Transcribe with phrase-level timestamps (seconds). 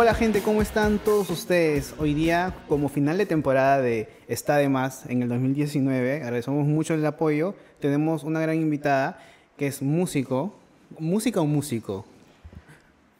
[0.00, 1.92] Hola gente, ¿cómo están todos ustedes?
[1.98, 6.94] Hoy día, como final de temporada de Está de Más en el 2019, agradecemos mucho
[6.94, 7.56] el apoyo.
[7.80, 9.20] Tenemos una gran invitada
[9.56, 10.54] que es músico.
[11.00, 12.06] ¿Música o músico?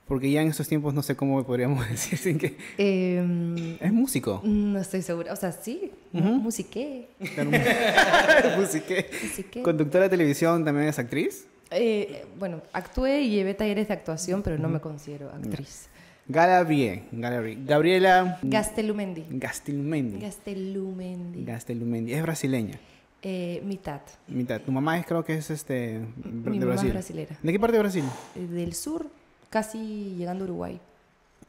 [0.07, 2.57] Porque ya en estos tiempos no sé cómo podríamos decir sin que...
[2.79, 4.41] Em, es músico.
[4.45, 5.33] no estoy segura.
[5.33, 7.09] O sea, sí, musiqué.
[8.57, 9.11] Musiqué.
[9.21, 9.63] Musiqué.
[9.65, 11.49] Conductora de televisión, también es actriz.
[11.73, 15.89] Eh, bueno, actué y llevé talleres de actuación, pero no me considero actriz.
[16.29, 19.25] Gabriel, Gabriel, Gabriela Gastelumendi.
[19.31, 20.19] Gastelmendi.
[20.21, 21.45] Gastelumendi.
[21.45, 22.13] Gastelumendi.
[22.13, 22.79] Es brasileña.
[23.23, 24.01] Eh, mitad.
[24.29, 24.61] Mitad.
[24.61, 26.91] Tu mamá es, creo que es este Mi de mamá es Brasil.
[26.93, 27.37] brasilera.
[27.43, 28.05] ¿De qué parte de Brasil?
[28.37, 29.07] Eh, Del sur,
[29.51, 30.79] casi llegando a Uruguay.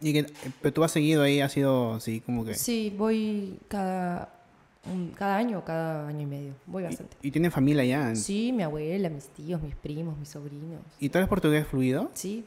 [0.01, 0.25] Y que,
[0.61, 2.55] pero tú has seguido ahí, has sido así como que...
[2.55, 4.29] Sí, voy cada,
[5.15, 6.53] cada año o cada año y medio.
[6.65, 7.17] Voy bastante.
[7.21, 8.15] Y, y tienen familia allá.
[8.15, 10.79] Sí, mi abuela, mis tíos, mis primos, mis sobrinos.
[11.01, 12.09] ¿Y tú eres portugués fluido?
[12.13, 12.45] Sí,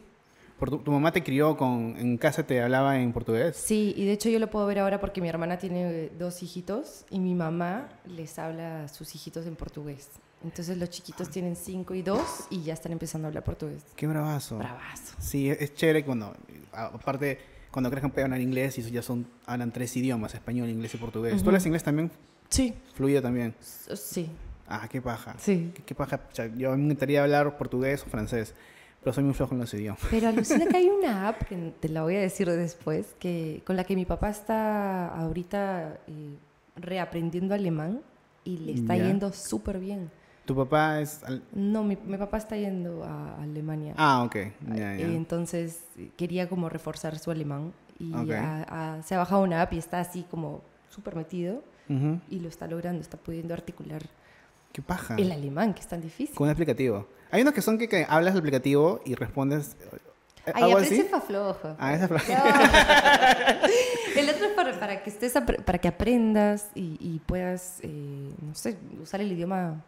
[0.71, 1.95] tu, tu mamá te crió con...
[1.99, 3.57] En casa te hablaba en portugués.
[3.57, 7.05] Sí, y de hecho yo lo puedo ver ahora porque mi hermana tiene dos hijitos
[7.11, 10.09] y mi mamá les habla a sus hijitos en portugués.
[10.45, 13.83] Entonces los chiquitos tienen cinco y dos y ya están empezando a hablar portugués.
[13.95, 14.59] Qué bravazo.
[14.59, 15.15] Bravazo.
[15.21, 16.35] Sí, es, es chévere cuando...
[16.73, 17.39] Aparte,
[17.71, 19.27] cuando crezcan pueden hablar inglés y ya son...
[19.47, 21.33] Hablan tres idiomas, español, inglés y portugués.
[21.35, 21.49] ¿Tú Ujú.
[21.51, 22.11] hablas inglés también?
[22.49, 22.75] Sí.
[22.95, 23.55] Fluido también.
[23.61, 24.29] Sí,
[24.69, 25.35] Ah, qué paja.
[25.39, 25.71] sí.
[25.75, 26.21] ¿Qué, qué paja?
[26.31, 28.55] O sea, yo me encantaría hablar portugués o francés,
[29.03, 30.01] pero soy muy flojo en los idiomas.
[30.11, 33.77] Pero alucina que hay una app, que te la voy a decir después, que, con
[33.77, 36.37] la que mi papá está ahorita eh,
[36.77, 38.01] reaprendiendo alemán
[38.45, 39.07] y le está Ya.
[39.07, 40.11] yendo súper bien.
[40.45, 41.23] ¿Tu papá es...?
[41.25, 43.95] al- No, mi, mi papá está yendo a Alemania.
[43.97, 44.35] Ah, ok.
[44.71, 44.97] Ya, ya.
[44.99, 45.81] Eh, Entonces
[46.17, 50.63] quería como reforzar su alemán y se ha bajado una app y está así como
[50.91, 51.63] súper metido
[52.31, 54.03] y lo está logrando, está pudiendo articular
[54.73, 55.15] Qué paja.
[55.17, 56.35] el alemán, que es tan difícil.
[56.35, 57.07] Con un aplicativo.
[57.33, 59.77] Hay unos que son que, que hablas del aplicativo y respondes...
[60.47, 61.03] eh, Ay, ¿Algo a así?
[61.05, 61.77] pa' flojo.
[61.79, 62.11] Ah, esa es
[64.17, 65.33] el otro es para, para que estés
[65.65, 69.83] para que aprendas y, y puedas, eh, no sé, usar el idioma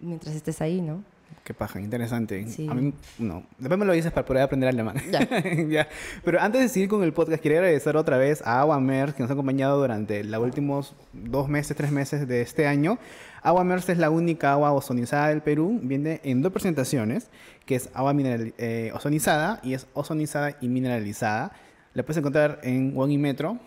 [0.00, 1.02] mientras estés ahí, ¿no?
[1.48, 2.46] Qué paja, interesante.
[2.46, 2.68] Sí.
[2.68, 3.42] A mí, no.
[3.56, 4.96] Después me lo dices para poder aprender alemán.
[5.10, 5.20] Ya.
[5.66, 5.88] Ya.
[6.22, 9.22] Pero antes de seguir con el podcast, quería agradecer otra vez a Agua Mers, que
[9.22, 12.98] nos ha acompañado durante los últimos dos meses, tres meses de este año.
[13.40, 15.80] Agua Mers es la única agua ozonizada del Perú.
[15.82, 17.30] Viene en dos presentaciones,
[17.64, 21.52] que es agua mineral, eh, ozonizada y es ozonizada y mineralizada.
[21.94, 23.58] La puedes encontrar en One y Metro.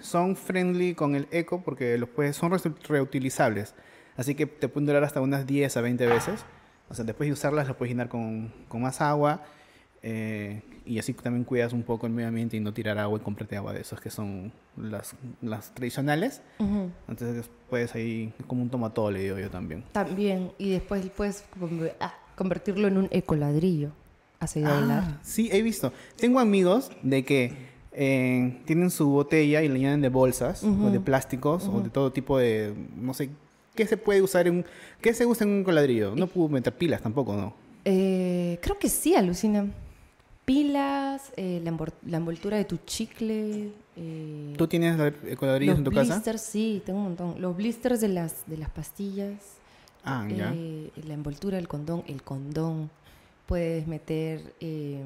[0.00, 3.76] Son friendly con el eco porque los puedes, son re- reutilizables.
[4.16, 6.44] Así que te pueden durar hasta unas 10 a 20 veces.
[6.90, 9.42] O sea, después de usarlas, las puedes llenar con, con más agua.
[10.02, 13.22] eh, y así también cuidas un poco el medio ambiente y no tirar agua y
[13.22, 16.40] comprarte agua de esos que son las, las tradicionales.
[16.58, 16.90] Ujú.
[17.08, 19.84] Entonces puedes ahí, como un tomatol, le digo yo también.
[19.92, 21.44] También, y después puedes
[22.00, 23.90] ah, convertirlo en un ecoladrillo.
[24.40, 25.02] ¿Has oído hablar?
[25.06, 25.92] Ah, sí, he visto.
[26.16, 27.52] Tengo amigos de que
[27.92, 32.12] eh, tienen su botella y la llenan de bolsas o de plásticos o de todo
[32.12, 33.28] tipo de, no sé,
[33.78, 34.64] ¿qué se puede usar en un,
[35.00, 36.14] qué se usa en un coladrillo?
[36.16, 37.54] No puedo meter pilas tampoco, ¿no?
[37.84, 39.66] Eh, creo que sí, alucina.
[40.44, 43.70] Pilas, eh, la, envol- la envoltura de tu chicle.
[43.96, 46.14] eh, ¿Tú tienes la- eh, coladrillos los en tu casa?
[46.14, 47.40] blisters, sí, tengo un montón.
[47.40, 49.36] Los blisters de las, de las pastillas.
[50.04, 50.52] Ah, ya.
[50.56, 52.90] eh, la envoltura del condón, el condón.
[53.46, 55.02] Puedes meter, eh,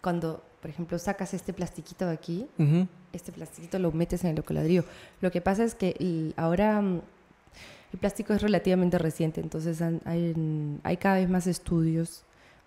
[0.00, 2.46] cuando, por ejemplo, sacas este plastiquito de aquí,
[3.12, 4.84] este plastiquito lo metes en el coladrillo.
[5.20, 7.00] Lo que pasa es que ahora mm,
[7.96, 12.24] el plástico es relativamente reciente, entonces hay, cada vez más estudios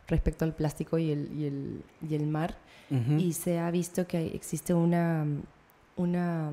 [0.08, 2.56] respecto al plástico y el, y el, y el mar
[2.90, 3.20] Ujú.
[3.20, 5.24] y se ha visto que hay- existe una
[5.98, 6.52] una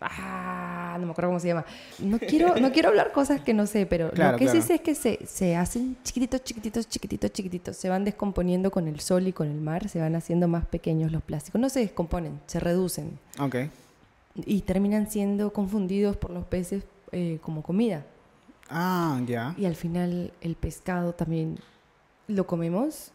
[0.00, 1.64] ah, no me acuerdo cómo se llama.
[2.00, 4.60] No quiero no quiero hablar cosas que no sé, pero Claro, lo que claro.
[4.60, 7.76] sí sé es que se, se hacen chiquititos, chiquititos, chiquititos, chiquititos.
[7.76, 11.12] Se van descomponiendo con el sol y con el mar, se van haciendo más pequeños
[11.12, 11.60] los plásticos.
[11.60, 13.56] No se descomponen, se reducen Ok.
[14.46, 18.04] y terminan siendo confundidos por los peces eh, como comida.
[18.68, 19.54] Ah, ya.
[19.58, 21.58] Y al final el pescado también
[22.26, 23.12] lo comemos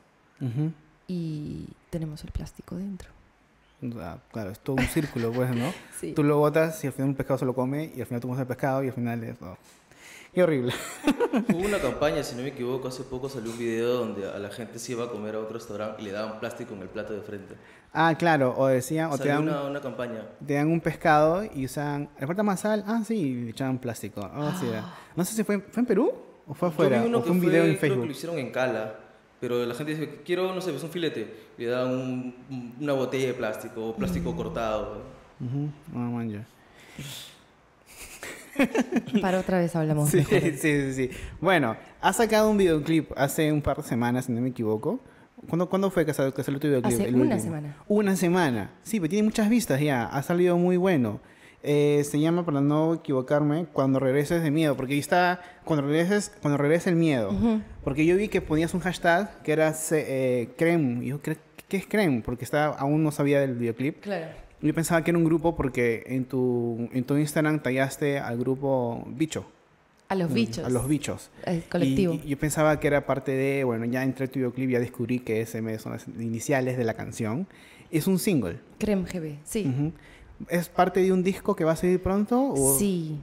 [1.08, 3.10] y tenemos el plástico dentro.
[3.82, 5.72] Sea, claro, es todo un círculo, pues, ¿no?
[6.00, 6.14] Sí.
[6.14, 8.28] Tú lo botas y al final un pescado se lo come y al final tú
[8.28, 9.36] comes el pescado y al final es...
[9.42, 9.58] oh,
[10.34, 10.72] Qué horrible.
[11.50, 14.50] Hubo una campaña, si no me equivoco, hace poco salió un video donde a la
[14.50, 17.14] gente se iba a comer a otro restaurante y le daban plástico en el plato
[17.14, 17.56] de frente.
[17.94, 20.28] Ah, claro, o decían, o te dan, una, una campaña.
[20.46, 22.10] te dan un pescado y usan...
[22.20, 22.84] ¿Le falta más sal?
[22.86, 24.22] Ah, sí, y le echaban plástico.
[24.36, 24.94] Oh, sí, era.
[25.16, 26.14] No sé si fue, ¿fue en Perú
[26.46, 26.98] o fue afuera.
[26.98, 28.06] Yo vi uno o que fue un video fue- en Creo que Facebook.
[28.06, 28.96] lo hicieron en Cala,
[29.40, 31.34] pero la gente dice, quiero, no sé, pues un filete.
[31.58, 35.02] Le dan un- un- una botella de plástico, o plástico cortado.
[35.40, 36.46] Ujú, Ah, man, ya.
[39.21, 40.39] Para otra vez hablamos Sí, mejor.
[40.42, 41.09] sí, sí, sí.
[41.42, 45.00] Bueno, ha sacado un videoclip hace un par de semanas, si no me equivoco,
[45.48, 46.94] ¿Cuándo, ¿Cuándo fue que salió, que salió tu videoclip?
[47.00, 47.39] Hace el una último?
[47.42, 47.75] semana.
[47.88, 48.71] Una semana.
[48.81, 50.06] Sí, pero tiene muchas vistas ya.
[50.06, 51.19] Ha salido muy bueno.
[51.62, 54.75] Eh, se llama, para no equivocarme, Cuando regreses de miedo.
[54.75, 57.30] Porque ahí está, cuando regreses, cuando regrese el miedo.
[57.83, 61.06] Porque yo vi que ponías un hashtag que era eh, Creme.
[61.06, 61.38] Y yo, ¿qué,
[61.68, 62.24] ¿qué es Creme?
[62.25, 64.00] Porque estaba, aún no sabía del videoclip.
[64.01, 64.25] Claro.
[64.62, 69.04] Yo pensaba que era un grupo porque en tu, en tu Instagram tallaste al grupo
[69.09, 69.45] Bicho.
[70.09, 70.63] A los bichos.
[70.63, 71.30] Mm, A los bichos.
[71.45, 72.13] El colectivo.
[72.13, 75.19] Y, y yo pensaba que era parte de, bueno, ya entré tu videoclip, ya descubrí
[75.19, 77.45] que SM son las iniciales de la canción.
[77.92, 78.59] Es un single.
[78.80, 79.92] Creme GB, sí.
[80.50, 82.42] ¿Es parte de un disco que va a salir pronto?
[82.54, 83.18] O Sí.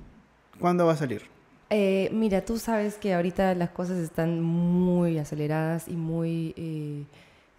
[0.61, 1.23] ¿Cuándo va a salir?
[1.71, 6.55] Eh, mira, tú sabes que ahorita las cosas están muy aceleradas y muy...
[6.57, 7.05] eh,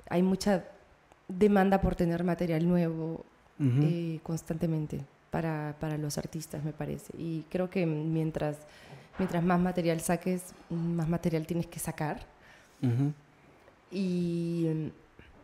[0.07, 0.65] hay mucha
[1.27, 3.25] demanda por tener material nuevo
[3.59, 4.99] Eh, constantemente
[5.31, 7.13] para, para los artistas, me parece.
[7.17, 8.57] Y creo que mientras,
[9.17, 12.25] mientras más material saques, más material tienes que sacar.
[12.81, 13.13] Ujú.
[13.91, 14.87] Y mm,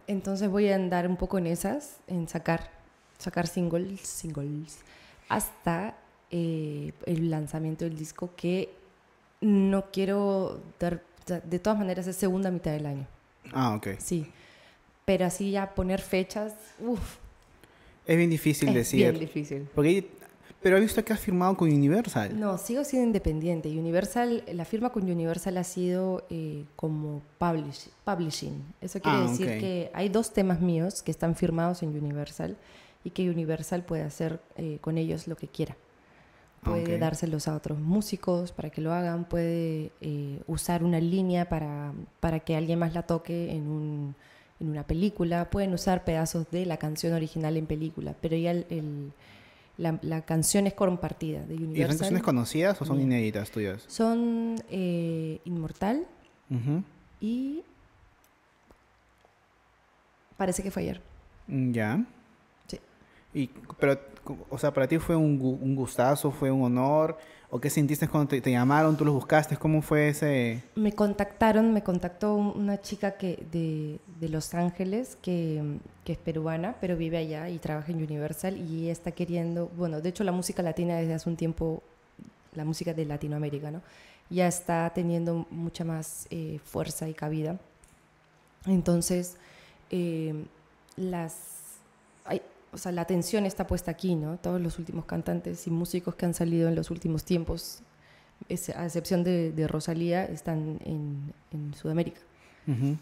[0.07, 2.69] entonces voy a andar un poco en esas, en sacar,
[3.17, 4.79] sacar singles, singles,
[5.29, 5.95] hasta
[6.31, 8.73] eh, el lanzamiento del disco que
[9.39, 11.01] no quiero dar,
[11.45, 13.07] de todas maneras es segunda mitad del año,
[13.53, 13.87] Ah, ok.
[13.99, 14.29] sí.
[15.05, 17.17] Pero así ya poner fechas, uff,
[18.06, 19.00] Es bien difícil es decir.
[19.12, 19.68] bien difícil.
[19.75, 20.09] Porque,
[20.62, 22.39] pero he visto que has firmado con Universal.
[22.39, 23.69] No, sigo siendo independiente.
[23.69, 28.62] Universal, la firma con Universal ha sido eh, como publish- publishing.
[28.81, 32.57] Eso quiere Ah, decir que hay dos temas míos que están firmados en Universal
[33.03, 35.75] y que Universal puede hacer eh, con ellos lo que quiera.
[36.63, 37.00] Puede Ok.
[37.00, 42.39] dárselos a otros músicos para que lo hagan, puede eh, usar una línea para, para
[42.42, 44.15] que alguien más la toque en, un,
[44.61, 48.65] en una película, pueden usar pedazos de la canción original en película, pero ya el-
[48.69, 49.11] el-
[49.77, 51.97] la, la canción es compartida de ¿Y son Universal.
[51.97, 53.83] canciones conocidas o son inéditas tuyas?
[53.87, 56.05] Son eh, Inmortal
[57.19, 57.61] y
[60.37, 61.01] parece que fue ayer.
[61.47, 62.05] Mm, Ya.
[62.67, 62.79] Sí.
[63.33, 63.47] Y,
[63.79, 63.99] pero,
[64.49, 67.17] o sea, para ti fue un, un gustazo, fue un honor,
[67.53, 70.63] o qué sentiste cuando te, llamaron, tú los buscaste, cómo fue ese...
[70.75, 75.62] Me contactaron, me contactó un- una chica que de, de Los Ángeles que,
[76.06, 80.07] que es peruana, pero vive allá y trabaja en Universal y está queriendo, bueno, de
[80.09, 81.83] hecho la música latina desde hace un tiempo,
[82.56, 83.81] la música de Latinoamérica, ¿no?
[84.30, 87.59] Ya está teniendo mucha más eh, fuerza y cabida.
[88.65, 89.36] Entonces,
[89.89, 90.45] eh,
[90.95, 91.33] las,
[92.25, 92.42] hay-
[92.73, 94.38] o sea, la atención está puesta aquí, ¿no?
[94.38, 97.81] Todos los últimos cantantes y músicos que han salido en los últimos tiempos,
[98.50, 102.21] es- a excepción de, de Rosalía, están en, en Sudamérica.
[102.68, 102.95] Ujú.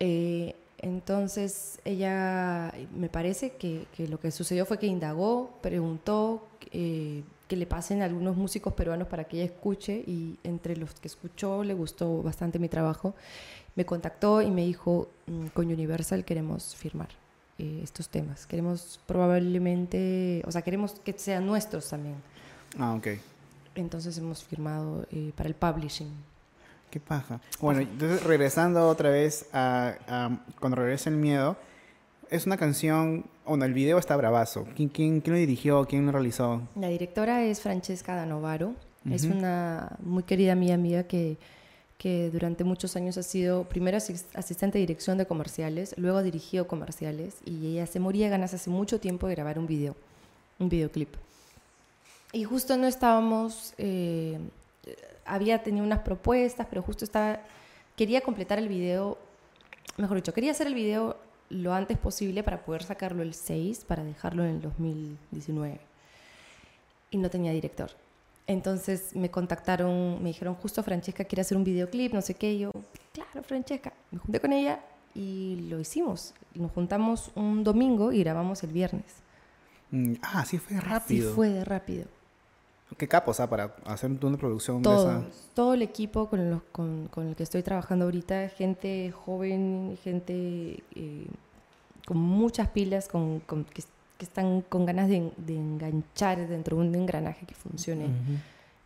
[0.00, 7.22] Eh, entonces, ella, me parece que, que lo que sucedió fue que indagó, preguntó eh,
[7.48, 11.06] que le pasen a algunos músicos peruanos para que ella escuche y entre los que
[11.08, 13.14] escuchó le gustó bastante mi trabajo.
[13.76, 17.08] Me contactó y me dijo, "Mm, con Universal queremos firmar
[17.58, 18.46] eh, estos temas.
[18.46, 22.16] Queremos probablemente, o sea, queremos que sean nuestros también.
[22.78, 23.08] Ah, ok.
[23.74, 26.10] Entonces hemos firmado eh, para el publishing.
[26.90, 27.40] Qué paja.
[27.60, 31.56] Bueno, entonces regresando otra vez a, a Cuando regresa el miedo,
[32.30, 34.66] es una canción, bueno, el video está bravazo.
[34.76, 35.86] ¿Quién, quién, quién lo dirigió?
[35.86, 36.62] ¿Quién lo realizó?
[36.76, 38.74] La directora es Francesca Danovaro.
[39.10, 39.36] Es Ujú.
[39.38, 41.36] una muy querida amiga mía que,
[42.02, 46.66] que durante muchos años ha sido primero asis- asistente de dirección de comerciales, luego dirigió
[46.66, 49.94] comerciales y ella se moría de ganas hace mucho tiempo de grabar un video,
[50.58, 51.14] un videoclip.
[52.32, 54.36] Y justo no estábamos, eh,
[55.24, 57.38] había tenido unas propuestas, pero justo estaba,
[57.94, 59.16] quería completar el video,
[59.96, 61.16] mejor dicho, quería hacer el video
[61.50, 65.78] lo antes posible para poder sacarlo el 6, para dejarlo en el 2019
[67.12, 67.92] y no tenía director.
[68.46, 72.52] Entonces me contactaron, me dijeron, justo Francesca quiere hacer un videoclip, no sé qué.
[72.52, 72.72] Y yo,
[73.12, 73.92] claro, Francesca.
[74.10, 74.80] Me junté con ella
[75.14, 76.34] y lo hicimos.
[76.54, 79.04] Nos juntamos un domingo y grabamos el viernes.
[79.90, 81.28] Mm, Ah, sí fue rápido.
[81.28, 82.06] Así fue de rápido.
[82.98, 83.48] Qué capos, ¿ah?
[83.48, 85.26] Para hacer una producción de Todo, esa...
[85.54, 90.82] todo el equipo con, los- con, con el que estoy trabajando ahorita, gente joven, gente
[90.94, 91.26] eh,
[92.06, 93.82] con muchas pilas, con, con- que,
[94.22, 98.04] que están con ganas de, de enganchar dentro de un engranaje que funcione.
[98.04, 98.38] Ujú.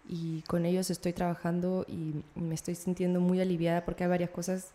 [0.09, 4.71] y con ellos estoy trabajando y me estoy sintiendo muy aliviada porque hay varias cosas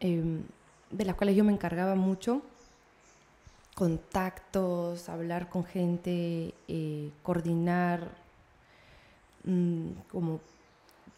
[0.00, 0.42] em,
[0.90, 2.42] de las cuales yo me encargaba mucho.
[3.76, 8.10] Contactos, hablar con gente, eh, coordinar,
[9.44, 10.40] mm, como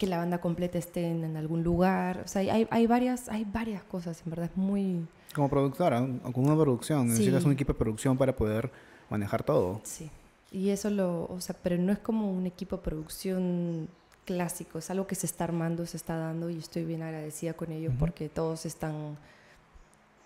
[0.01, 2.23] que la banda completa esté en, algún lugar.
[2.25, 5.05] O sea, hay, hay, varias, hay varias cosas, en verdad, es muy...
[5.35, 7.45] Como productora, o con una producción, necesitas Sí.
[7.45, 8.71] un equipo de producción para poder
[9.11, 9.79] manejar todo.
[9.83, 10.09] Sí.
[10.51, 13.89] Y eso lo, o sea, pero no es como un equipo de producción
[14.25, 17.71] clásico, es algo que se está armando, se está dando y estoy bien agradecida con
[17.71, 19.17] ellos porque todos están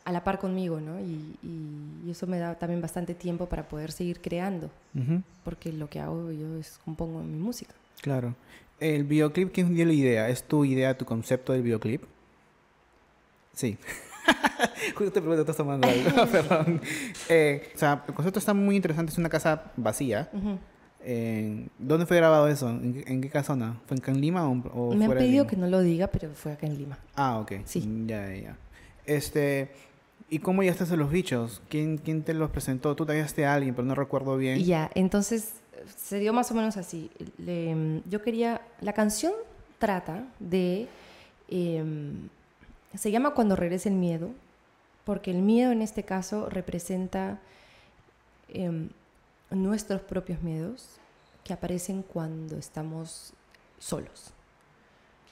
[0.06, 1.00] a la par conmigo, ¿no?
[1.00, 4.70] Y, y, eso me da también bastante tiempo para poder seguir creando,
[5.44, 7.74] porque lo que hago yo es compongo mi música.
[8.02, 8.36] Claro.
[8.80, 10.30] ¿El videoclip quién dio la idea?
[10.30, 12.04] ¿Es tu idea, tu concepto del videoclip?
[13.54, 13.78] Sí.
[14.96, 16.82] Justo te pregunto, estás tomando algo, perdón.
[17.28, 20.30] Eh, o sea, el concepto está muy interesante, es una casa vacía.
[21.80, 22.70] ¿Dónde fue grabado eso?
[22.70, 23.80] ¿En, qué casona?
[23.88, 26.78] ¿Fue en Lima o, Me han pedido que no lo diga, pero fue acá en
[26.78, 27.00] Lima.
[27.16, 27.54] Ah, ok.
[27.66, 28.04] Sí.
[28.06, 28.58] Ya, ya.
[29.06, 29.72] Este,
[30.30, 31.62] ¿y cómo estás en los bichos?
[31.70, 32.96] ¿Quién, te los presentó?
[32.96, 33.14] Tú te
[33.46, 34.64] a alguien, pero no recuerdo bien.
[34.64, 35.54] Ya, entonces
[35.96, 37.12] se dio más o menos así.
[38.10, 39.34] yo quería, la canción
[39.80, 40.88] trata de,
[41.48, 42.30] em,
[42.96, 44.32] se llama Cuando regrese el miedo,
[45.04, 47.40] porque el miedo en este caso representa
[48.50, 48.90] em,
[49.52, 50.98] nuestros propios miedos
[51.44, 53.34] que aparecen cuando estamos
[53.80, 54.34] solos.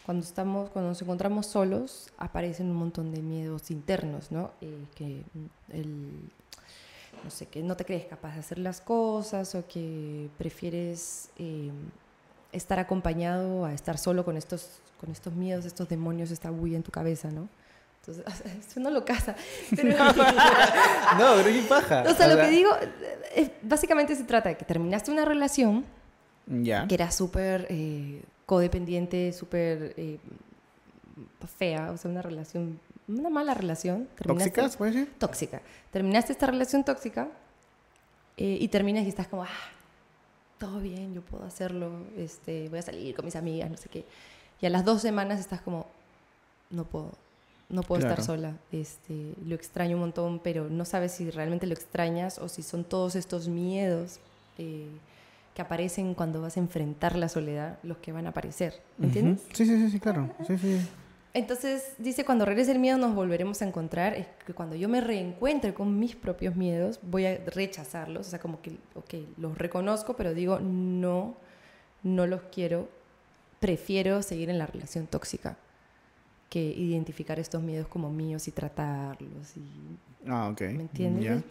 [0.05, 4.51] Cuando, estamos, cuando nos encontramos solos, aparecen un montón de miedos internos, ¿no?
[4.62, 5.24] Eh, que
[5.69, 6.29] el,
[7.24, 11.72] no sé, que no te crees capaz de hacer las cosas o que prefieres eh,
[12.51, 16.83] estar acompañado a estar solo con estos, con estos miedos, estos demonios, esta bulla en
[16.83, 17.48] tu cabeza, ¿no?
[18.05, 18.25] Entonces,
[18.67, 19.36] eso no lo casa.
[19.75, 19.98] Pero...
[20.05, 22.03] no, pero qué paja.
[22.10, 22.72] O sea, lo que digo,
[23.36, 25.86] eh, básicamente se trata de que terminaste una relación
[26.48, 26.88] ya.
[26.88, 29.95] que era súper eh, codependiente, súper
[31.57, 34.07] fea, o sea, una relación una mala relación.
[34.15, 35.07] ¿Tóxica, puede ser?
[35.17, 35.62] Tóxica.
[35.91, 37.27] Terminaste esta relación tóxica
[38.38, 39.47] eh, y terminas y estás como, ah,
[40.57, 44.05] todo bien, yo puedo hacerlo, este, voy a salir con mis amigas, no sé qué.
[44.62, 45.88] Y a las dos semanas estás como,
[46.69, 47.12] no puedo,
[47.69, 48.57] no puedo estar sola.
[48.71, 52.83] Este, lo extraño un montón, pero no sabes si realmente lo extrañas o si son
[52.85, 54.19] todos estos miedos
[54.57, 54.88] eh,
[55.53, 58.81] que aparecen cuando vas a enfrentar la soledad los que van a aparecer.
[59.01, 59.41] ¿Entiendes?
[59.53, 60.29] Sí, sí, sí, claro.
[60.48, 60.79] Sí, sí.
[61.33, 65.01] Entonces dice, cuando regrese el miedo nos volveremos a encontrar, es que cuando yo me
[65.01, 70.15] reencuentre con mis propios miedos, voy a rechazarlos, o sea, como que, ok, los reconozco,
[70.15, 71.36] pero digo, no,
[72.03, 72.88] no los quiero,
[73.60, 75.57] prefiero seguir en la relación tóxica
[76.51, 79.57] que identificar estos miedos como míos y tratarlos.
[79.57, 79.63] Y,
[80.27, 80.62] ah, ok.
[80.62, 81.44] ¿Me entiendes?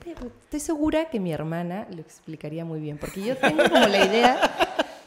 [0.45, 4.38] Estoy segura que mi hermana lo explicaría muy bien, porque yo tengo como la idea,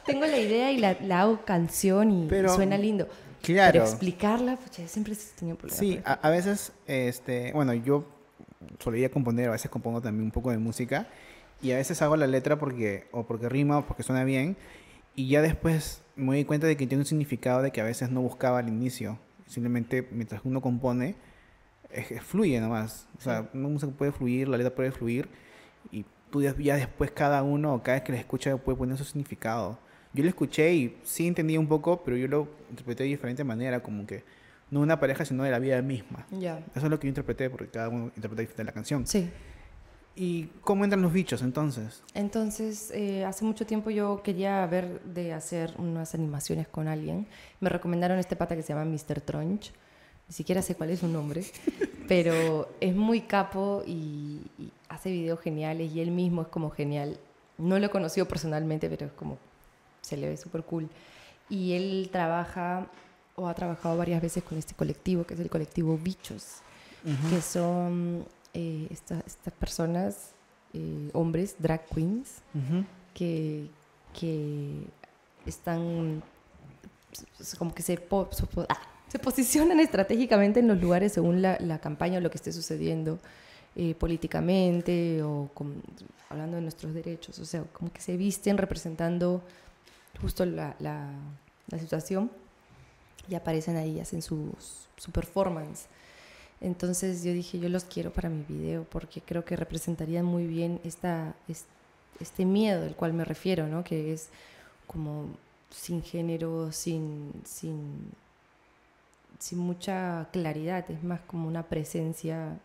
[0.04, 3.08] tengo la idea y la, hago canción y suena lindo.
[3.42, 3.72] Claro.
[3.72, 5.78] Pero explicarla, pues siempre he tenido problemas.
[5.78, 8.04] Sí, a, veces, este, bueno, yo
[8.80, 11.06] solía componer, a veces compongo también un poco de música
[11.62, 14.56] y a veces hago la letra porque, o porque rima o porque suena bien
[15.14, 18.10] y ya después me doy cuenta de que tiene un significado de que a veces
[18.10, 19.18] no buscaba al inicio.
[19.46, 21.14] Simplemente mientras uno compone,
[22.22, 23.06] fluye nomás.
[23.18, 25.28] O sea, una música puede fluir, la letra puede fluir
[25.90, 29.78] y tú ya, después cada uno, cada vez que la escucha puede poner su significado
[30.16, 33.82] yo lo escuché y sí entendí un poco, pero yo lo interpreté de diferente manera,
[33.82, 34.24] como que
[34.70, 36.26] no una pareja, sino de la vida misma.
[36.30, 36.58] Ya.
[36.74, 39.06] Eso es lo que yo interpreté, porque cada uno interpreta diferente la canción.
[39.06, 39.28] Sí.
[40.14, 42.02] ¿Y cómo entran los bichos entonces?
[42.14, 47.26] Entonces, eh, hace mucho tiempo yo quería ver de hacer unas animaciones con alguien.
[47.60, 49.20] Me recomendaron este pata que se llama Mr.
[49.20, 49.72] Tronch.
[50.28, 51.44] Ni siquiera sé cuál es su nombre,
[52.08, 57.18] pero es muy capo y, y hace videos geniales y él mismo es como genial.
[57.58, 59.38] No lo he conocido personalmente, pero es como
[60.06, 60.88] se le ve súper cool.
[61.48, 62.86] Y él trabaja
[63.34, 66.62] o ha trabajado varias veces con este colectivo, que es el colectivo Bichos,
[67.30, 69.22] que son eh, estas
[69.58, 70.32] personas,
[70.72, 72.42] eh, hombres, drag queens,
[73.14, 73.68] que,
[74.18, 74.82] que
[75.44, 76.22] están
[77.58, 78.02] como que se,
[78.68, 82.52] ah, se posicionan estratégicamente en los lugares según la, la campaña o lo que esté
[82.52, 83.18] sucediendo.
[83.78, 85.50] Eh, políticamente o
[86.30, 89.42] hablando de nuestros derechos, o sea, como que se visten representando
[90.18, 91.10] justo la, la,
[91.78, 92.30] situación
[93.28, 94.54] y aparecen ahí, hacen su,
[94.96, 95.88] su performance.
[96.62, 100.80] Entonces yo dije, yo los quiero para mi video porque creo que representarían muy bien
[100.82, 101.34] esta,
[102.18, 103.84] este miedo del cual me refiero, ¿no?
[103.84, 104.30] que es
[104.86, 105.26] como
[105.68, 108.10] sin género, sin, sin,
[109.38, 112.58] sin mucha claridad, es más como una presencia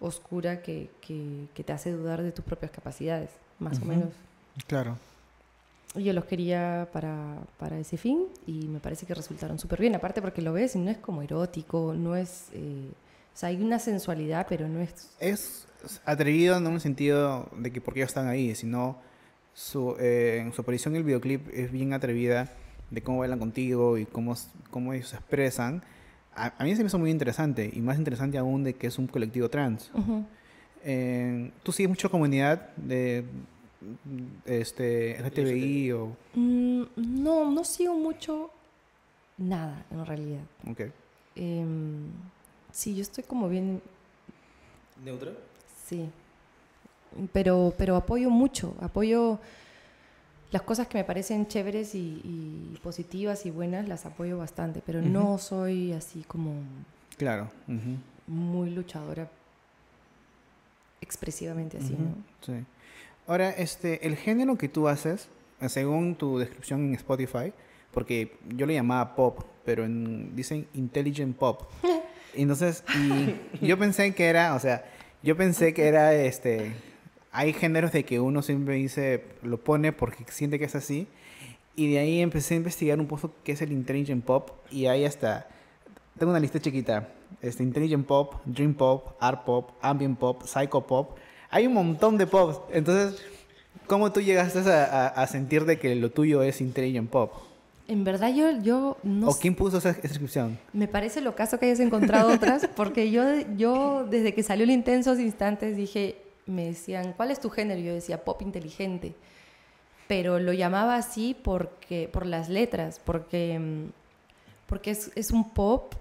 [0.00, 4.10] oscura que, que, que te hace dudar de tus propias capacidades, más o menos.
[4.66, 4.96] Claro
[5.94, 9.94] yo los quería para, para, ese fin y me parece que resultaron súper bien.
[9.94, 12.48] Aparte porque lo ves y no es como erótico, no es...
[12.52, 12.90] Eh,
[13.34, 15.10] o sea, hay una sensualidad, pero no es...
[15.20, 15.66] Es
[16.04, 18.98] atrevido no en el sentido de que porque ellos están ahí, sino
[19.54, 22.50] su, eh, su aparición en el videoclip es bien atrevida
[22.90, 24.34] de cómo bailan contigo y cómo,
[24.70, 25.82] cómo ellos se expresan.
[26.34, 29.08] A, mí se me hizo muy interesante y más interesante aún de que es un
[29.08, 29.90] colectivo trans.
[30.84, 33.24] Eh, ¿Tú sigues mucho comunidad de
[34.44, 36.16] este, LGTBI o...?
[36.34, 38.50] Mm, no, no sigo mucho
[39.36, 40.42] nada, en realidad.
[40.70, 40.82] Ok.
[41.34, 42.06] Em,
[42.72, 43.80] sí, yo estoy como bien,
[45.04, 45.32] ¿Neutra?
[45.84, 46.08] sí.
[47.32, 49.40] Pero, pero apoyo mucho, apoyo
[50.50, 55.02] las cosas que me parecen chéveres y, y positivas y buenas, las apoyo bastante, pero
[55.02, 56.52] no soy así como
[57.18, 57.50] Claro.
[58.26, 59.28] muy luchadora
[61.00, 62.14] expresivamente así, ¿no?
[62.44, 62.64] Sí.
[63.26, 65.28] Ahora, este, el género que tú haces,
[65.60, 67.52] eh, según tu descripción en Spotify,
[67.92, 71.62] porque yo le llamaba pop, pero en- dicen intelligent pop.
[72.34, 72.84] Entonces,
[73.60, 74.84] y yo pensé que era, o sea,
[75.22, 76.72] yo pensé que era este.
[77.38, 81.06] Hay géneros de que uno siempre dice, lo pone porque siente que es así.
[81.76, 84.50] Y de ahí empecé a investigar un poco qué es el intelligent pop.
[84.72, 85.46] Y ahí hasta.
[86.18, 87.08] Tengo una lista chiquita.
[87.40, 91.16] Este, intelligent pop, dream pop, art pop, ambient pop, psycho pop.
[91.50, 92.58] Hay un montón de pops.
[92.72, 93.20] Entonces,
[93.86, 97.32] ¿cómo tú llegaste a, a- a sentir de que lo tuyo es intelligent pop?
[97.86, 100.58] En verdad yo, yo no ¿O quién puso esa descripción?
[100.72, 103.22] Me parece lo caso que hayas encontrado otras, porque yo,
[103.56, 106.16] yo desde que salió el Intensos Instantes dije,
[106.48, 107.80] me decían, ¿cuál es tu género?
[107.80, 109.14] Y yo decía pop inteligente,
[110.08, 113.90] pero lo llamaba así porque, por las letras, porque, mm,
[114.66, 115.94] porque es, es un pop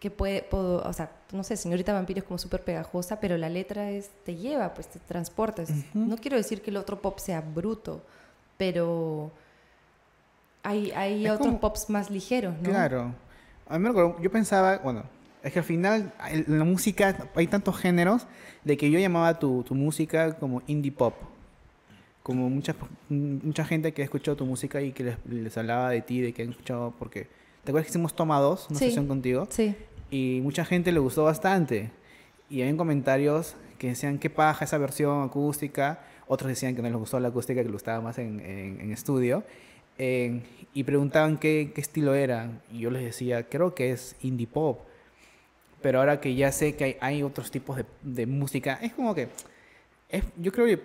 [0.00, 3.48] que puede, puedo- o sea, no sé, Señorita Vampiro es como súper pegajosa, pero la
[3.48, 5.70] letra es, te lleva, pues te transportas.
[5.94, 8.02] No quiero decir que el otro pop sea bruto,
[8.58, 9.30] pero
[10.62, 12.70] hay, hay Es otros como- pops más ligeros, ¿no?
[12.70, 13.14] Claro.
[13.68, 15.04] A mí me acuerdo- yo pensaba, bueno,
[15.44, 18.26] es que al final en la música hay tantos géneros
[18.64, 21.14] de que yo llamaba tu, tu música como indie pop.
[22.22, 22.74] Como mucha,
[23.10, 26.32] mucha gente que ha escuchado tu música y que les, les hablaba de ti, de
[26.32, 27.26] que han escuchado, porque
[27.64, 28.86] ¿te acuerdas que hicimos Toma 2, una Sí.
[28.86, 29.46] sesión contigo?
[29.50, 29.74] Sí.
[30.10, 31.90] Y mucha gente le gustó bastante.
[32.48, 36.00] Y había comentarios que decían, qué paja esa versión acústica.
[36.26, 38.90] Otros decían que no les gustó la acústica, que les gustaba más en, en- en
[38.92, 39.44] estudio.
[39.98, 40.40] Eh,
[40.72, 42.62] y preguntaban qué, qué estilo era.
[42.72, 44.80] Y yo les decía, creo que es indie pop.
[45.84, 49.14] Pero ahora que ya sé que hay, hay otros tipos de, de música, es como
[49.14, 49.28] que...
[50.08, 50.80] Es, yo creo que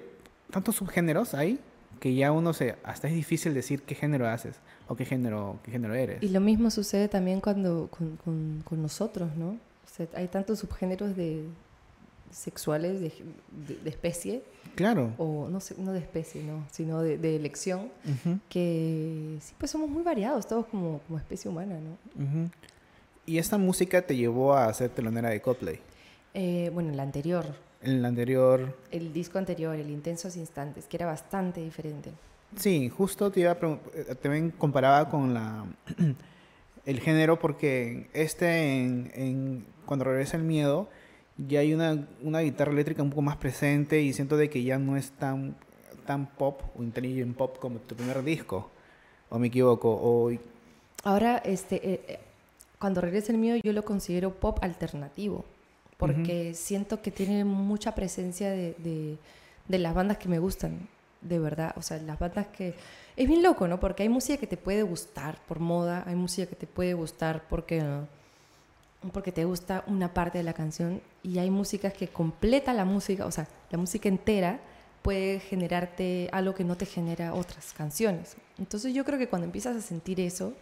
[0.52, 1.58] tantos subgéneros hay
[2.02, 2.76] que ya uno se...
[2.84, 4.58] Hasta es difícil decir qué género haces
[4.90, 6.22] o qué género, qué género eres.
[6.22, 9.52] Y lo mismo sucede también cuando con, con- con nosotros, ¿no?
[9.52, 9.58] O
[9.90, 11.46] sea, hay tantos subgéneros de
[12.32, 13.14] sexuales de,
[13.68, 14.44] de- de especie,
[14.76, 15.14] Claro.
[15.18, 18.38] o no sé, no de especie, no, sino de, de elección, Ujú.
[18.50, 21.92] que sí, pues somos muy variados, todos como, como especie humana, ¿no?
[22.24, 22.50] Ujú.
[23.30, 25.80] Y esta música te llevó a ser telonera de Coldplay.
[26.34, 27.46] Eh, bueno, el anterior,
[27.84, 32.10] En el anterior, el disco anterior, el Intensos Instantes, que era bastante diferente.
[32.56, 35.64] sí, justo te iba a eh, también comparaba con la
[36.86, 38.48] el género porque este
[38.82, 40.88] en, en- cuando regresa el miedo
[41.38, 44.80] ya hay una, una guitarra eléctrica un poco más presente y siento de que ya
[44.80, 45.56] no es tan
[46.08, 48.72] tan pop o intelligent pop como tu primer disco
[49.30, 50.32] o me equivoco o
[51.04, 52.20] Ahora, este, eh, eh,
[52.80, 55.46] cuando regresa el mío, yo lo considero pop alternativo,
[55.98, 59.18] porque siento que tiene mucha presencia de, de-
[59.68, 60.88] de las bandas que me gustan,
[61.22, 61.74] de verdad.
[61.76, 62.74] O sea, las bandas que...
[63.18, 63.80] Es bien loco, ¿no?
[63.80, 67.44] Porque hay música que te puede gustar por moda, hay música que te puede gustar
[67.50, 67.84] porque,
[69.12, 73.26] porque te gusta una parte de la canción, y hay músicas que completa la música,
[73.26, 74.60] o sea, la música entera
[75.02, 78.36] puede generarte algo que no te genera otras canciones.
[78.58, 80.54] Entonces yo creo que cuando empiezas a sentir eso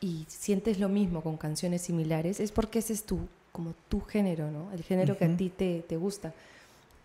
[0.00, 3.18] y sientes lo mismo con canciones similares, es porque ese es tu,
[3.52, 4.72] como tu género, ¿no?
[4.72, 6.32] El género que a ti te, te gusta.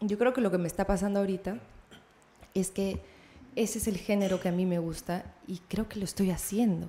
[0.01, 1.57] Yo creo que lo que me está pasando ahorita
[2.53, 2.99] es que
[3.55, 6.87] ese es el género que a mí me gusta y creo que lo estoy haciendo.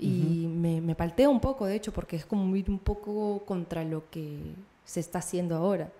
[0.00, 3.82] Y me, me paltea un poco, de hecho, porque es como ir un poco contra
[3.82, 4.38] lo que
[4.88, 5.92] se está haciendo ahora.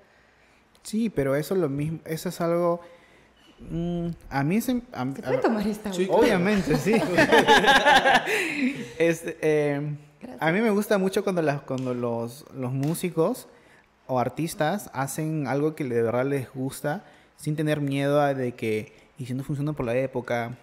[0.82, 2.80] sí pero eso es lo mismo eso es algo
[3.60, 5.90] mm, a mí se, a, ¿Se a- puede tomar esta?
[6.10, 6.94] Obviamente, sí.
[8.98, 9.96] Este, eh,
[10.40, 13.48] a mí me gusta mucho cuando, las, cuando los, los músicos
[14.06, 17.04] o artistas hacen algo que de verdad les gusta
[17.36, 20.56] sin tener miedo a de que, y si no funciona por la época,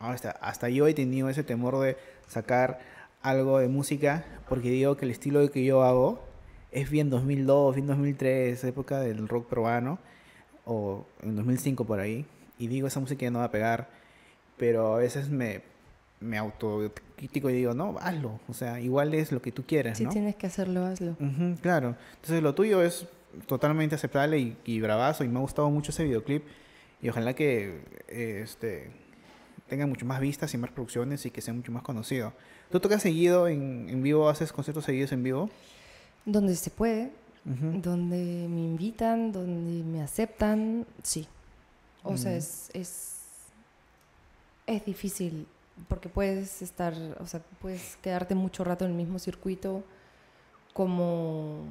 [0.00, 1.96] hasta, hasta yo he tenido ese temor de
[2.28, 2.80] sacar
[3.22, 6.24] algo de música porque digo que el estilo que yo hago
[6.72, 9.98] es bien 2002, bien 2003, época del rock peruano,
[10.64, 12.24] o en 2005 por ahí,
[12.58, 13.88] y digo, esa música ya no va a pegar,
[14.56, 15.62] pero a veces me,
[16.20, 20.04] me autocrítico y digo, no, hazlo, o sea, igual es lo que tú quieres, Si
[20.04, 20.10] ¿no?
[20.10, 21.12] tienes que hacerlo, hazlo.
[21.20, 23.06] Ujú, claro, entonces lo tuyo es
[23.46, 26.44] totalmente aceptable y, y bravazo, y me ha gustado mucho ese videoclip,
[27.00, 28.90] y ojalá que eh, este
[29.68, 32.34] tenga mucho más vistas y más producciones y que sea mucho más conocido.
[32.70, 35.48] ¿Tú tocas seguido en, en vivo, haces conciertos seguidos en vivo?
[36.26, 37.10] Donde se puede,
[37.44, 37.80] Ujú.
[37.82, 41.26] donde me invitan, donde me aceptan, sí.
[42.04, 42.36] O sea, Mm.
[42.36, 43.12] es, es,
[44.66, 45.46] es difícil
[45.88, 49.82] porque puedes estar, o sea, puedes quedarte mucho rato en el mismo circuito,
[50.72, 51.64] como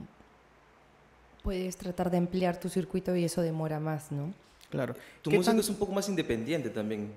[1.44, 4.34] puedes tratar de ampliar tu circuito y eso demora más, ¿no?
[4.70, 4.94] Claro.
[5.22, 7.12] Tu ¿Qué música tan- es un poco más independiente también,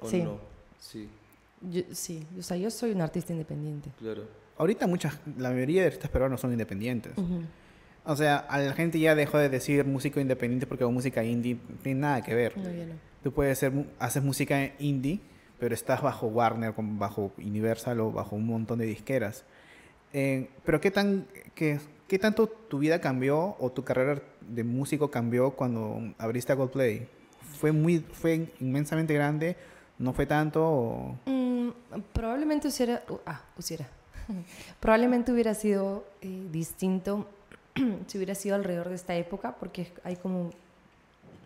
[0.00, 0.22] ¿o Sí.
[0.22, 0.38] no?
[0.80, 1.08] Sí,
[1.60, 3.90] Yo- sí, o sea, yo soy un artista independiente.
[3.98, 4.24] claro.
[4.56, 7.12] Ahorita muchas, la mayoría de artistas peruanos son independientes.
[7.16, 7.42] Ujú.
[8.10, 11.56] O sea, a la gente ya dejó de decir músico independiente porque hago música indie
[11.68, 12.56] no tiene nada que ver.
[12.56, 12.94] No, no.
[13.22, 15.20] Tú puedes ser, mu- haces música indie,
[15.60, 19.44] pero estás bajo Warner, bajo Universal o bajo un montón de disqueras.
[20.14, 25.10] Eh, pero ¿qué, tan, qué, ¿qué tanto tu vida cambió o tu carrera de músico
[25.10, 27.06] cambió cuando abriste a Coldplay?
[27.60, 29.56] ¿Fue, muy, fue inmensamente grande?
[29.98, 30.64] ¿No fue tanto?
[30.64, 31.68] o- Mm,
[32.14, 33.86] probablemente hubiera, uh, ah, hubiera.
[34.80, 37.28] probablemente hubiera sido eh, distinto
[38.06, 40.50] si hubiera sido alrededor de esta época, porque hay como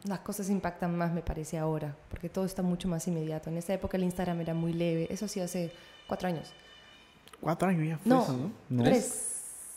[0.04, 3.50] las cosas impactan más, me parece ahora, porque todo está mucho más inmediato.
[3.50, 5.72] En esa época el Instagram era muy leve, eso sí hace
[6.06, 6.52] cuatro años.
[7.40, 8.50] Cuatro años ya fue No, eso, ¿no?
[8.68, 8.82] ¿No?
[8.84, 9.28] Tres.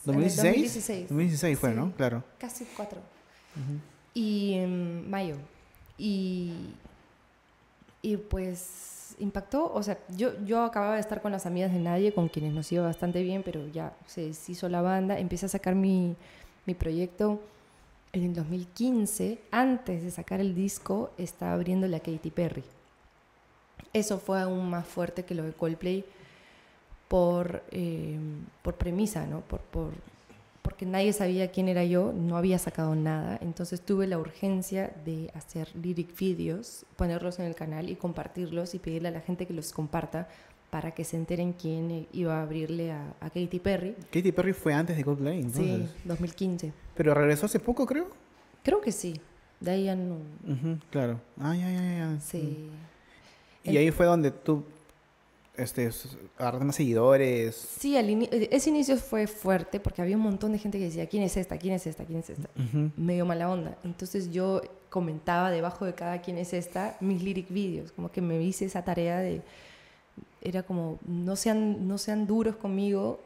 [0.06, 0.54] En el 2016?
[0.54, 1.08] 2016.
[1.08, 1.76] 2016 fue, Sí.
[1.76, 1.92] ¿no?
[1.92, 2.24] Claro.
[2.38, 3.00] Casi cuatro.
[4.14, 5.36] Y en mayo.
[5.98, 6.54] Y,
[8.02, 12.12] y pues impactó, o sea, yo, yo acababa de estar con las amigas de Nadie,
[12.12, 15.74] con quienes nos iba bastante bien, pero ya se deshizo la banda, empecé a sacar
[15.74, 16.16] mi,
[16.66, 17.40] mi proyecto
[18.12, 22.64] en el 2015, antes de sacar el disco, estaba abriéndole a Katy Perry.
[23.92, 26.04] Eso fue aún más fuerte que lo de Coldplay
[27.08, 28.18] por, eh,
[28.62, 29.40] por premisa, ¿no?
[29.40, 29.92] Por, por,
[30.62, 35.30] porque nadie sabía quién era yo, no había sacado nada, entonces tuve la urgencia de
[35.34, 39.54] hacer lyric videos, ponerlos en el canal y compartirlos y pedirle a la gente que
[39.54, 40.28] los comparta
[40.76, 43.94] para que se enteren quién iba a abrirle a, a Katy Perry.
[44.12, 45.88] Katy Perry fue antes de Coldplay, entonces.
[45.88, 46.70] Sí, 2015.
[46.94, 48.08] Pero regresó hace poco, creo.
[48.62, 49.18] Creo que sí.
[49.58, 50.18] De ahí ya no.
[50.90, 51.18] Claro.
[51.40, 52.20] Ah, ya, ya, ya.
[52.20, 52.68] Sí.
[53.64, 54.64] Y ahí fue donde tú
[55.56, 55.88] este,
[56.36, 57.54] agarraste más seguidores.
[57.56, 60.84] Sí, al ini- eh, ese inicio fue fuerte porque había un montón de gente que
[60.84, 61.56] decía, ¿quién es esta?
[61.56, 62.04] ¿Quién es esta?
[62.04, 62.50] ¿Quién es esta?
[62.54, 62.90] Ujú.
[62.98, 63.78] Medio mala onda.
[63.82, 64.60] Entonces yo
[64.90, 68.84] comentaba debajo de cada quién es esta mis lyric videos, como que me hice esa
[68.84, 69.40] tarea de,
[70.46, 73.18] era como, no sean, no sean duros conmigo,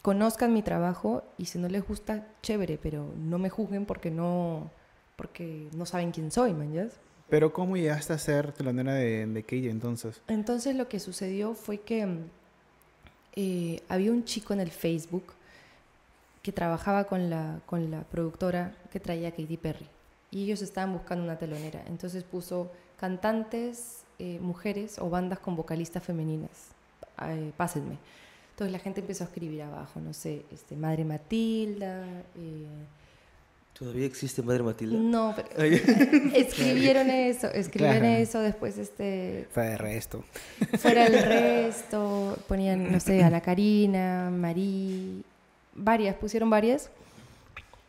[0.00, 4.70] conozcan mi trabajo y si no les gusta, chévere, pero no me juzguen porque no,
[5.16, 6.90] porque no saben quién soy, man.
[7.28, 10.22] Pero ¿cómo llegaste a ser telonera de, de Katy entonces?
[10.28, 12.06] Entonces lo que sucedió fue que
[13.34, 15.34] eh, había un chico en el Facebook
[16.42, 19.86] que trabajaba con la, con la productora que traía a Katy Perry.
[20.30, 21.82] Y ellos estaban buscando una telonera.
[21.88, 26.50] Entonces puso cantantes, eh, mujeres o bandas con vocalistas femeninas.
[27.26, 27.96] Eh, pásenme.
[28.50, 32.04] Entonces la gente empezó a escribir abajo, no sé, este, Madre Matilda.
[32.36, 32.66] eh,
[33.78, 34.98] ¿Todavía existe Madre Matilda?
[34.98, 35.48] no, pero
[36.34, 38.16] escribieron eso, escribieron Claro.
[38.16, 40.24] eso, después este, Fue de resto.
[40.78, 45.22] fuera el resto, ponían, no sé, Ana Karina, Marí,
[45.76, 46.90] varias, pusieron varias.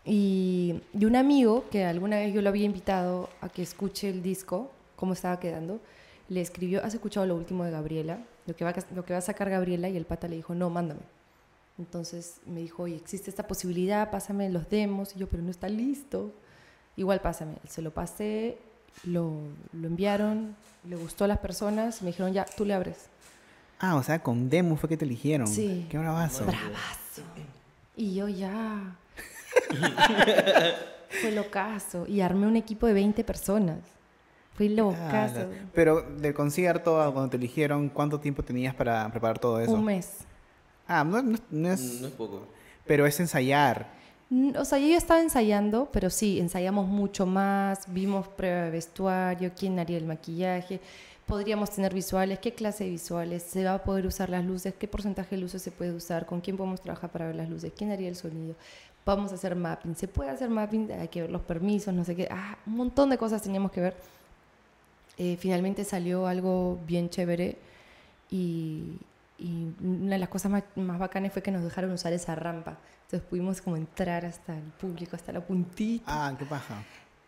[0.05, 4.21] Y, y un amigo, que alguna vez yo lo había invitado a que escuche el
[4.21, 5.79] disco, cómo estaba quedando,
[6.29, 8.19] le escribió, ¿has escuchado lo último de Gabriela?
[8.45, 10.55] Lo que va a, lo que va a sacar Gabriela y el pata le dijo,
[10.55, 11.01] no, mándame.
[11.77, 15.15] Entonces me dijo, oye, existe esta posibilidad, pásame los demos.
[15.15, 16.31] Y yo, pero no está listo.
[16.95, 17.55] Igual pásame.
[17.67, 18.57] Se lo pasé,
[19.05, 19.33] lo,
[19.73, 20.55] lo enviaron,
[20.87, 23.07] le gustó a las personas, me dijeron, ya, tú le abres.
[23.79, 25.47] Ah, o sea, con demo fue que te eligieron.
[25.47, 25.87] Sí.
[25.89, 26.45] Qué bravazo.
[26.45, 27.23] Bravazo.
[27.95, 28.97] Y yo ya.
[31.21, 32.05] Fue locazo.
[32.07, 33.79] Y armé un equipo de 20 personas.
[34.59, 35.39] Fue locazo.
[35.39, 35.47] Ala.
[35.73, 39.71] Pero del concierto a cuando te eligieron, ¿cuánto tiempo tenías para preparar todo eso?
[39.71, 40.17] Un mes.
[40.85, 41.79] Ah, no, no- no es...
[41.81, 42.45] Mm, No es poco.
[42.85, 43.87] Pero es ensayar.
[44.29, 48.71] Mm, O sea, yo ya estaba ensayando, pero sí, ensayamos mucho más, vimos prueba de
[48.71, 50.81] vestuario, quién haría el maquillaje,
[51.25, 54.89] podríamos tener visuales, qué clase de visuales, se va a poder usar las luces, qué
[54.89, 57.91] porcentaje de luces se puede usar, con quién podemos trabajar para ver las luces, quién
[57.91, 58.55] haría el sonido,
[59.05, 62.15] vamos a hacer mapping, se puede hacer mapping, hay que ver los permisos, no sé
[62.15, 63.95] qué, ah, un montón de cosas teníamos que ver.
[65.21, 67.57] Eh, finalmente salió algo bien chévere
[68.31, 68.97] y,
[69.37, 72.77] y una de las cosas más, más bacanas fue que nos dejaron usar esa rampa.
[73.03, 76.05] Entonces pudimos como entrar hasta el público, hasta la puntita.
[76.07, 76.83] Ah, qué paja.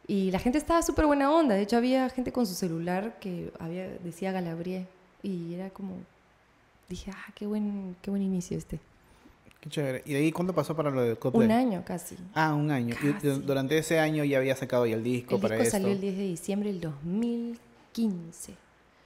[0.08, 1.56] Y la gente estaba súper buena onda.
[1.56, 4.88] De hecho, había gente con su celular que había, decía Galabrie.
[5.22, 5.94] Y era como...
[6.90, 8.80] Dije, ah, qué buen, qué buen inicio este.
[9.60, 10.02] Qué chévere.
[10.06, 11.46] ¿Y de ahí cuánto pasó para lo de Coldplay?
[11.46, 12.16] Un año casi.
[12.34, 12.96] Ah, un año.
[13.00, 13.28] Casi.
[13.42, 15.78] durante ese año ya había sacado ya el disco El para disco esto.
[15.78, 17.71] salió el 10 de diciembre del 2015.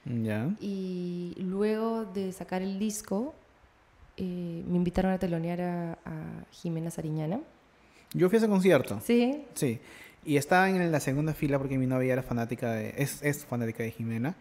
[0.04, 0.50] Ya.
[0.60, 3.34] Y luego de sacar el disco,
[4.16, 7.40] eh, me invitaron a telonear a, a Jimena Sariñana.
[8.12, 9.00] Yo fui a ese concierto.
[9.04, 9.80] Sí, Sí.
[10.24, 12.94] Y estaba en la segunda fila porque mi novia era fanática de...
[12.98, 14.34] Es, es fanática de Jimena.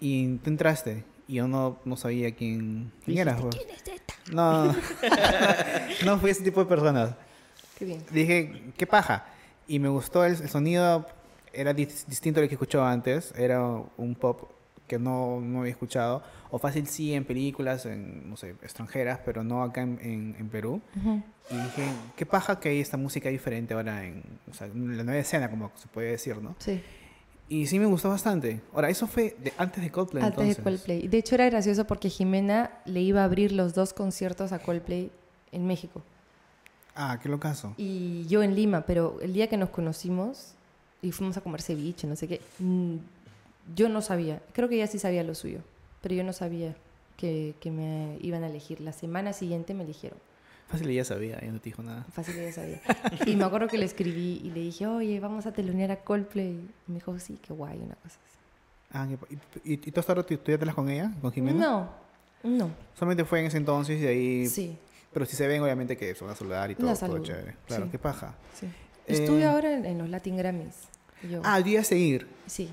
[0.00, 1.04] Y tú entraste.
[1.28, 3.36] y yo no, no sabía quién, quién Dijiste, era.
[3.36, 3.54] pues.
[3.54, 4.14] ¿Quién es esta?
[4.32, 4.74] No,
[6.04, 7.14] no fui ese tipo de personas.
[7.78, 8.02] Qué bien.
[8.10, 9.26] Dije, qué paja.
[9.68, 11.06] Y me gustó el, el sonido,
[11.54, 13.32] era dis- distinto al que escuchaba antes.
[13.36, 13.62] Era
[13.96, 14.50] un pop
[14.86, 16.22] que no, no había escuchado.
[16.50, 20.48] O fácil sí en películas, en, no sé, extranjeras, pero no acá en, en- en
[20.48, 20.80] Perú.
[20.96, 21.22] Ujú.
[21.50, 21.82] Y dije,
[22.16, 25.50] qué paja que hay esta música diferente ahora en, o sea, en la nueva escena,
[25.50, 26.54] como se puede decir, ¿no?
[26.58, 26.80] Sí,
[27.48, 28.60] Y sí me gustó bastante.
[28.72, 30.56] Ahora, eso fue de- antes de Coldplay, antes entonces.
[30.56, 31.08] de Coldplay.
[31.08, 35.10] De hecho, era gracioso porque Jimena le iba a abrir los dos conciertos a Coldplay
[35.52, 36.02] en México.
[36.94, 37.74] Ah, qué locazo.
[37.76, 40.54] Y yo en Lima, pero el día que nos conocimos
[41.04, 42.96] y fuimos a comer ceviche, no sé qué, mm,
[43.76, 45.60] yo no sabía, creo que ella sí sabía lo suyo,
[46.02, 46.74] pero yo no sabía
[47.16, 48.80] que, que me iban a elegir.
[48.80, 50.18] La semana siguiente me eligieron.
[50.68, 52.04] Fácil ella sabía, ella no te dijo nada.
[52.12, 52.80] Fácil ella sabía.
[53.26, 56.52] Y me acuerdo que le escribí y le dije, oye, vamos a telonear a Coldplay.
[56.88, 58.38] Y me dijo, sí, qué guay, una cosa así.
[58.90, 59.06] Ah,
[59.64, 61.58] ¿y, y, y tú hasta ahora te- estudiaste con ella, con Jimena?
[61.60, 61.90] No,
[62.42, 64.46] no, Solamente fue en ese entonces y ahí...
[64.46, 64.76] sí,
[65.12, 67.56] Pero si se ven, obviamente, que son a saludar y todo, todo chévere.
[67.66, 67.90] Claro, sí.
[67.90, 68.34] qué paja.
[68.58, 68.66] sí.
[68.66, 68.72] Eh,
[69.14, 70.74] Estuve ahora en, en los Latin Grammys.
[71.22, 71.40] Yo.
[71.44, 72.26] Ah, yo iba a seguir.
[72.46, 72.68] Sí,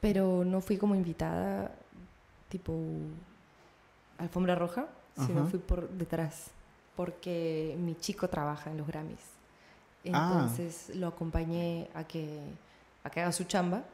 [0.00, 1.70] pero no fui como invitada,
[2.48, 2.74] tipo
[4.18, 4.86] alfombra roja,
[5.26, 5.50] sino Ajá.
[5.50, 6.46] fui por detrás,
[6.96, 9.20] porque mi chico trabaja en los Grammys.
[10.12, 10.40] Ah.
[10.42, 12.40] Entonces lo acompañé a que,
[13.04, 13.84] a que haga su chamba.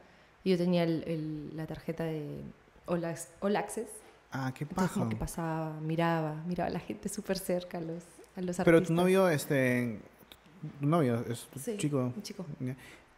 [0.43, 2.41] Y yo tenía el- el- la tarjeta de
[2.85, 3.03] All,
[3.39, 3.87] All Access.
[4.31, 5.07] Ah, qué paja.
[5.09, 8.03] que pasaba, miraba, miraba a la gente súper cerca, a los,
[8.35, 8.87] a los Pero artistas.
[8.87, 9.99] tu novio, este...
[10.79, 12.11] Tu novio, es Sí, chico.
[12.15, 12.45] un chico.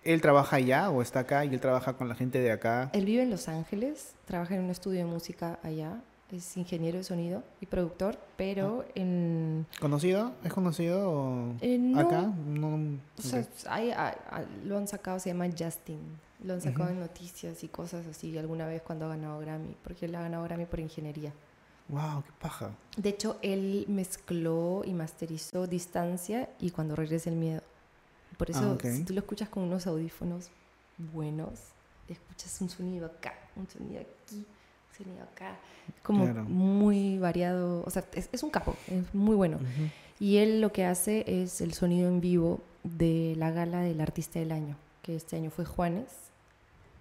[0.05, 2.91] ¿Él trabaja allá o está acá y él trabaja con la gente de acá?
[2.93, 5.99] Él vive en Los Ángeles, trabaja en un estudio de música allá,
[6.31, 8.91] es ingeniero de sonido y productor, pero Ah.
[8.93, 9.65] en...
[9.79, 10.33] ¿Conocido?
[10.43, 12.21] ¿Es conocido o eh, no, acá?
[12.21, 13.47] No, O sea, ok.
[13.67, 15.99] hay- hay- lo han sacado, se llama Justin.
[16.43, 16.93] Lo han sacado Ujú.
[16.93, 20.43] en noticias y cosas así alguna vez cuando ha ganado Grammy, porque él ha ganado
[20.43, 21.33] Grammy por ingeniería.
[21.87, 22.71] Wow, qué paja.
[22.97, 27.61] De hecho, él mezcló y masterizó Distancia y Cuando regrese el miedo.
[28.37, 28.81] Por eso, Ah, ok.
[28.83, 30.49] si tú lo escuchas con unos audífonos
[30.97, 31.59] buenos,
[32.07, 35.57] escuchas un sonido acá, un sonido aquí, un sonido acá.
[36.03, 36.43] Como Claro.
[36.43, 37.83] muy variado.
[37.85, 39.57] O sea, es, es un capo, es muy bueno.
[39.57, 39.89] Ujú.
[40.19, 44.39] Y él lo que hace es el sonido en vivo de la gala del Artista
[44.39, 46.07] del Año, que este año fue Juanes.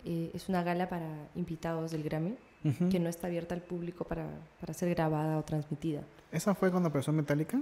[0.04, 2.88] Eh, es una gala para invitados del Grammy, Ujú.
[2.90, 4.26] que no está abierta al público para,
[4.60, 6.02] para ser grabada o transmitida.
[6.32, 7.60] ¿Esa fue cuando empezó Metallica?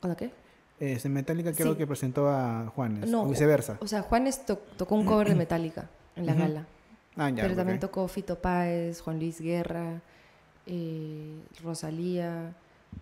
[0.00, 0.30] ¿Cuándo qué?
[0.80, 1.78] Este, Metallica creo Sí.
[1.78, 3.08] que presentó a Juanes.
[3.10, 3.78] No, o viceversa.
[3.80, 6.40] O sea, Juanes to- tocó un cover de Metallica en la Ujú.
[6.42, 6.66] gala,
[7.16, 7.42] ah, ya.
[7.42, 7.80] pero también ok.
[7.82, 10.00] tocó Fito Páez, Juan Luis Guerra,
[10.66, 12.54] eh, Rosalía,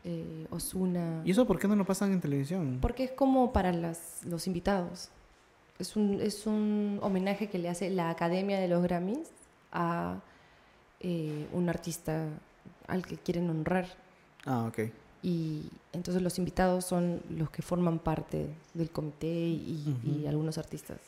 [0.04, 1.22] eh, Osuna.
[1.24, 2.78] ¿Y eso por qué no lo pasan en televisión?
[2.80, 5.10] Porque es como para las, los invitados.
[5.78, 9.28] Es un, es un homenaje que le hace la Academia de los Grammys
[9.72, 10.20] a
[11.00, 12.24] eh, un artista
[12.86, 13.86] al que quieren honrar.
[14.46, 14.90] Ah, ok.
[15.22, 20.28] Y entonces los invitados son los que forman parte del comité y, y Ujú.
[20.28, 20.98] algunos artistas.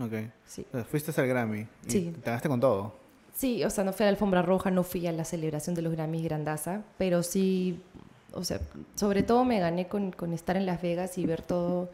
[0.00, 0.12] Ok.
[0.46, 0.66] Sí.
[0.72, 1.60] O sea, fuiste al Grammy.
[1.86, 2.12] Y Sí.
[2.14, 2.94] Te ganaste con todo.
[3.34, 5.82] Sí, o sea, no fui a la alfombra roja, no fui a la celebración de
[5.82, 7.80] los Grammys Grandaza, pero sí,
[8.32, 8.60] o sea,
[8.94, 11.90] sobre todo me gané con, con estar en Las Vegas y ver todo,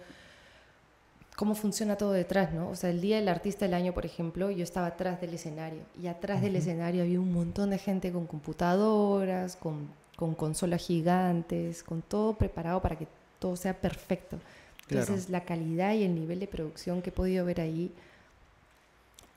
[1.37, 2.69] cómo funciona todo detrás, ¿no?
[2.69, 5.81] O sea, el día del artista del año, por ejemplo, yo estaba atrás del escenario
[6.03, 9.89] y atrás del escenario había un montón de gente con computadoras, con,
[10.21, 14.39] con consolas gigantes, con todo preparado para que todo sea perfecto.
[14.87, 15.05] Claro.
[15.05, 17.91] Entonces, la calidad y el nivel de producción que he podido ver ahí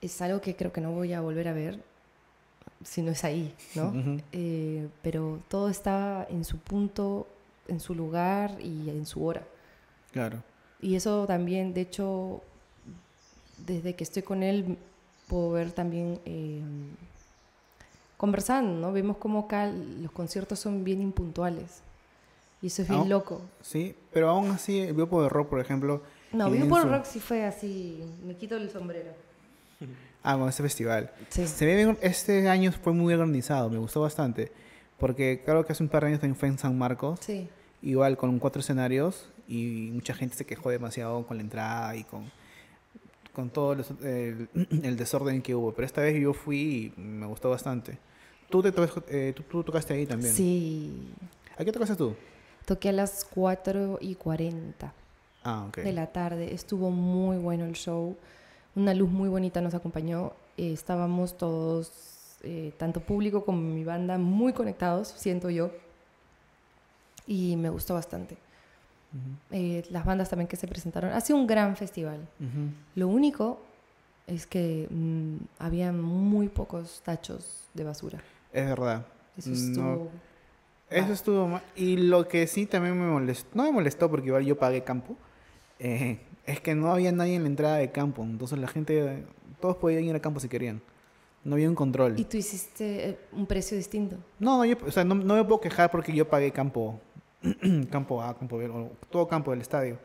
[0.02, 1.80] es algo que creo que no voy a volver a ver
[2.84, 4.19] si no es ahí, ¿no?
[4.34, 7.28] Eh, pero todo estaba en su punto,
[7.69, 9.43] en su lugar y en su hora.
[10.12, 10.43] Claro.
[10.82, 12.41] Y eso también, de hecho,
[13.65, 14.78] desde que estoy con él,
[15.30, 16.62] puedo ver también eh,
[18.17, 18.93] conversando, ¿no?
[18.93, 21.82] Vemos como acá los conciertos son bien impuntuales.
[22.62, 23.41] Y eso es bien loco.
[23.62, 26.02] Sí, pero aún así, el grupo de rock, por ejemplo.
[26.32, 29.12] No, Billboard su- Rock sí fue así, me quito el sombrero.
[30.26, 31.12] Ah, con este festival.
[31.28, 31.45] Sí.
[31.45, 34.54] Se ve bien- este año fue muy organizado, me gustó bastante.
[34.97, 37.49] Porque claro que hace un par de años también fue en San Marcos, Sí.
[37.82, 42.32] igual con cuatro escenarios y mucha gente se quejó demasiado con la entrada y con,
[43.34, 44.50] con todo el, el-
[44.84, 45.74] el desorden que hubo.
[45.74, 47.98] Pero esta vez yo fui y me gustó bastante.
[48.50, 50.34] Tú, te to- eh, tú, tú tocaste ahí también.
[50.34, 51.12] Sí.
[51.58, 52.15] ¿A qué tocaste tú?
[52.65, 54.93] Toqué a las 4 y 40
[55.43, 56.54] Ah, de la tarde.
[56.54, 58.15] Estuvo muy bueno el show.
[58.76, 60.32] Una luz muy bonita nos acompañó.
[60.58, 65.72] Eh, estábamos todos, eh, tanto público como mi banda, muy conectados, siento yo.
[67.28, 68.38] Y me gustó bastante.
[69.13, 71.12] Ujú, Eh, las bandas también que se presentaron.
[71.12, 72.28] Ha sido un gran festival.
[72.39, 72.73] ujú.
[72.95, 73.60] Lo único
[74.28, 78.19] es que mm, había muy pocos tachos de basura.
[78.52, 79.06] Es verdad.
[79.38, 79.56] Eso No.
[79.56, 80.12] estuvo...
[80.89, 81.13] Eso Ah.
[81.13, 81.62] estuvo mal.
[81.76, 85.15] Y lo que sí también me molestó, no me molestó porque igual yo pagué campo,
[85.80, 88.23] eh, es que no había nadie en la entrada de campo.
[88.23, 89.26] Entonces la gente,
[89.60, 90.82] todos podían ir a campo si querían.
[91.43, 92.17] No había un control.
[92.19, 94.17] Y tú hiciste eh, un precio distinto.
[94.39, 96.99] No, no, yo, o sea, no, no me puedo quejar porque yo pagué campo,
[97.91, 99.97] campo A, campo B, o todo campo del estadio.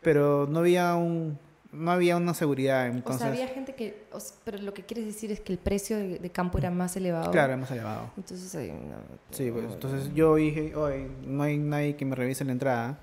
[0.00, 1.38] Pero no había un,
[1.72, 2.86] no había una seguridad.
[2.86, 4.04] Entonces, o sea, había gente que...
[4.12, 6.96] o pero lo que quieres decir es que el precio de, de campo era más
[6.96, 7.30] elevado.
[7.30, 8.10] claro, hemos elevado.
[8.16, 8.96] Entonces, ahí, no,
[9.30, 12.98] Sí, pues, entonces yo dije, oye, no hay nadie que me revise la entrada.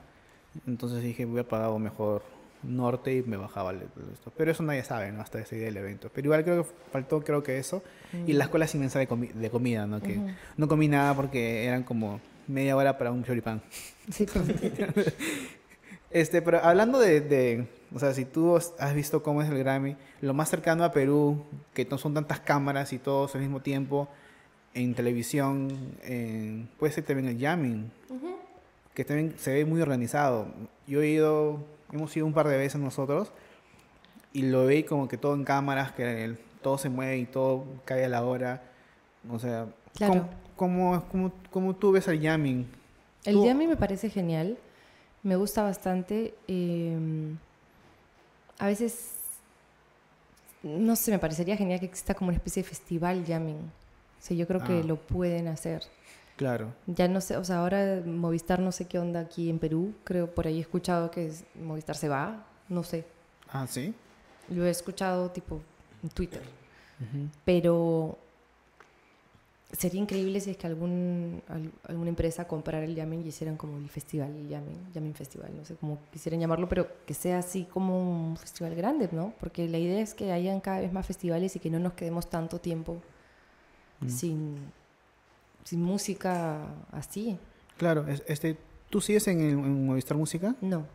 [0.66, 2.24] Entonces dije, voy a pagar mejor
[2.64, 3.82] norte y me bajaba el,
[4.14, 4.32] esto.
[4.36, 5.22] Pero eso nadie sabe, ¿no?
[5.22, 6.10] Hasta ese día del evento.
[6.14, 7.84] Pero igual creo que faltó, creo que eso.
[8.26, 8.38] Y Mm.
[8.38, 10.02] la escuela sin de, comi- de comida, ¿no?
[10.02, 10.20] Que
[10.56, 13.62] no comí nada porque eran como media hora para un choripán.
[14.12, 14.26] Sí,
[16.12, 19.98] Este, pero hablando de, de, o sea, si tú has visto cómo es el Grammy,
[20.22, 24.08] lo más cercano a Perú, que no son tantas cámaras y todos al mismo tiempo,
[24.74, 25.68] en televisión,
[26.04, 28.36] en- puede ser también el jamming, Ujú.
[28.94, 30.48] que también se ve muy organizado.
[30.88, 31.60] Yo he ido,
[31.92, 33.32] hemos ido un par de veces nosotros,
[34.32, 37.66] y lo veí como que todo en cámaras, que el- todo se mueve y todo
[37.84, 38.62] cae a la hora.
[39.30, 40.28] O sea, Claro.
[40.56, 42.66] ¿cómo, cómo, cómo- tú ves el jamming?
[43.24, 44.58] El Tú- jamming me parece genial,
[45.24, 46.36] me gusta bastante.
[46.48, 46.98] eh,
[48.60, 49.12] a veces,
[50.64, 53.58] no sé, me parecería genial que exista como una especie de festival jamming.
[53.58, 54.84] O sea, yo creo que Ah.
[54.86, 55.84] lo pueden hacer.
[56.38, 56.74] Claro.
[56.88, 59.94] Ya no sé, o sea, ahora Movistar no sé qué onda aquí en Perú.
[60.04, 63.06] Creo por ahí he escuchado que es- Movistar se va, no sé.
[63.52, 63.94] Ah, sí.
[64.50, 65.62] Lo he escuchado tipo
[66.04, 66.42] en Twitter.
[67.00, 67.28] Ujú.
[67.46, 68.18] Pero
[69.76, 73.78] sería increíble si es que algún, al- alguna empresa comprara el Yamen y hicieran como
[73.78, 77.66] el festival, el Yamen, Yamen Festival, no sé cómo quisieran llamarlo, pero que sea así
[77.66, 79.34] como un festival grande, ¿no?
[79.40, 82.30] Porque la idea es que hayan cada vez más festivales y que no nos quedemos
[82.30, 83.02] tanto tiempo
[84.02, 84.10] Mm.
[84.10, 84.56] sin,
[85.64, 87.38] sin música así.
[87.78, 88.58] Claro, es- este,
[88.90, 90.56] ¿tú sigues en, en Movistar Música?
[90.62, 90.86] No,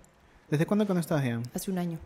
[0.50, 1.40] ¿Desde cuándo que no estás ya?
[1.54, 1.98] hace un año,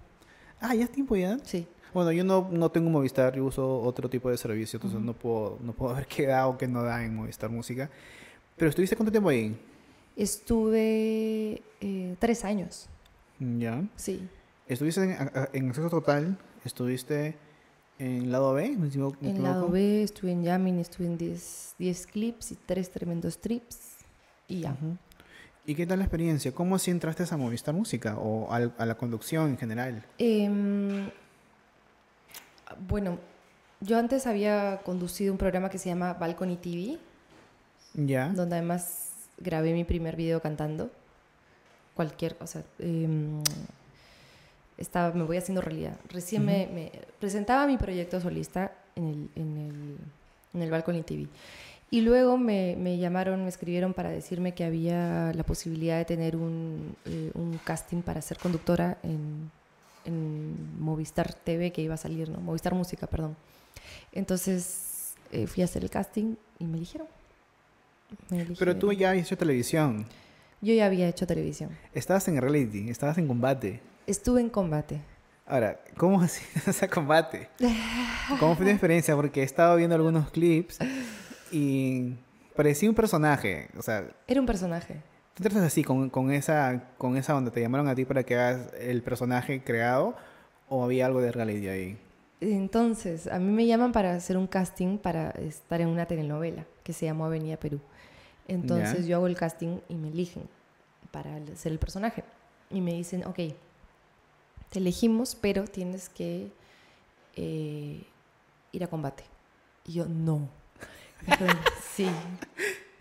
[0.61, 1.39] Ah, ya es tiempo ya.
[1.45, 1.67] sí.
[1.95, 5.59] Bueno, yo no, no tengo Movistar, yo uso otro tipo de servicio, entonces no puedo
[5.63, 7.89] no puedo ver qué da o qué no da en Movistar Música.
[8.57, 9.57] Pero estuviste cuánto tiempo ahí?
[10.17, 12.89] Estuve eh, tres años,
[13.41, 13.83] Ya.
[13.97, 14.29] sí.
[14.67, 17.37] Estuviste en, en acceso total, estuviste
[17.99, 19.17] en lado B, ¿me equivoco?
[19.23, 19.69] En lado?
[19.69, 23.97] B estuve en Yamin, estuve en 10 10 clips y tres tremendos trips
[24.49, 24.77] y ya.
[25.67, 26.53] ¿Y qué tal la experiencia?
[26.53, 30.05] ¿Cómo así entraste a Movistar Música o a la conducción en general?
[30.19, 31.11] Em,
[32.89, 33.19] bueno,
[33.81, 36.99] yo antes había conducido un programa que se llama Balcony TV,
[37.95, 38.29] Ya.
[38.29, 40.91] donde además grabé mi primer video cantando.
[41.95, 43.43] Cualquier, o sea, em,
[44.79, 45.97] estaba, me voy haciendo realidad.
[46.09, 49.97] Recién me, me presentaba mi proyecto solista en el, en el,
[50.55, 51.29] en el Balcony TV.
[51.91, 56.35] Y luego me, me llamaron, me escribieron para decirme que había la posibilidad de tener
[56.35, 59.51] un, eh, un casting para ser conductora en,
[60.05, 62.39] en Movistar TV que iba a salir, ¿no?
[62.41, 63.37] Movistar Música, perdón.
[64.13, 67.09] Entonces eh, fui a hacer el casting y me eligieron.
[68.31, 68.97] Me Pero tú eligieron.
[68.97, 70.07] ya habías hecho televisión,
[70.61, 71.71] Yo ya había hecho televisión.
[71.93, 73.81] estabas en reality, estabas en combate.
[74.07, 75.01] Estuve en combate.
[75.47, 76.23] Ahora, ¿cómo
[76.67, 77.49] ese combate?
[78.39, 79.15] ¿Cómo fue tu experiencia?
[79.17, 80.79] Porque he estado viendo algunos clips
[81.51, 82.15] y
[82.57, 83.69] parecía un personaje.
[83.77, 85.03] O sea, Era un personaje.
[85.35, 88.37] ¿Tú tratas así con, con esa con esa donde te llamaron a ti para que
[88.37, 90.17] hagas el personaje creado
[90.69, 91.99] o había algo de reality ahí?
[92.41, 96.93] Entonces, a mí me llaman para hacer un casting para estar en una telenovela que
[96.93, 97.81] se llamó Avenida Perú.
[98.49, 100.49] Entonces yo hago el casting y me eligen
[101.11, 102.25] para ser el personaje.
[102.71, 103.39] Y me dicen, ok,
[104.71, 106.51] te elegimos, pero tienes que
[107.37, 108.05] eh,
[108.73, 109.25] ir a combate.
[109.87, 110.49] Y yo, no.
[111.27, 111.57] Entonces,
[111.95, 112.09] sí.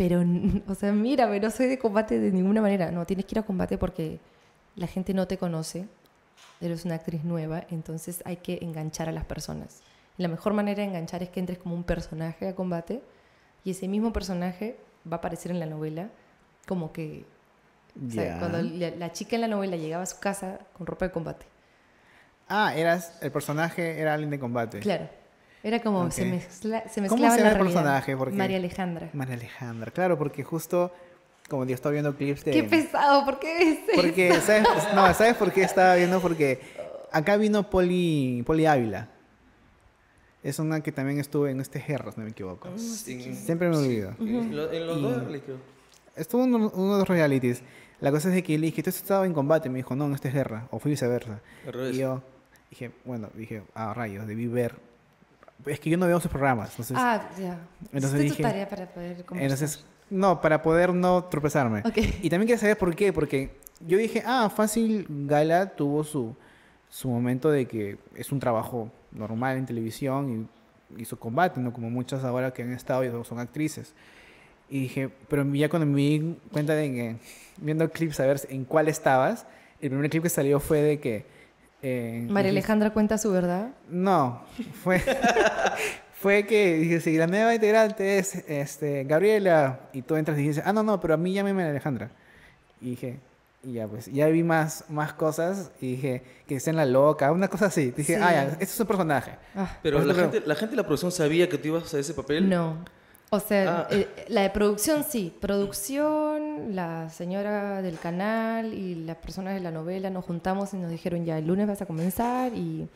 [0.04, 0.22] Pero,
[0.68, 2.92] o sea, mírame, no soy de combate de ninguna manera.
[2.92, 4.20] No, tienes que ir a combate porque
[4.76, 5.88] la gente no te conoce.
[6.60, 9.82] Eres una actriz nueva, entonces hay que enganchar a las personas.
[10.18, 13.02] La mejor manera de enganchar es que entres como un personaje a combate
[13.64, 14.76] y ese mismo personaje
[15.10, 16.10] va a aparecer en la novela
[16.68, 17.24] como que
[17.96, 21.06] o sea, cuando la, la chica en la novela llegaba a su casa con ropa
[21.06, 21.46] de combate.
[22.50, 24.80] Ah, eras el personaje era alguien de combate.
[24.80, 25.08] Claro.
[25.64, 26.12] Era como Ok.
[26.12, 28.18] se, mezcla, se ¿Cómo mezclaba se en la el personaje?
[28.18, 29.10] Porque- María Alejandra.
[29.14, 30.92] María Alejandra, claro, porque justo
[31.50, 34.64] como yo estaba viendo clips de Qué pesado, ¿por qué ves Porque, ¿sabes?
[34.96, 36.20] No, ¿sabes por qué estaba viendo?
[36.22, 36.60] Porque
[37.12, 39.10] acá vino Poli, Poli Ávila.
[40.42, 42.68] Es una que también estuvo en este Herros, no me equivoco.
[42.68, 42.78] En-
[43.36, 44.14] Siempre me olvido.
[44.20, 45.24] En, lo- en los dos.
[46.18, 47.62] Estuvo en uno, uno de los realities.
[48.02, 49.70] La cosa es de que le dije, ¿tú has estado en combate?
[49.70, 50.68] Me dijo, no, en este guerra.
[50.72, 51.40] O fue viceversa.
[51.94, 52.22] Y yo
[52.70, 54.76] dije, bueno, dije, ah, rayos, debí ver
[55.66, 56.70] es que yo no veo sus programas.
[56.72, 57.58] Entonces, ah, ya.
[57.92, 59.42] entonces Esta es dije- tu tarea para poder conversar.
[59.44, 61.80] entonces, no, para poder no tropezarme.
[61.86, 61.98] Ok.
[62.22, 66.36] Y también quería saber por qué, porque yo dije, ah, fácil, Gala tuvo su,
[66.90, 70.48] su momento de que es un trabajo normal en televisión
[70.98, 71.74] y hizo combate, ¿no?
[71.74, 73.94] Como muchas ahora que han estado y son actrices.
[74.70, 77.16] Y dije, pero ya cuando me di cuenta de que,
[77.58, 79.46] viendo clips a ver en cuál estabas,
[79.82, 81.26] el primer clip que salió fue de que...
[81.84, 83.70] eh, María Alejandra cuenta su verdad.
[83.90, 84.42] no,
[84.84, 85.02] fue,
[86.14, 90.64] fue que dije, si la nueva integrante es este, Gabriela, y tú entras y dices,
[90.66, 92.10] ah, no, no, pero a mí llámeme Alejandra.
[92.82, 93.20] Y dije,
[93.64, 97.32] y ya pues, ya vi más, más cosas y dije, que esté en la loca,
[97.32, 97.92] una cosa así.
[97.92, 98.22] Dije, Sí.
[98.22, 99.32] ah, ya, este es un personaje.
[99.56, 102.14] Ah, Pero la gente, la gente de la producción sabía que tú ibas a ese
[102.14, 102.50] papel.
[102.50, 102.78] no.
[103.36, 103.88] O sea, Ah.
[103.90, 105.34] eh, la de producción sí.
[105.42, 110.92] Producción, la señora del canal y las personas de la novela nos juntamos y nos
[110.92, 112.88] dijeron ya, el lunes vas a comenzar y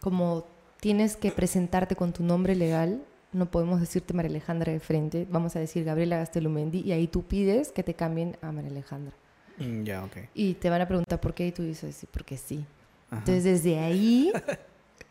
[0.00, 0.44] como
[0.80, 3.00] tienes que presentarte con tu nombre legal,
[3.32, 7.22] no podemos decirte María Alejandra de frente, vamos a decir Gabriela Gastelumendi y ahí tú
[7.22, 9.12] pides que te cambien a María Alejandra.
[9.58, 10.16] Mm, ya, ok.
[10.34, 12.64] Y te van a preguntar por qué y tú dices, sí, porque sí.
[13.10, 13.18] Ajá.
[13.20, 14.32] Entonces desde ahí,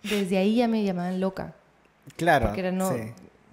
[0.04, 1.54] desde ahí ya me llamaban loca.
[2.18, 2.48] claro.
[2.48, 3.00] Porque era no, Sí,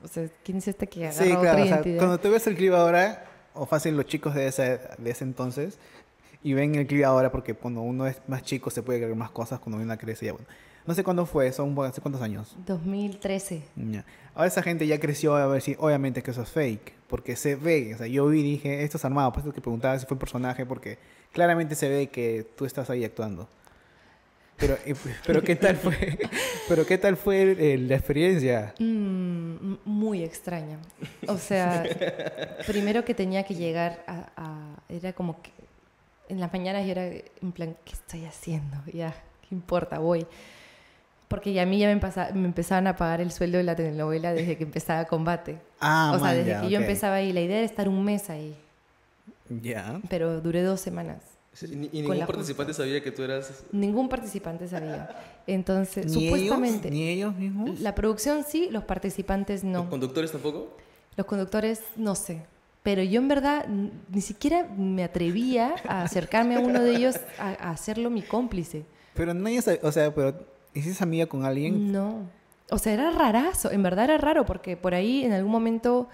[0.05, 1.63] o sea, ¿quién es este que agarra Sí, otra claro.
[1.63, 1.99] o sea, identidad?
[1.99, 3.25] cuando tú ves el clip ahora,
[3.55, 5.79] o fácil los chicos de ese, de ese entonces,
[6.43, 9.31] y ven el clip ahora, porque cuando uno es más chico se puede creer más
[9.31, 10.47] cosas, cuando uno crece ya bueno.
[10.85, 12.57] No sé cuándo fue, son hace cuántos años.
[12.67, 13.63] 2013.
[13.77, 14.05] Ya.
[14.35, 17.55] Ahora esa gente ya creció a ver si, obviamente que eso es fake, porque se
[17.55, 20.07] ve, o sea, yo vi y dije, esto es armado, por eso que preguntaba si
[20.07, 20.99] fue un personaje, porque
[21.33, 23.49] claramente se ve que tú estás ahí actuando.
[24.63, 24.79] Pero,
[25.27, 26.19] pero qué tal fue,
[26.69, 28.73] pero qué tal fue eh, la experiencia.
[28.79, 30.79] Mm, muy extraña.
[31.27, 31.85] O sea,
[32.67, 35.51] primero que tenía que llegar a, a- Era como que...
[36.29, 38.77] En las mañanas yo era en plan, ¿qué estoy haciendo?
[38.93, 39.13] Ya,
[39.49, 39.99] ¿qué importa?
[39.99, 40.27] Voy.
[41.29, 42.01] Porque ya a mí ya me,
[42.41, 45.59] me empezaban a pagar el sueldo de la telenovela desde que empezaba combate.
[45.81, 47.33] Ah, o sea, man, desde ya, que yo empezaba ahí.
[47.33, 48.55] La idea era estar un mes ahí.
[49.49, 50.01] Ya.
[50.09, 51.19] Pero duré dos semanas.
[51.61, 53.65] Y, ningún participante sabía que tú eras.
[53.73, 55.11] Ningún participante sabía.
[55.47, 56.89] Entonces, ¿Ni supuestamente...
[56.89, 57.81] Ellos, ¿Ni ellos mismos?
[57.81, 59.81] La producción sí, los participantes no.
[59.81, 60.77] ¿Los conductores tampoco?
[61.17, 62.43] Los conductores, no sé.
[62.83, 67.51] Pero yo en verdad ni siquiera me atrevía a acercarme a uno de ellos a,
[67.51, 68.85] a hacerlo mi cómplice.
[69.15, 70.35] Pero nadie sabe, o sea, pero
[70.75, 71.93] ¿hiciste amiga con alguien?
[71.93, 72.29] No.
[72.71, 73.71] O sea, era rarazo.
[73.71, 76.09] En verdad era raro porque por ahí en algún momento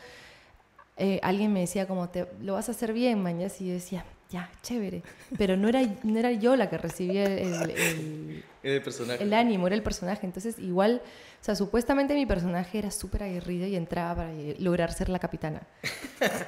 [0.96, 3.60] eh, alguien me decía como, te, lo vas a hacer bien, mañas.
[3.60, 5.02] Y yo decía, ya, chévere.
[5.38, 9.22] Pero no era, no era yo la que recibía el- el- el, personaje.
[9.22, 10.26] el ánimo, era el personaje.
[10.26, 11.00] Entonces, igual,
[11.40, 15.18] o sea, supuestamente mi personaje era súper aguerrido y entraba para lle- lograr ser la
[15.18, 15.62] capitana.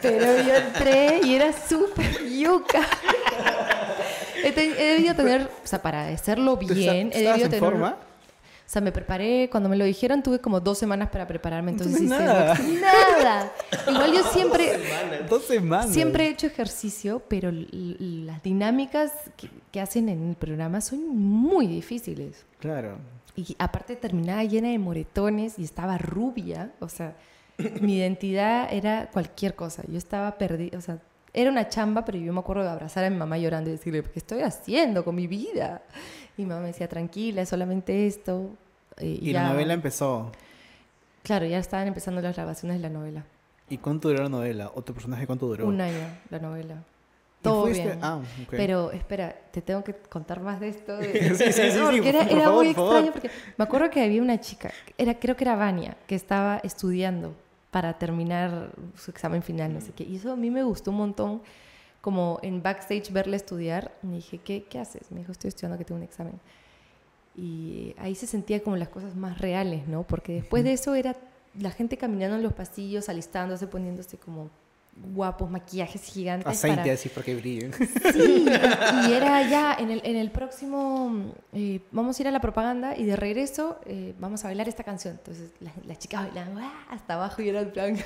[0.03, 2.81] Pero yo entré y era súper yuca.
[4.43, 7.59] He, debido tener, o sea, para hacerlo ¿Tú bien, he debido en tener...
[7.61, 7.97] forma?
[8.71, 12.03] O sea, me preparé, cuando me lo dijeron tuve como dos semanas para prepararme, entonces
[12.03, 12.57] hice nada.
[12.81, 13.53] nada.
[13.89, 14.79] Igual yo siempre,
[15.29, 15.93] Dos semanas.
[15.93, 21.67] siempre he hecho ejercicio, pero las dinámicas que, que hacen en el programa son muy
[21.67, 22.47] difíciles.
[22.61, 22.99] Claro.
[23.35, 27.17] Y aparte terminaba llena de moretones y estaba rubia, o sea,
[27.81, 29.83] mi identidad era cualquier cosa.
[29.89, 31.01] Yo estaba perdida, o sea,
[31.33, 34.03] era una chamba, pero yo me acuerdo de abrazar a mi mamá llorando y decirle,
[34.03, 35.83] ¿qué estoy haciendo con mi vida?
[36.41, 38.51] Y mi mamá me decía, tranquila, solamente esto.
[38.97, 40.31] Eh, Y ya- la novela empezó.
[41.23, 43.25] Claro, ya estaban empezando las grabaciones de la novela.
[43.69, 44.71] ¿Y cuánto duró la novela?
[44.75, 45.67] ¿O tu personaje cuánto duró?
[45.67, 45.99] Un año,
[46.31, 46.75] la novela.
[47.41, 47.99] ¿Y Todo bien.
[48.03, 48.49] Ah, ok.
[48.51, 50.97] Pero espera, te tengo que contar más de esto.
[50.97, 52.95] de- Sí, sí, sí, sí, porque por- era, por era favor, muy por favor.
[52.97, 56.59] extraño porque me acuerdo que había una chica, era, creo que era Vania, que estaba
[56.65, 57.35] estudiando
[57.71, 60.05] para terminar su examen final, no sé qué.
[60.05, 61.43] Y eso a mí me gustó un montón,
[62.01, 63.93] como en backstage verla estudiar.
[64.03, 65.11] Me dije, ¿qué, qué haces?
[65.11, 66.41] Me dijo, estoy estudiando que tengo un examen.
[67.37, 70.03] Y ahí se sentía como las cosas más reales, ¿no?
[70.03, 71.17] Porque después de eso era
[71.59, 74.51] la gente caminando en los pasillos, alistándose, poniéndose como
[75.13, 76.47] guapos, maquillajes gigantes.
[76.47, 77.73] Aceite para- así porque brillen.
[78.13, 78.47] Sí,
[79.09, 82.97] y era ya en el, en el próximo, eh, vamos a ir a la propaganda
[82.97, 85.15] y de regreso eh, vamos a bailar esta canción.
[85.19, 87.97] Entonces las, las chicas bailaban hasta abajo y era el plan.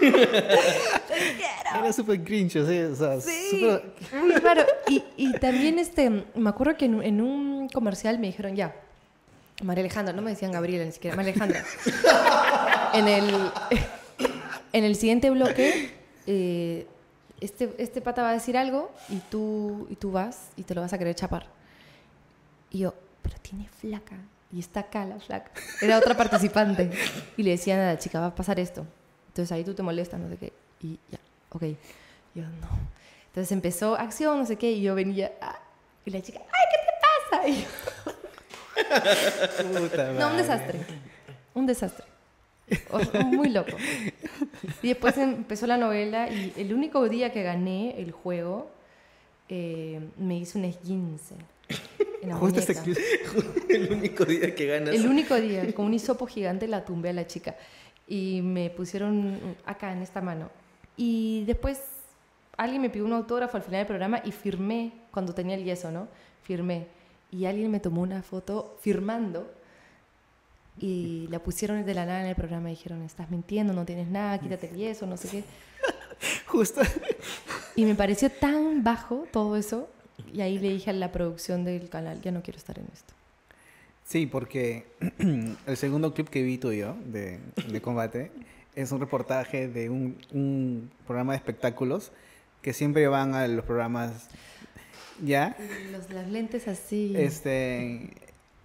[1.78, 3.66] Era súper cringe, sí, o sea, Sí,
[4.42, 4.64] raro.
[4.88, 8.74] Y, y también este, me acuerdo que en, en un comercial me dijeron ya,
[9.62, 11.64] María Alejandra, no me decían Gabriela ni siquiera, María Alejandra.
[12.94, 13.34] en, el,
[14.72, 15.90] en el siguiente bloque,
[16.26, 16.86] eh,
[17.40, 20.80] este, este pata va a decir algo y tú, y tú vas y te lo
[20.80, 21.46] vas a querer chapar.
[22.70, 24.16] Y yo, pero tiene flaca.
[24.52, 25.50] Y está acá la flaca.
[25.80, 26.90] Era otra participante.
[27.36, 28.86] Y le decían a la chica, va a pasar esto.
[29.28, 30.52] Entonces ahí tú te molestas, no sé qué.
[30.80, 31.18] Y ya,
[31.50, 31.62] ok.
[32.34, 32.68] Yo, no.
[33.26, 34.70] Entonces empezó acción, no sé qué.
[34.72, 35.58] Y yo venía, ah,
[36.04, 36.92] y la chica, ay, ¿qué te
[37.36, 37.48] pasa?
[37.48, 37.68] Y yo,
[39.80, 40.36] Puta no, un madre.
[40.36, 40.80] desastre.
[41.54, 42.04] Un desastre.
[42.90, 43.76] O- muy loco.
[44.82, 48.70] Y después empezó la novela y el único día que gané el juego
[49.48, 51.36] eh, me hice un esguince.
[52.22, 53.00] En la Justo este muñeca.
[53.68, 54.94] El único día que ganas.
[54.94, 57.56] El único día, con un hisopo gigante, la tumbé a la chica.
[58.08, 60.50] Y me pusieron acá, en esta mano.
[60.96, 61.80] Y después
[62.56, 65.90] alguien me pidió un autógrafo al final del programa y firmé, cuando tenía el yeso,
[65.90, 66.08] ¿no?
[66.42, 66.86] Firmé.
[67.30, 69.52] Y alguien me tomó una foto firmando
[70.78, 74.08] y la pusieron de la nada en el programa y dijeron, estás mintiendo, no tienes
[74.08, 75.44] nada, quítate el yeso, no sé qué.
[76.46, 76.82] Justo.
[77.74, 79.88] Y me pareció tan bajo todo eso.
[80.32, 83.14] Y ahí le dije a la producción del canal, ya no quiero estar en esto.
[84.04, 84.86] Sí, porque
[85.66, 88.30] el segundo clip que vi tuyo de, de combate
[88.74, 92.12] es un reportaje de un, un programa de espectáculos
[92.62, 94.28] que siempre van a los programas
[95.22, 95.56] ya.
[95.92, 97.14] Los, las lentes así.
[97.16, 98.10] Este,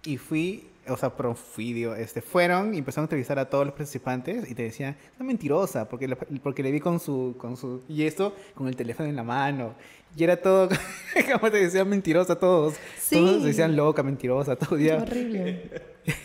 [0.04, 4.50] y fui, o sea, profidio, este, fueron y empezaron a entrevistar a todos los participantes
[4.50, 8.02] y te decían, es mentirosa, porque, le- porque le vi con su, con su, y
[8.04, 9.74] esto, con el teléfono en la mano.
[10.16, 10.68] Y era todo,
[11.32, 12.74] como te decían, mentirosa todos.
[12.98, 13.16] Sí.
[13.16, 14.96] Todos decían loca, mentirosa, todo ya.
[14.98, 15.70] Horrible.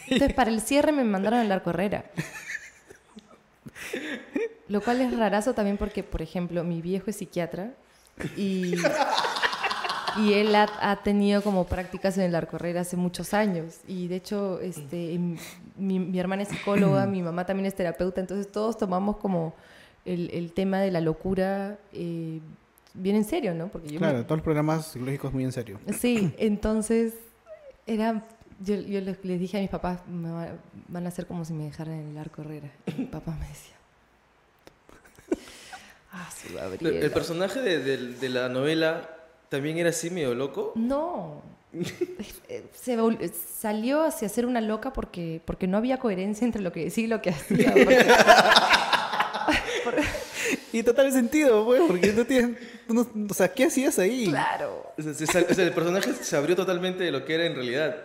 [0.07, 2.05] Entonces, para el cierre me mandaron a la correra.
[4.67, 7.73] Lo cual es rarazo también porque, por ejemplo, mi viejo es psiquiatra
[8.35, 8.75] y,
[10.17, 13.79] y él ha, ha tenido como prácticas en el arcorrera hace muchos años.
[13.87, 15.19] Y de hecho, este,
[15.77, 19.53] mi, mi hermana es psicóloga, mi mamá también es terapeuta, entonces todos tomamos como
[20.05, 22.39] el, el tema de la locura eh,
[22.93, 23.67] bien en serio, ¿no?
[23.67, 25.79] Porque yo me- Claro, todos los programas psicológicos muy en serio.
[25.99, 27.13] Sí, entonces
[27.85, 28.23] era,
[28.59, 30.55] yo, yo les, les dije a mis papás, "Me va-
[30.87, 32.71] van a hacer como si me dejaran en el arco Herrera.
[32.87, 33.75] Y mi papá me decía,
[36.13, 36.57] ah, su
[36.87, 39.09] El, el personaje de, de- de la novela
[39.49, 40.73] también era así medio loco.
[40.75, 41.41] No,
[42.49, 42.97] Eh, se
[43.59, 47.07] salió hacia ser una loca porque, porque no había coherencia entre lo que decía y
[47.07, 47.73] lo que hacía.
[49.83, 50.01] porque-
[50.73, 54.27] Y total sentido, pues, porque no tienes, no- o sea, ¿qué hacías ahí?
[54.27, 54.93] claro.
[54.97, 57.97] O sea, el personaje se abrió totalmente de lo que era en realidad.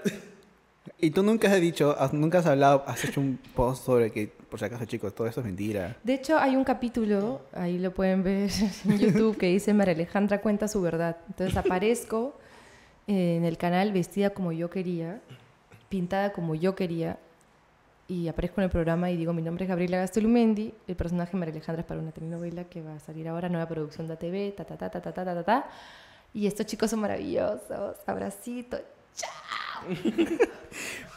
[1.05, 4.29] Y tú nunca has dicho, has- nunca has hablado, has hecho un post sobre que,
[4.29, 5.97] por si acaso, chicos, todo esto es mentira.
[6.05, 8.49] De hecho, hay un capítulo, ahí lo pueden ver
[8.85, 11.17] en YouTube, que dice María Alejandra cuenta su verdad.
[11.29, 12.39] Entonces aparezco
[13.09, 15.21] eh, en el canal vestida como yo quería,
[15.89, 17.19] pintada como yo quería,
[18.07, 21.53] y aparezco en el programa y digo, mi nombre es Gabriela Gastelumendi, el personaje María
[21.55, 24.65] Alejandra es para una telenovela que va a salir ahora, nueva producción de ATV, ta,
[24.65, 25.67] ta, ta, ta, ta, ta, ta, ta, ta.
[26.33, 28.79] Y estos chicos son maravillosos, abracito.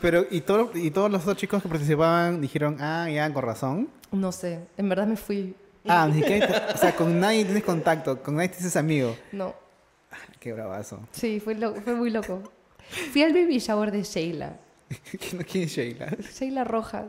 [0.02, 3.90] Pero, ¿y, todo, y todos los otros chicos que participaban dijeron, ah, ya, con razón?
[4.12, 5.56] No sé, en verdad me fui.
[5.88, 9.16] Ah, ni te- o sea, con nadie tienes contacto, con nadie te dices amigo.
[9.32, 9.54] No,
[10.40, 11.00] Qué bravazo.
[11.12, 12.42] sí, fue, muy loco.
[13.12, 14.58] Fui al baby shower de Sheila.
[15.20, 16.16] ¿Quién, quién es Sheila?
[16.38, 17.06] Sheila Rojas,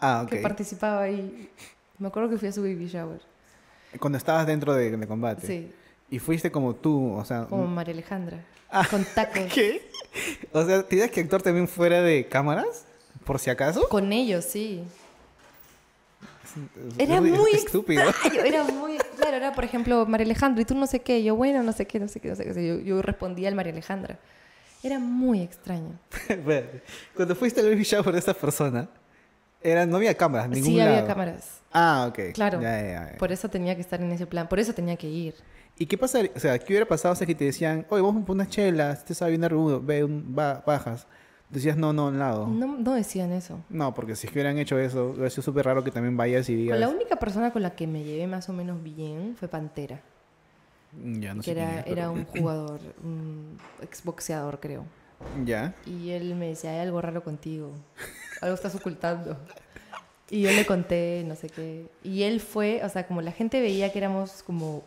[0.00, 0.30] Ah, ok.
[0.30, 1.50] que participaba ahí.
[1.98, 3.20] Me acuerdo que fui a su baby shower.
[3.98, 5.46] Cuando estabas dentro de, de combate.
[5.46, 5.72] Sí,
[6.10, 7.44] Y fuiste como tú, o sea...
[7.46, 8.44] como María Alejandra.
[8.70, 8.86] Ah.
[8.88, 9.44] Con tacos.
[9.54, 9.90] ¿Qué?
[10.52, 12.84] O sea, ¿tienes que actuar también fuera de cámaras?
[13.24, 13.88] Por si acaso.
[13.88, 14.82] Con ellos, sí.
[16.96, 18.08] Era muy estúpido.
[18.08, 18.98] extraño, Era muy.
[19.16, 21.22] Claro, era por ejemplo María Alejandra y tú no sé qué.
[21.22, 22.66] Yo, bueno, no sé qué, no sé qué, no sé qué.
[22.66, 24.18] Yo, yo respondía al María Alejandra.
[24.82, 25.98] Era muy extraño.
[27.14, 28.88] Cuando fuiste al baby shower de esta persona,
[29.60, 31.60] era, no había cámaras, ningún sí, había cámaras.
[31.72, 32.32] Ah, ok.
[32.32, 32.60] Claro.
[32.60, 33.18] Ya, ya, ya.
[33.18, 34.48] Por eso tenía que estar en ese plan.
[34.48, 35.34] Por eso tenía que ir.
[35.78, 36.30] ¿Y qué pasaría?
[36.34, 39.14] O sea, ¿qué hubiera pasado si que te decían, oye, vamos por unas chelas, te
[39.14, 41.06] sabe bien arrudo, ve, un, ba- bajas?
[41.50, 42.46] Decías, no, no, al lado.
[42.46, 42.66] No.
[42.66, 43.60] No, no decían eso.
[43.94, 46.88] porque si hubieran hecho eso, hubiera sido súper raro que también vayas y digas, la
[46.88, 50.00] única persona con la que me llevé más o menos bien fue Pantera.
[50.92, 54.84] "Mm, ya no que sé quién era, es, pero- era un jugador, un exboxeador, creo.
[55.44, 55.74] Ya.
[55.86, 57.72] Y él me decía, hay algo raro contigo,
[58.42, 59.36] algo estás ocultando.
[60.30, 61.86] Y yo le conté, no sé qué.
[62.04, 64.82] Y él fue, o sea, como la gente veía que éramos como,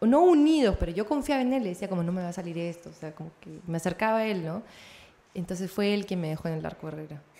[0.00, 2.56] no unidos, pero yo confiaba en él, le decía como, no me va a salir
[2.58, 4.62] esto, o sea, como que me acercaba a él, ¿no?
[5.34, 7.22] Entonces fue él quien me dejó en el arco Herrera.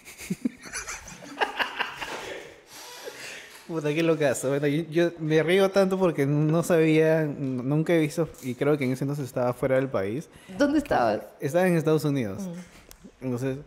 [3.67, 4.49] Puta, qué locazo.
[4.49, 8.85] Bueno, yo, yo me río tanto porque no sabía, nunca he visto, y creo que
[8.85, 10.29] en ese entonces estaba fuera del país.
[10.59, 11.21] ¿Dónde estabas?
[11.39, 12.43] Estaba en Estados Unidos.
[12.43, 13.25] Mm.
[13.25, 13.59] Entonces,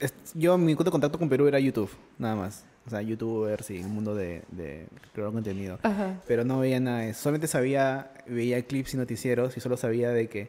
[0.00, 2.64] es- yo mi único contacto con Perú era YouTube, nada más.
[2.86, 5.78] O sea, youtubers y el mundo de, de crear contenido.
[5.82, 6.20] Ajá.
[6.26, 7.22] Pero no veía nada de eso.
[7.22, 10.48] Solamente sabía, veía clips y noticieros y solo sabía de que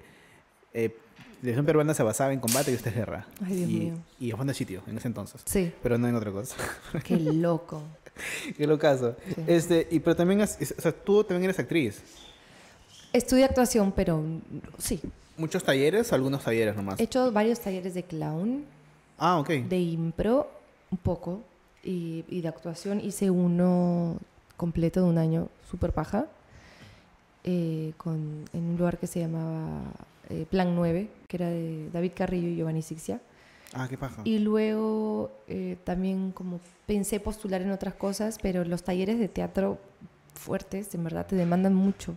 [0.73, 3.25] eh, la televisión peruana se basaba en combate y esta es guerra.
[3.45, 3.93] Ay, Dios y, mío.
[4.19, 5.41] y fondo de sitio en ese entonces.
[5.45, 6.55] Sí, Pero no en otra cosa.
[7.05, 7.81] qué loco.
[8.57, 9.15] Qué locazo.
[9.33, 9.41] Sí.
[9.47, 12.01] Este, y pero también, has- o sea, tú también eres actriz.
[13.13, 14.21] Estudié actuación, pero
[14.77, 14.99] sí.
[15.37, 16.99] ¿Muchos talleres o algunos talleres nomás?
[16.99, 18.65] He hecho varios talleres de clown,
[19.17, 19.49] Ah, ok.
[19.49, 20.49] de impro,
[20.91, 21.41] un poco,
[21.85, 24.17] y, y de actuación hice uno
[24.57, 26.25] completo de un año, súper paja,
[27.43, 29.83] eh, con, en un lugar que se llamaba
[30.29, 33.21] eh, Plan 9, que era de David Carrillo y Giovanni Sixia.
[33.73, 34.21] Ah, qué paja.
[34.23, 39.77] Y luego eh, también como pensé postular en otras cosas, pero los talleres de teatro
[40.33, 42.15] fuertes en verdad te demandan mucho.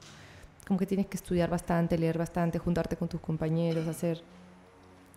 [0.67, 4.23] Como que tienes que estudiar bastante, leer bastante, juntarte con tus compañeros, hacer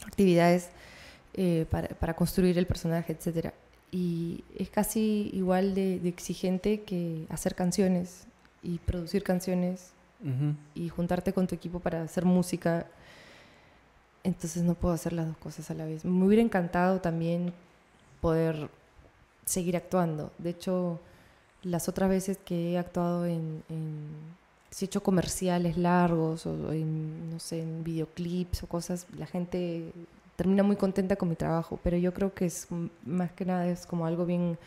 [0.06, 0.70] actividades
[1.34, 3.54] eh, para, para construir el personaje, etc.
[3.92, 8.26] Y es casi igual de, de exigente que hacer canciones
[8.64, 9.92] y producir canciones
[10.76, 12.86] y juntarte con tu equipo para hacer música.
[14.24, 16.06] Entonces no puedo hacer las dos cosas a la vez.
[16.06, 17.54] Me hubiera encantado también
[18.22, 18.70] poder
[19.46, 20.32] seguir actuando.
[20.38, 21.00] De hecho,
[21.64, 24.10] las otras veces que he actuado en, en
[24.70, 29.92] si he hecho comerciales largos o en, no sé, en videoclips o cosas, la gente
[30.42, 32.68] termina muy contenta con mi trabajo, pero yo creo que es
[33.06, 34.58] más que nada es como algo bien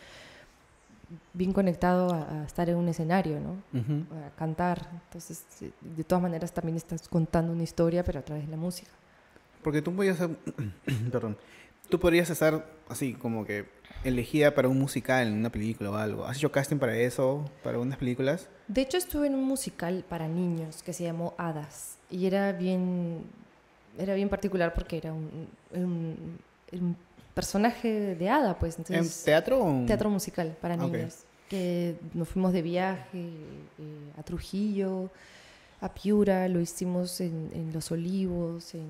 [1.32, 3.54] bien conectado a, a estar en un escenario, ¿no?
[3.76, 4.04] Ujú.
[4.24, 4.88] a cantar.
[5.06, 5.44] Entonces,
[5.80, 8.92] de todas maneras también estás contando una historia, pero a través de la música.
[9.64, 10.16] Porque tú podías
[11.10, 11.36] perdón,
[11.88, 13.66] tú podrías estar así como que
[14.04, 16.24] elegida para un musical una película o algo.
[16.24, 18.48] ¿Has hecho casting para eso, para unas películas?
[18.68, 23.24] De hecho, estuve en un musical para niños que se llamó Hadas y era bien,
[23.98, 26.38] era bien particular porque era un, un-
[26.72, 26.96] un
[27.34, 28.78] personaje de hada, pues.
[28.90, 30.92] ¿En teatro o teatro musical para Ok.
[30.92, 31.18] niños.
[31.48, 33.18] Que nos fuimos de viaje
[33.78, 35.10] eh, a Trujillo,
[35.80, 38.86] a Piura, lo hicimos en, en Los Olivos, en,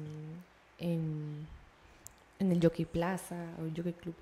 [0.79, 1.47] en,
[2.39, 4.15] en el Jockey Plaza o el Jockey Club.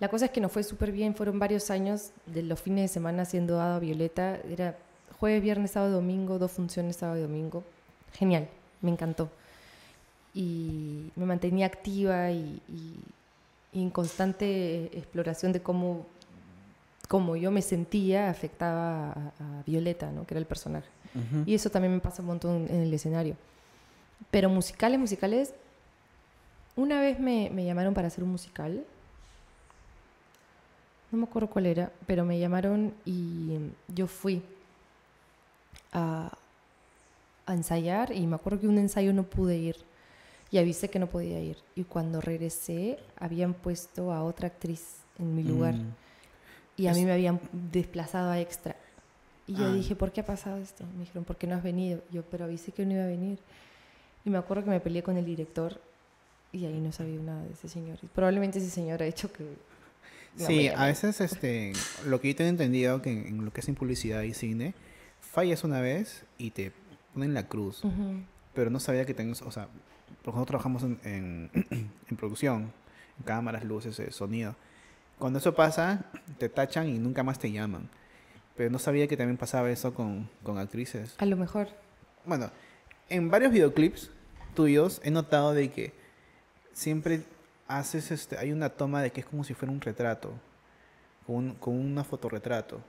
[0.00, 2.88] La cosa es que nos fue súper bien, fueron varios años de los fines de
[2.88, 4.38] semana haciendo Hada Violeta.
[4.50, 4.76] Era
[5.20, 7.62] jueves, viernes, sábado, domingo, dos funciones sábado y domingo.
[8.14, 8.48] Genial,
[8.80, 9.28] me encantó.
[10.38, 13.00] Y me mantenía activa y, y-
[13.72, 16.06] y en constante exploración de cómo,
[17.08, 20.26] cómo yo me sentía afectaba a, a Violeta, ¿no?
[20.26, 20.88] que era el personaje.
[21.14, 21.42] Ujú.
[21.46, 23.34] Y eso también me pasa un montón en el escenario.
[24.30, 25.54] Pero musicales, musicales,
[26.76, 28.84] una vez me, me llamaron para hacer un musical.
[31.12, 33.58] No me acuerdo cuál era, pero me llamaron y
[33.88, 34.42] yo fui
[35.92, 36.30] a,
[37.46, 39.76] a ensayar y me acuerdo que un ensayo no pude ir
[40.50, 41.56] y avisé que no podía ir.
[41.74, 45.94] Y cuando regresé habían puesto a otra actriz en mi lugar Mm.
[46.76, 47.40] y a Es- mí me habían
[47.72, 48.76] desplazado a extra.
[49.46, 49.72] Y yo Ah.
[49.72, 50.84] dije, ¿por qué ha pasado esto?
[50.94, 52.02] Me dijeron, ¿por qué no has venido?
[52.12, 53.38] Yo, pero avisé que no iba a venir.
[54.24, 55.80] Y me acuerdo que me peleé con el director
[56.52, 57.98] y ahí no sabía nada de ese señor.
[58.02, 59.44] Y probablemente ese señor ha hecho que...
[60.38, 61.72] no Sí, a veces este,
[62.06, 64.74] lo que yo tengo entendido que en, en lo que es en publicidad y cine,
[65.20, 66.72] fallas una vez y te
[67.14, 68.20] ponen la cruz, Ujú.
[68.54, 69.68] pero no sabía que tengas, o sea,
[70.24, 71.50] nosotros trabajamos en, en,
[72.10, 72.72] en producción,
[73.18, 74.54] en cámaras, luces, eh, sonido.
[75.18, 76.04] Cuando eso pasa,
[76.38, 77.88] te tachan y nunca más te llaman.
[78.56, 81.14] Pero no sabía que también pasaba eso con, con actrices.
[81.18, 81.68] A lo mejor.
[82.24, 82.50] Bueno,
[83.08, 84.10] en varios videoclips
[84.54, 85.92] tuyos he notado de que
[86.72, 87.22] siempre
[87.68, 90.32] haces este, hay una toma de que es como si fuera un retrato,
[91.26, 92.80] con, un- con una fotorretrato.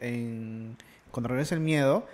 [0.00, 0.76] En,
[1.10, 2.06] cuando regresa el miedo,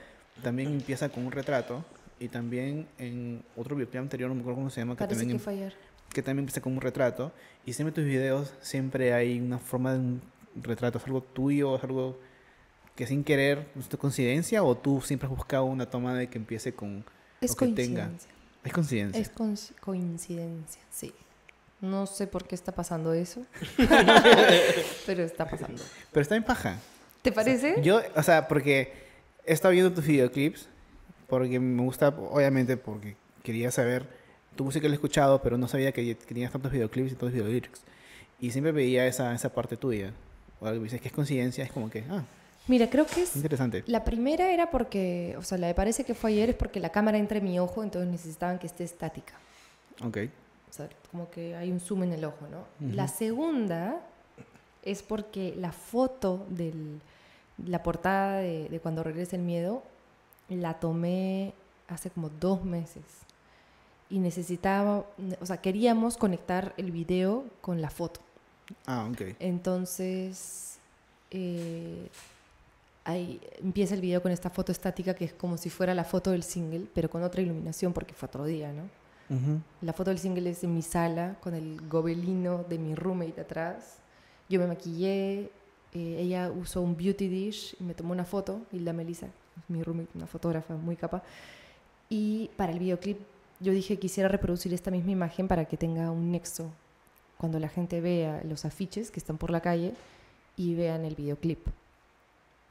[0.42, 1.84] también empieza con un retrato.
[2.22, 5.38] Y también en otro videoclip anterior, no me acuerdo cómo se llama, que Parece también,
[5.38, 5.74] que fue ayer.
[6.12, 7.32] que también empieza con un retrato.
[7.66, 10.22] Y siempre tus videos siempre hay una forma de un
[10.54, 10.98] retrato.
[10.98, 11.76] ¿Es algo tuyo?
[11.76, 12.18] ¿Es algo
[12.94, 14.62] que sin querer, es tu coincidencia?
[14.62, 17.04] ¿O tú siempre has buscado una toma de que empiece con...
[17.40, 18.04] Es o que tenga.
[18.06, 18.30] coincidencia.
[18.64, 19.20] Es coincidencia.
[19.20, 21.12] Es coinc- coincidencia, sí.
[21.80, 23.44] No sé por qué está pasando eso,
[25.06, 25.82] pero está pasando.
[26.12, 26.78] Pero está en paja.
[27.22, 27.82] ¿Te parece?
[27.82, 28.92] Yo, o sea, porque
[29.44, 30.68] he estado viendo tus videoclips,
[31.32, 34.06] porque me gusta, obviamente, porque quería saber,
[34.54, 37.32] tu música la he escuchado, pero no sabía que, que tenías tantos videoclips y tantos
[37.32, 37.80] videolyrics.
[38.38, 40.12] Y siempre veía esa, esa parte tuya.
[40.60, 42.22] O algo, dices que es coincidencia, es como que, ah,
[42.68, 43.82] Mira, creo que es interesante.
[43.86, 46.90] La primera era porque, o sea, la de parece que fue ayer es porque la
[46.90, 49.32] cámara entra en mi ojo, entonces necesitaban que esté estática.
[50.04, 50.18] Ok.
[50.68, 52.86] O sea, como que hay un zoom en el ojo, ¿no?
[52.86, 52.94] Ujú.
[52.94, 54.02] La segunda
[54.84, 56.74] es porque la foto de
[57.64, 59.82] la portada de, de Cuando regresa el miedo
[60.56, 61.54] la tomé
[61.88, 63.04] hace como dos meses.
[64.10, 65.06] Y necesitaba,
[65.40, 68.20] o sea, queríamos conectar el video con la foto.
[68.86, 69.36] Ah, ok.
[69.38, 70.78] Entonces,
[71.30, 72.08] eh,
[73.04, 76.30] ahí empieza el video con esta foto estática que es como si fuera la foto
[76.30, 78.88] del single, pero con otra iluminación porque fue otro día, ¿no?
[79.80, 83.96] La foto del single es en mi sala con el gobelino de mi roommate atrás.
[84.50, 85.50] Yo me maquillé,
[85.94, 89.28] eh, ella usó un beauty dish y me tomó una foto, Hilda Melissa,
[89.68, 91.22] mi roommate, una fotógrafa muy capa.
[92.08, 93.18] Y para el videoclip
[93.60, 96.70] yo dije quisiera reproducir esta misma imagen para que tenga un nexo
[97.38, 99.94] cuando la gente vea los afiches que están por la calle
[100.56, 101.66] y vean el videoclip.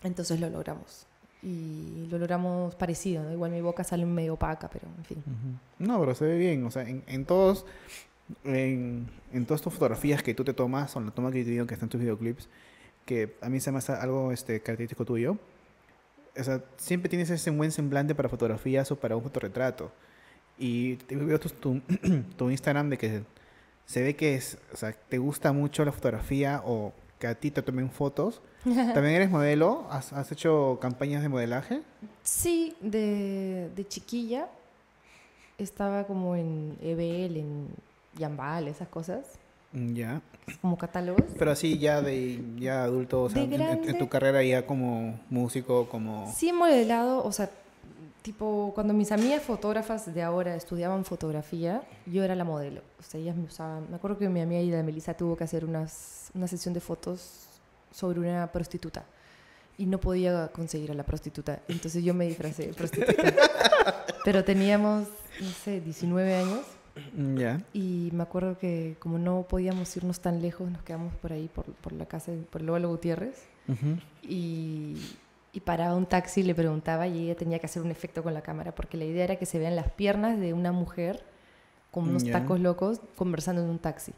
[0.04, 1.08] Entonces lo logramos.
[1.44, 3.32] Y lo logramos parecido, ¿no?
[3.32, 5.18] Igual mi boca sale medio opaca, pero en fin.
[5.20, 5.88] Ujú.
[5.92, 6.64] No, pero se ve bien.
[6.66, 7.66] O sea, en, en todos,
[8.44, 11.50] en, en todas tus fotografías que tú te tomas, o en la toma que te
[11.50, 12.48] digo que están tus videoclips,
[13.06, 15.38] que a mí se me hace algo este, característico tuyo.
[16.38, 19.92] O sea, siempre tienes ese buen semblante para fotografías o para un fotorretrato.
[20.58, 21.82] Y te veo tu, tu,
[22.38, 23.24] tu Instagram de que
[23.86, 27.52] se ve que es, o sea, te gusta mucho la fotografía o que a ti
[27.52, 28.42] te tomen fotos.
[28.64, 29.88] ¿También eres modelo?
[29.90, 31.82] ¿Has, has hecho campañas de modelaje?
[32.24, 34.48] Sí, de, de chiquilla
[35.58, 37.68] estaba como en EBL, en
[38.18, 39.26] Yambal, esas cosas,
[39.74, 40.22] Ya.
[40.62, 41.24] como catálogos.
[41.38, 45.88] Pero así ya de ya adulto, o sea, en- en, tu carrera ya como músico,
[45.88, 46.32] como...
[46.36, 47.50] Sí he modelado, o sea,
[48.22, 52.82] tipo, cuando mis amigas fotógrafas de ahora estudiaban fotografía, yo era la modelo.
[53.00, 53.88] O sea, ellas me usaban...
[53.90, 57.48] Me acuerdo que mi amiga Ida Melissa tuvo que hacer unas, una sesión de fotos
[57.92, 59.06] sobre una prostituta.
[59.78, 61.62] Y no podía conseguir a la prostituta.
[61.68, 63.24] Entonces yo me disfracé de prostituta.
[64.26, 65.08] Pero teníamos,
[65.40, 66.60] no sé, 19 años.
[67.16, 67.62] Mm, Ya.
[67.74, 71.66] Y me acuerdo que como no podíamos irnos tan lejos, nos quedamos por ahí, por,
[71.66, 73.44] por la casa, de- por el Lóbulo Gutiérrez.
[73.68, 73.98] Ujú.
[74.24, 74.96] Y,
[75.54, 78.34] y paraba un taxi y le preguntaba y ella tenía que hacer un efecto con
[78.34, 81.24] la cámara, porque la idea era que se vean las piernas de una mujer
[81.92, 82.34] con unos Ya.
[82.34, 84.14] tacos locos conversando en un taxi.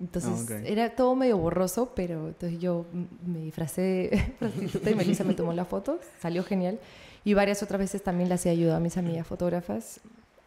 [0.00, 0.62] Entonces Ah, ok.
[0.66, 2.86] era todo medio borroso, pero entonces yo
[3.26, 6.78] me disfracé de prostituta y Melissa me tomó la foto, salió genial.
[7.24, 10.00] Y varias otras veces también le hacía ayuda a mis amigas fotógrafas.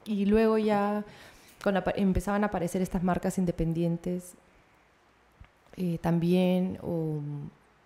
[0.06, 1.06] Y luego ya
[1.64, 4.34] cuando empezaban a aparecer estas marcas independientes
[5.78, 7.22] eh, también, o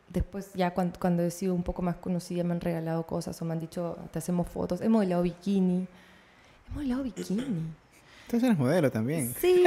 [0.10, 3.46] después ya cuando, cuando he sido un poco más conocida me han regalado cosas o
[3.46, 5.88] me han dicho, te hacemos fotos, he modelado bikini.
[6.70, 7.46] He modelado bikini.
[8.26, 9.34] Entonces eres modelo también.
[9.40, 9.64] Sí,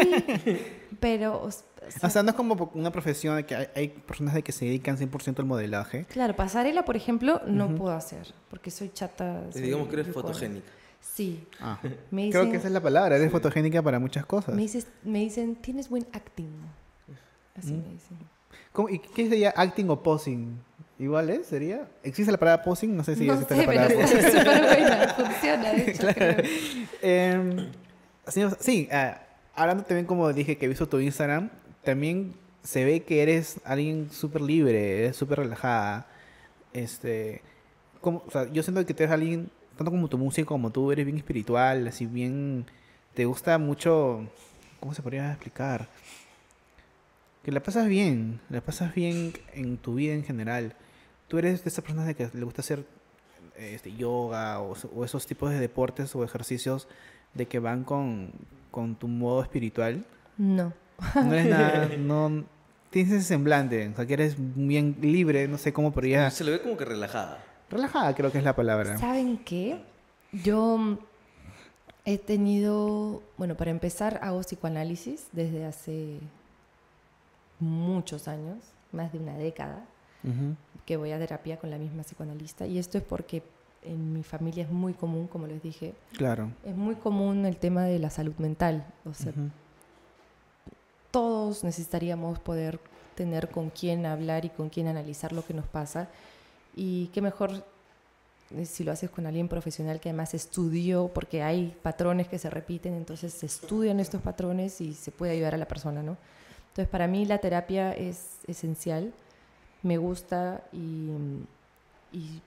[1.01, 1.43] pero...
[1.45, 1.65] o sea,
[2.03, 4.67] O sea, no es como una profesión de que hay, hay personas de que se
[4.67, 6.05] dedican 100% al modelaje.
[6.07, 9.51] Claro, pasarela, por ejemplo, no puedo hacer, porque soy chata.
[9.51, 10.67] Soy digamos que eres fotogénica.
[11.01, 11.47] Sí.
[11.61, 11.79] Ah.
[12.11, 14.55] Me Creo dicen, que esa es la palabra, eres fotogénica para muchas cosas.
[14.55, 16.51] me, dices- me dicen, tienes buen acting.
[17.57, 17.83] Así Mm.
[17.87, 18.19] me dicen.
[18.73, 20.59] ¿Cómo- ¿Y qué sería acting o posing?
[20.99, 21.47] ¿Igual es?
[21.47, 21.89] ¿Sería?
[22.03, 22.95] ¿Existe la palabra posing?
[22.97, 24.19] No sé si no existe sé, la palabra pero posing.
[24.19, 26.37] es súper buena, funciona, de hecho, creo.
[27.03, 27.71] Em,
[28.27, 29.23] señor- sí, ah,
[29.55, 31.51] hablando también como dije que he visto tu Instagram,
[31.83, 36.07] también se ve que eres alguien súper libre, eres súper relajada.
[36.73, 37.43] Este,
[38.01, 39.51] como, o sea, yo siento que tú eres alguien,
[39.81, 42.67] tanto como tu música, como tú, eres bien espiritual, así bien,
[43.15, 44.29] te gusta mucho,
[44.79, 45.89] ¿cómo se podría explicar?
[47.43, 50.75] Que la pasas bien, la pasas bien en tu vida en general.
[51.29, 52.85] Tú eres de esas personas de que le gusta hacer
[53.57, 56.87] este, yoga o, o esos tipos de deportes o ejercicios
[57.33, 58.33] de que van con,
[58.71, 60.05] con tu modo espiritual.
[60.37, 60.75] No.
[61.15, 62.45] No eres nada, no
[62.91, 66.31] tienes ese semblante, o sea que eres bien libre, no sé cómo podría...
[66.31, 67.50] Se le ve como que relajada.
[67.71, 68.99] Relajada creo que es la palabra.
[68.99, 69.83] ¿Saben qué?
[70.33, 70.99] Yo mm,
[72.05, 76.19] he tenido, bueno, para empezar, hago psicoanálisis desde hace
[77.59, 78.59] muchos años,
[78.93, 79.85] más de una década,
[80.87, 82.67] que voy a terapia con la misma psicoanalista.
[82.67, 83.43] Y esto es porque
[83.83, 86.51] en mi familia es muy común, como les dije, Claro.
[86.65, 88.85] es muy común el tema de la salud mental.
[89.07, 89.33] O sea,
[91.11, 92.81] todos necesitaríamos poder
[93.15, 96.09] tener con quién hablar y con quién analizar lo que nos pasa.
[96.75, 97.65] Y qué mejor
[98.57, 102.51] eh, si lo haces con alguien profesional que además estudió, porque hay patrones que se
[102.51, 106.17] repiten, entonces se estudian estos patrones y se puede ayudar a la persona, ¿no?
[106.69, 109.13] Entonces, para mí la terapia es esencial,
[109.83, 111.11] me gusta y,
[112.13, 112.41] y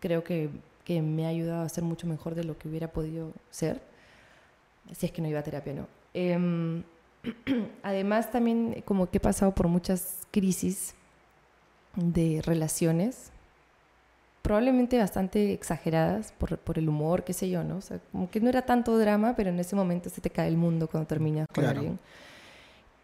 [0.00, 0.50] creo que,
[0.84, 3.80] que me ha ayudado a ser mucho mejor de lo que hubiera podido ser,
[4.92, 5.86] si es que no iba a terapia, ¿no?
[6.14, 6.82] Em,
[7.82, 10.94] además, también como que he pasado por muchas crisis
[11.94, 13.30] de relaciones,
[14.42, 17.76] probablemente bastante exageradas por, por el humor, qué sé yo, ¿no?
[17.76, 20.48] O sea, como que no era tanto drama, pero en ese momento se te cae
[20.48, 21.78] el mundo cuando terminas con Claro.
[21.78, 21.98] alguien.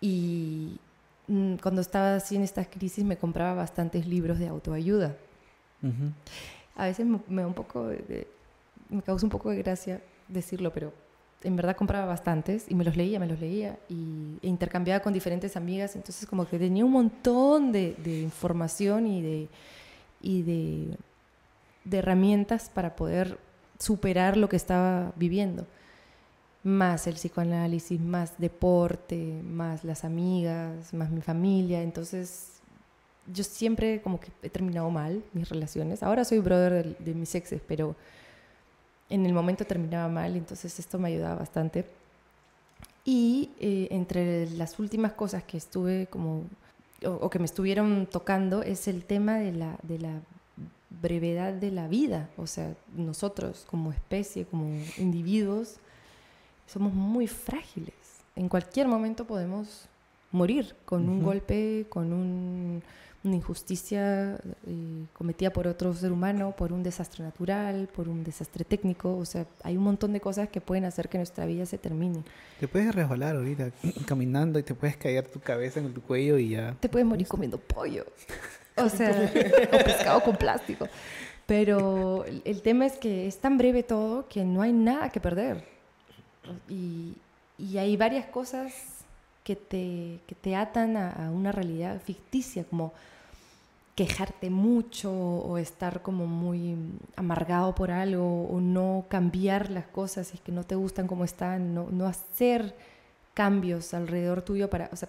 [0.00, 0.78] Y
[1.28, 5.16] mm, cuando estaba así en estas crisis me compraba bastantes libros de autoayuda.
[6.76, 8.26] A veces me, me da un poco de-
[8.90, 10.92] me causa un poco de gracia decirlo, pero
[11.44, 15.12] en verdad compraba bastantes y me los leía, me los leía y, e intercambiaba con
[15.12, 19.48] diferentes amigas, entonces como que tenía un montón de, de información y de
[20.20, 20.96] y de,
[21.88, 23.38] de herramientas para poder
[23.78, 25.66] superar lo que estaba viviendo.
[26.64, 31.82] Más el psicoanálisis, más deporte, más las amigas, más mi familia.
[31.82, 32.60] Entonces,
[33.32, 36.02] yo siempre como que he terminado mal mis relaciones.
[36.02, 37.94] Ahora soy brother de, de mis exes, pero
[39.08, 41.86] en el momento terminaba mal, entonces esto me ayudaba bastante.
[43.04, 46.44] Y eh, entre las últimas cosas que estuve como
[47.04, 50.20] o, o que me estuvieron tocando es el tema de la, de la
[50.90, 52.28] brevedad de la vida.
[52.36, 55.76] O sea, nosotros como especie, como individuos,
[56.66, 57.94] somos muy frágiles.
[58.36, 59.86] En cualquier momento podemos
[60.32, 61.26] morir con un Ujú.
[61.26, 62.82] golpe, con un-
[63.24, 64.36] una injusticia
[64.66, 69.16] eh, cometida por otro ser humano, por un desastre natural, por un desastre técnico.
[69.16, 72.22] O sea, hay un montón de cosas que pueden hacer que nuestra vida se termine.
[72.60, 73.70] Te puedes resbalar ahorita
[74.06, 76.76] caminando y te puedes caer tu cabeza en tu cuello y ya.
[76.78, 78.06] te puedes morir comiendo pollo.
[78.84, 79.10] O sea,
[79.72, 80.88] o pescado con plástico.
[81.46, 85.64] Pero el, tema es que es tan breve todo que no hay nada que perder.
[86.68, 87.14] Y,
[87.58, 88.72] y hay varias cosas
[89.44, 92.92] que te, que te atan a, a una realidad ficticia, como
[93.98, 96.76] quejarte mucho o estar como muy
[97.16, 101.24] amargado por algo o no cambiar las cosas si es que no te gustan como
[101.24, 102.76] están, no, no hacer
[103.34, 105.08] cambios alrededor tuyo para, o sea,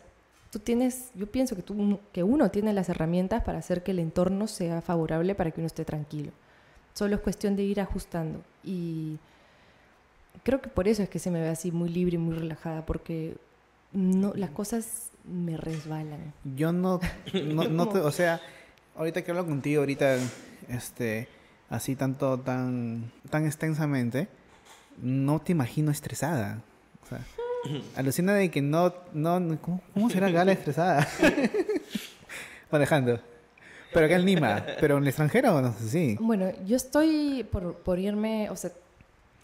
[0.52, 4.00] tú tienes, yo pienso que, tú, que uno tiene las herramientas para hacer que el
[4.00, 6.32] entorno sea favorable para que uno esté tranquilo.
[6.94, 8.42] Solo es cuestión de ir ajustando.
[8.64, 9.18] Y
[10.44, 12.86] creo que por eso es que se me ve así muy libre y muy relajada,
[12.86, 13.38] porque
[13.94, 16.34] no, las cosas me resbalan.
[16.56, 17.00] Yo no,
[17.34, 18.42] no, te- o sea,
[18.96, 20.18] ahorita que hablo contigo, ahorita,
[20.68, 21.28] este,
[21.70, 24.28] así tanto, tan, tan extensamente,
[25.02, 26.62] no te imagino estresada.
[27.04, 27.20] O sea,
[27.96, 31.08] alucina de que no, no, ¿cómo, cómo será Gala estresada?
[32.72, 33.20] Manejando.
[33.92, 36.16] Pero acá en Lima, pero en el extranjero, no sé si.
[36.20, 38.70] Bueno, yo estoy por, por irme, o sea,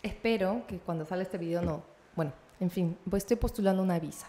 [0.04, 1.84] espero que cuando sale este video no.
[2.16, 4.28] Bueno, en fin, pues estoy postulando una visa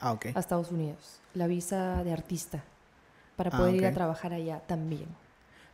[0.00, 2.62] Ah, a Estados Unidos, la visa de artista,
[3.34, 5.06] para Ah, poder ir a trabajar allá también.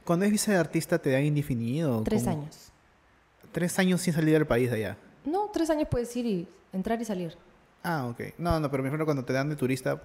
[0.05, 2.03] Cuando es visa de artista, ¿te dan indefinido?
[2.05, 2.41] Tres ¿Cómo?
[2.41, 2.71] años.
[3.53, 4.97] Tres años sin salir del país de allá.
[5.25, 7.37] No, tres años puedes ir y entrar y salir.
[7.83, 8.21] Ah, ok.
[8.39, 10.03] No, no, pero me refiero cuando te dan de turista,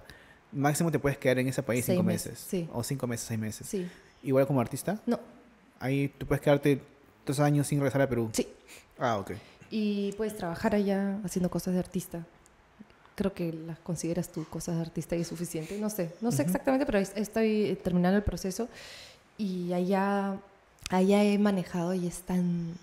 [0.52, 2.46] máximo te puedes quedar en ese país Seis cinco meses, meses.
[2.48, 2.68] sí.
[2.72, 3.66] O cinco meses, seis meses.
[3.66, 3.88] Sí.
[4.22, 5.18] Igual como artista, No,
[5.78, 6.82] ahí tú puedes quedarte
[7.24, 8.30] tres años sin regresar a Perú.
[8.32, 8.46] sí.
[8.98, 9.32] Ah, ok.
[9.70, 12.26] Y puedes trabajar allá haciendo cosas de artista.
[13.14, 15.78] Creo que las consideras tú cosas de artista y es suficiente.
[15.78, 18.68] No sé, no sé exactamente, pero es- estoy eh, terminando el proceso
[19.38, 20.38] y allá,
[20.90, 22.74] allá he manejado y es tan...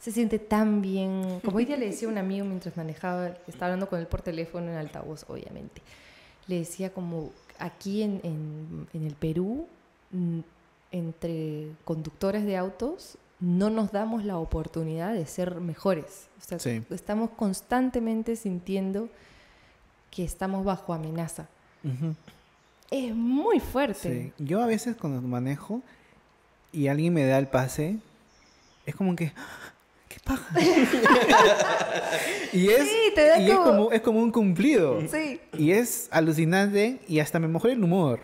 [0.00, 1.40] Se siente tan bien.
[1.44, 4.22] Como hoy día le decía a un amigo mientras manejaba, estaba hablando con él por
[4.22, 5.82] teléfono en altavoz, obviamente.
[6.46, 9.66] Le decía como aquí en, en, en el Perú,
[10.12, 10.38] mm,
[10.92, 16.28] entre conductores de autos, no nos damos la oportunidad de ser mejores.
[16.38, 16.82] O sea, Sí.
[16.90, 19.08] estamos constantemente sintiendo
[20.10, 21.48] que estamos bajo amenaza.
[22.90, 24.32] Es muy fuerte.
[24.38, 24.44] Sí.
[24.44, 25.82] Yo a veces cuando manejo
[26.72, 27.98] y alguien me da el pase,
[28.86, 29.32] es como que...
[30.08, 30.46] ¡Qué paja!
[32.52, 35.00] y es, Sí, te da y es, como- como, es como un cumplido.
[35.10, 35.40] Sí.
[35.56, 38.20] Y es alucinante y hasta me mejora el humor.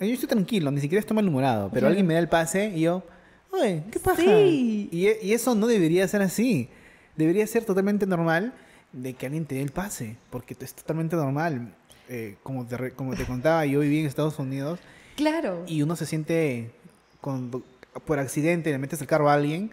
[0.00, 1.86] Yo estoy tranquilo, ni siquiera estoy malhumorado, pero Claro.
[1.88, 3.04] alguien me da el pase y yo,
[3.52, 4.20] oye, ¿qué pasa?
[4.20, 4.88] Sí.
[4.90, 6.68] Y, e- y eso no debería ser así.
[7.16, 8.52] Debería ser totalmente normal
[8.92, 11.72] de que alguien te dé el pase, porque es totalmente normal.
[12.08, 14.80] Eh, como, te, como te contaba, yo viví en Estados Unidos
[15.14, 15.62] Claro.
[15.68, 16.72] y uno se siente,
[17.20, 17.62] cuando
[18.04, 19.70] por accidente le metes el carro a alguien,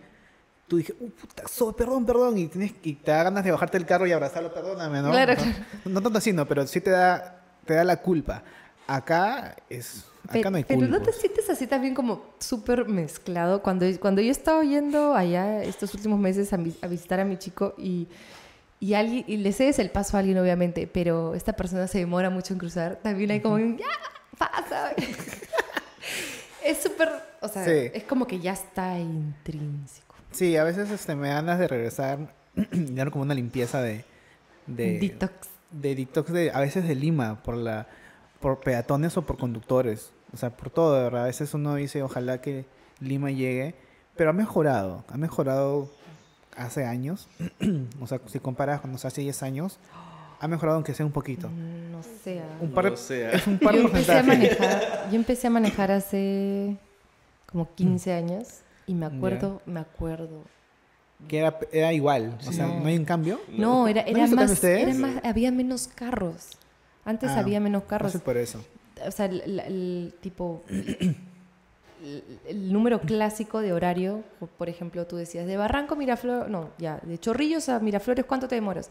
[0.70, 3.78] tú dije, uh, puta, so- perdón, perdón, y, tienes, y te da ganas de bajarte
[3.78, 5.11] el carro y abrazarlo, perdóname, ¿no?
[5.11, 5.57] Claro, no, claro.
[5.86, 8.43] no tanto así, no, pero sí te da, te da la culpa.
[8.88, 10.97] Acá es, acá Pero, no hay pero culpa.
[10.97, 13.61] no te sientes así también como súper mezclado.
[13.61, 17.38] Cuando, cuando yo estaba yendo allá estos últimos meses a, vi- a visitar a mi
[17.38, 18.07] chico y,
[18.80, 22.30] y, alguien, y le cedes el paso a alguien, obviamente, pero esta persona se demora
[22.32, 23.86] mucho en cruzar, también hay como un, ya,
[24.39, 24.91] pasa.
[26.65, 27.09] es súper,
[27.41, 27.91] o sea, Sí.
[27.93, 30.09] es como que ya está intrínseco.
[30.32, 32.34] Sí, a veces este, me dan ganas de regresar,
[32.72, 34.06] ya como una limpieza de...
[34.68, 35.34] de Detox.
[35.72, 37.88] de detox de, a veces de Lima, por la
[38.40, 40.12] por peatones o por conductores.
[40.34, 41.24] O sea, por todo, de verdad.
[41.24, 42.66] A veces uno dice, ojalá que
[43.02, 43.76] Lima llegue.
[44.16, 45.04] Pero ha mejorado.
[45.10, 45.90] Ha mejorado
[46.56, 47.28] hace años.
[48.00, 49.80] o sea, si comparas con o sea, hace 10 años,
[50.40, 51.50] ha mejorado aunque sea un poquito.
[51.50, 52.40] Mm, No sé.
[52.42, 52.58] ah.
[52.62, 53.36] Un par No de- sé.
[53.36, 54.58] Es un par Yo de empecé, a porcentaje.
[54.58, 56.78] manejar, yo empecé a manejar hace
[57.46, 58.48] como 15 años
[58.90, 60.42] y me acuerdo, me acuerdo
[61.28, 62.38] Que era, era igual.
[62.48, 62.80] O sea, No.
[62.80, 63.40] ¿no hay un cambio?
[63.50, 64.84] No, era, ¿No era tocan más, ustedes?
[64.88, 66.58] era más, había menos carros.
[67.06, 68.14] Antes Ah, había menos carros.
[68.14, 68.64] No sé por eso.
[69.06, 74.24] O sea, el, el- el tipo, el, el número clásico de horario,
[74.58, 78.48] por ejemplo, tú decías, de Barranco a Miraflores, no, ya, de Chorrillos a Miraflores, ¿cuánto
[78.48, 78.90] te demoras?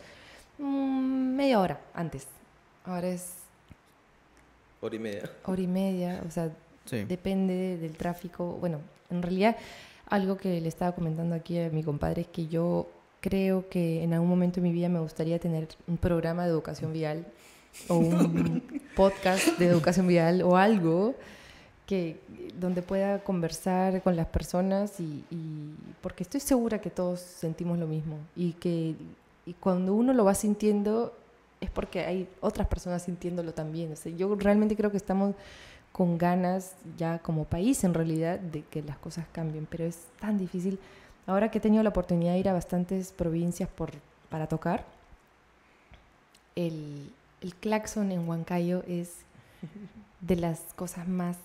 [0.59, 2.27] Mm, media hora antes.
[2.85, 3.35] Ahora es
[4.81, 5.31] Hora y media.
[5.45, 6.51] hora y media, o sea,
[6.85, 7.05] Sí.
[7.05, 8.57] depende del tráfico.
[8.61, 8.81] Bueno,
[9.11, 9.57] en realidad,
[10.07, 12.89] algo que le estaba comentando aquí a mi compadre es que yo
[13.21, 16.93] creo que en algún momento de mi vida me gustaría tener un programa de educación
[16.93, 17.27] vial
[17.89, 18.63] o un
[18.97, 21.15] podcast de educación vial o algo
[21.87, 22.19] que
[22.61, 27.87] donde pueda conversar con las personas y, y- porque estoy segura que todos sentimos lo
[27.87, 28.95] mismo y que
[29.47, 31.15] y cuando uno lo va sintiendo
[31.61, 33.91] es porque hay otras personas sintiéndolo también.
[33.93, 35.35] O sea, yo realmente creo que estamos
[35.93, 40.39] con ganas ya como país en realidad de que las cosas cambien, pero es tan
[40.39, 40.79] difícil.
[41.27, 43.91] Ahora que he tenido la oportunidad de ir a bastantes provincias por,
[44.31, 44.85] para tocar,
[46.57, 49.17] el, el claxon en Huancayo es
[50.21, 51.37] de las cosas más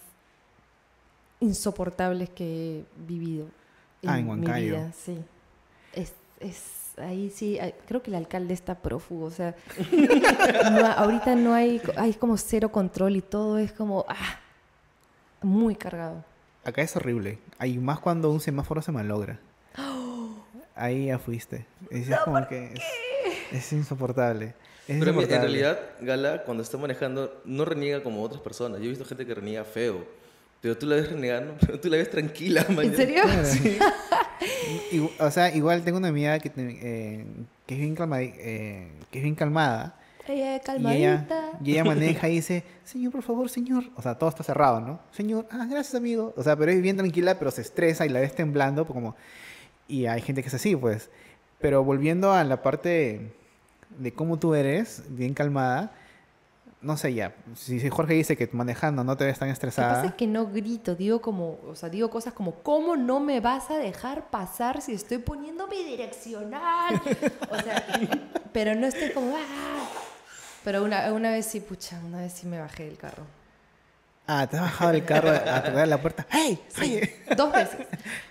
[1.39, 3.47] insoportables que he vivido
[4.01, 4.75] en, Ah, en mi Huancayo.
[4.75, 4.91] vida.
[4.93, 5.17] Sí.
[5.93, 6.63] Es, es
[6.97, 9.55] ahí sí, ay, creo que el alcalde está prófugo, o sea,
[10.71, 14.39] no ahorita no hay, hay como cero control y todo es como, ah,
[15.41, 16.23] muy cargado.
[16.63, 17.39] Acá es horrible.
[17.57, 19.39] Hay más cuando un semáforo se malogra.
[20.75, 21.65] Ahí ya fuiste.
[21.89, 22.83] Es como que es,
[23.51, 24.55] es insoportable.
[24.87, 28.79] Es Pero en realidad, Gala, cuando está manejando, no reniega como otras personas.
[28.79, 30.05] Yo he visto gente que reniega feo.
[30.61, 32.65] Pero tú la ves renegando, pero tú la ves tranquila.
[32.69, 33.23] ¿En serio?
[35.19, 37.25] O sea, igual tengo una amiga que, eh,
[37.65, 39.99] que, es, bien calma, eh, que es bien calmada.
[40.27, 41.51] Ella Y ella, calmadita.
[41.63, 43.85] y ella maneja y dice, señor, por favor, señor.
[43.95, 44.99] O sea, todo está cerrado, ¿no?
[45.11, 46.33] Señor, ah, gracias, amigo.
[46.37, 49.15] O sea, pero es bien tranquila, pero se estresa y la ves temblando, pues, como...
[49.87, 51.09] Y hay gente que es así, pues.
[51.59, 53.33] Pero volviendo a la parte
[53.97, 55.91] de cómo tú eres, bien calmada,
[56.83, 57.33] no sé ya.
[57.55, 60.05] Si si Jorge dice que manejando no te ves tan Lo que pasa estresada...
[60.05, 63.71] es que no grito, digo como, o sea, digo cosas como, ¿cómo no me vas
[63.71, 67.01] a dejar pasar si estoy poniendo mi direccional?
[67.49, 67.85] O sea,
[68.53, 69.89] pero no estoy como, ¡ah!
[70.63, 73.23] Pero una, una vez sí, pucha, una vez sí me bajé del carro.
[74.25, 76.25] Ah, te has bajado del carro a tocar la puerta.
[76.29, 76.57] ¡Hey!
[76.77, 77.01] ¡Hey!
[77.35, 77.87] Dos veces.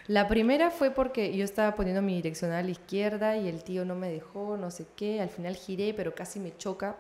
[0.07, 3.85] La primera fue porque yo estaba poniendo mi direccional a la izquierda y el tío
[3.85, 5.21] no me dejó, no sé qué.
[5.21, 6.97] Al final giré, pero casi me choca.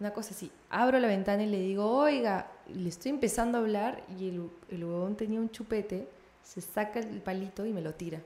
[0.00, 0.50] Una cosa así.
[0.70, 4.84] Abro la ventana y le digo, oiga, le estoy empezando a hablar y el, el
[4.84, 6.08] huevón tenía un chupete,
[6.42, 8.20] se saca el palito y me lo tira.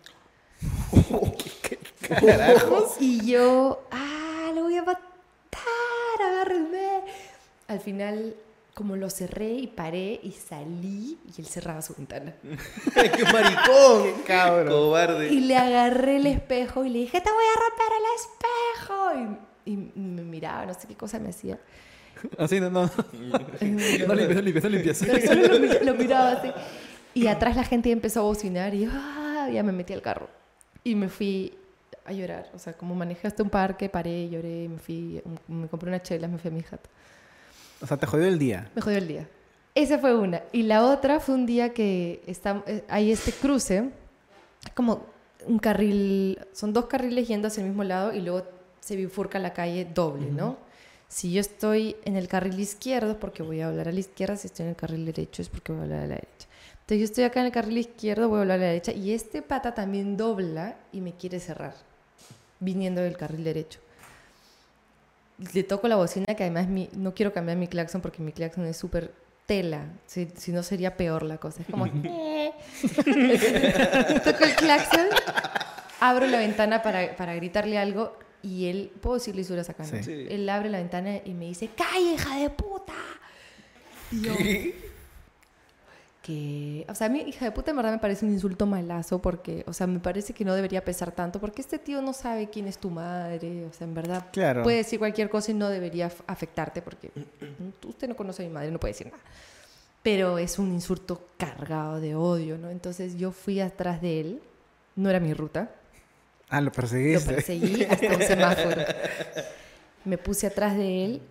[3.00, 5.02] Y yo, ah, lo voy a matar,
[6.20, 7.02] agárrenme.
[7.66, 8.34] Al final,
[8.74, 12.34] como lo cerré y paré y salí y él cerraba su ventana.
[12.94, 14.04] ¡Qué maricón!
[14.04, 14.68] ¡Qué cabrón!
[14.68, 15.28] Cobarde.
[15.28, 19.47] Y le agarré el espejo y le dije, te voy a romper el espejo.
[19.68, 21.58] Y, me miraba, no sé qué cosa me hacía.
[22.38, 22.90] Así, no, no.
[23.60, 25.02] No limpias, limpias, limpias.
[25.02, 26.50] Lo, lo miraba así.
[27.14, 30.28] Y atrás la gente empezó a bocinar y yo, ah, ya me metí al carro.
[30.84, 31.54] Y me fui
[32.04, 32.50] a llorar.
[32.54, 36.28] O sea, como manejé hasta un parque, paré, lloré, me fui, me compré una chela,
[36.28, 36.88] me fui a mi jato.
[37.80, 38.70] O sea, te jodió el día.
[38.74, 39.28] Me jodió el día.
[39.74, 40.42] Esa fue una.
[40.52, 43.90] Y la otra fue un día que está, eh, hay este cruce,
[44.74, 45.06] como
[45.46, 48.44] un carril, son dos carriles yendo hacia el mismo lado y luego
[48.88, 50.56] se bifurca la calle doble, ¿no?
[51.08, 54.46] Si yo estoy en el carril izquierdo, porque voy a hablar a la izquierda, si
[54.46, 56.46] estoy en el carril derecho es porque voy a hablar a la derecha.
[56.80, 59.12] Entonces yo estoy acá en el carril izquierdo, voy a hablar a la derecha y
[59.12, 61.74] este pata también dobla y me quiere cerrar,
[62.60, 63.80] viniendo del carril derecho
[65.54, 68.64] le toco la bocina, que además mi- no quiero cambiar mi claxon porque mi claxon
[68.66, 69.12] es súper
[69.46, 71.62] tela, si, si no sería peor la cosa.
[71.62, 71.86] Es como...
[72.04, 72.50] "Eh".
[74.24, 75.06] toco el claxon,
[76.00, 78.16] abro la ventana para, para gritarle algo
[78.48, 79.90] y él, puedo decir lisuras acá, ¿no?
[79.90, 80.02] Sí.
[80.02, 80.26] Sí.
[80.30, 82.94] Él abre la ventana y me dice, ¡Calla, hija de puta!
[84.10, 84.32] Y yo,
[86.22, 89.18] que, o sea, a mí hija de puta en verdad me parece un insulto malazo
[89.20, 92.50] porque, o sea, me parece que no debería pesar tanto porque este tío no sabe
[92.50, 94.62] quién es tu madre, o sea, en verdad Claro.
[94.62, 97.10] puede decir cualquier cosa y no debería af- afectarte porque
[97.86, 99.22] usted no conoce a mi madre, no puede decir nada.
[100.02, 102.70] Pero es un insulto cargado de odio, ¿no?
[102.70, 104.42] Entonces yo fui atrás de él,
[104.96, 105.70] no era mi ruta,
[106.50, 107.34] Ah, lo lo perseguiste.
[107.34, 108.82] perseguí hasta un semáforo.
[110.04, 111.22] Me puse atrás de él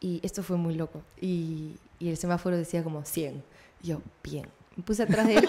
[0.00, 1.02] y esto fue muy loco.
[1.20, 3.42] Y, y el semáforo decía como 100.
[3.82, 4.46] Y yo, bien.
[4.76, 5.48] Me puse atrás de él.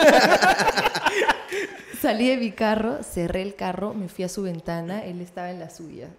[2.01, 5.59] Salí de mi carro, cerré el carro, me fui a su ventana, él estaba en
[5.59, 6.09] la suya.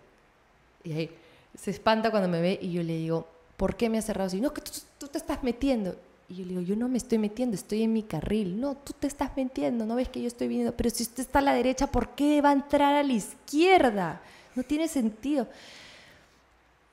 [0.82, 1.10] Y ahí
[1.56, 4.40] se espanta cuando me ve y yo le digo, ¿por qué me has cerrado así?
[4.40, 5.96] No, que tú, tú te estás metiendo.
[6.28, 8.60] Y yo le digo, yo no me estoy metiendo, estoy en mi carril.
[8.60, 10.76] No, tú te estás metiendo, no ves que yo estoy viniendo.
[10.76, 14.20] Pero si usted está a la derecha, ¿por qué va a entrar a la izquierda?
[14.56, 15.46] No tiene sentido.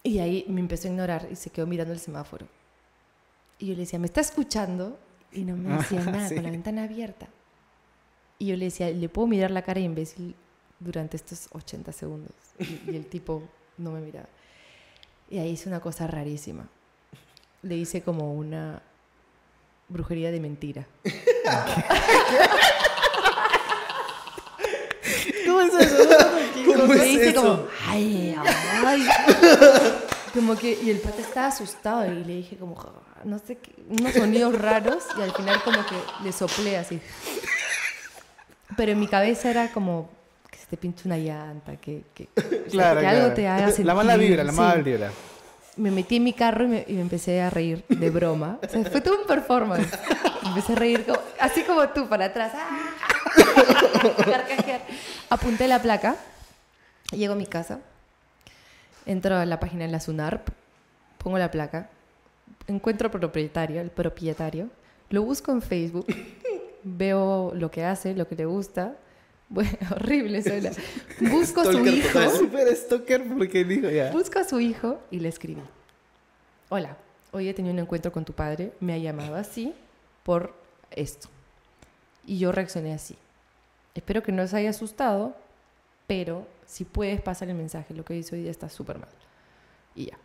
[0.03, 2.47] Y ahí me empezó a ignorar y se quedó mirando el semáforo.
[3.57, 4.99] Y yo le decía, ¿me está escuchando?
[5.31, 6.35] Y no me decía nada, Sí.
[6.35, 7.27] con la ventana abierta.
[8.37, 10.35] Y yo le decía, ¿le puedo mirar la cara de imbécil
[10.79, 12.33] durante estos 80 segundos?
[12.59, 13.41] Y, y el tipo
[13.77, 14.27] no me miraba.
[15.29, 16.67] Y ahí hice una cosa rarísima.
[17.63, 18.81] Le hice como una
[19.93, 20.85] brujería de mentira.
[25.45, 26.03] ¿Cómo es eso?
[26.65, 27.41] ¿Cómo Le es hice eso?
[27.41, 28.35] como, ay,
[28.85, 29.07] ay.
[30.33, 32.75] Como que, y el pata estaba asustado y le dije como,
[33.23, 36.99] no sé, qué, unos sonidos raros y al final como que le soplé así.
[38.75, 40.09] Pero en mi cabeza era como
[40.49, 43.23] que se te pinche una llanta, que, que, o sea, Claro, que claro.
[43.23, 43.85] algo te haga sentir.
[43.85, 44.57] La mala vibra, la sí.
[44.57, 45.11] mala vibra.
[45.75, 48.59] Me metí en mi carro y me, empecé a reír de broma.
[48.61, 49.87] O sea, fue todo un performance.
[50.45, 51.05] Empecé a reír
[51.39, 52.51] así como tú, para atrás.
[52.55, 52.93] ¡Ah!
[55.29, 56.15] Apunté la placa.
[57.11, 57.79] Llego a mi casa.
[59.05, 60.47] Entro a la página de la SUNARP.
[61.17, 61.89] Pongo la placa.
[62.67, 64.69] Encuentro al propietario, el propietario.
[65.09, 66.05] Lo busco en Facebook.
[66.83, 68.95] Veo lo que hace, lo que le gusta.
[69.53, 70.71] Bueno, horrible sola.
[71.19, 72.19] Busco a su hijo.
[72.39, 74.11] Super stalker porque dijo ya.
[74.11, 75.61] Busco a su hijo y le escribí.
[76.69, 76.97] Hola,
[77.31, 79.73] hoy he tenido un encuentro con tu padre, me ha llamado así
[80.23, 80.55] por
[80.89, 81.27] esto.
[82.25, 83.15] Y yo reaccioné así.
[83.93, 85.35] Espero que no se haya asustado,
[86.07, 89.09] pero si puedes pasar el mensaje, lo que hizo hoy día está súper mal.
[89.95, 90.17] Y ya.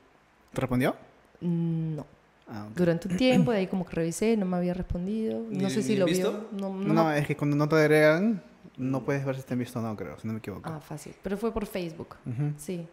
[0.54, 0.96] ¿Te respondió?
[1.42, 2.06] No.
[2.48, 2.76] Ah, ok.
[2.78, 5.38] Durante un tiempo, de ahí como que revisé, no me había respondido.
[5.50, 6.30] No ¿Ni- sé si lo visto?
[6.30, 6.48] vio.
[6.52, 8.42] No, No, no me- es que cuando no te agregan,
[8.78, 10.70] no puedes ver si está en visto o no, creo, si no me equivoco.
[10.72, 11.14] Ah, fácil.
[11.22, 12.16] Pero fue por Facebook.
[12.56, 12.86] Sí.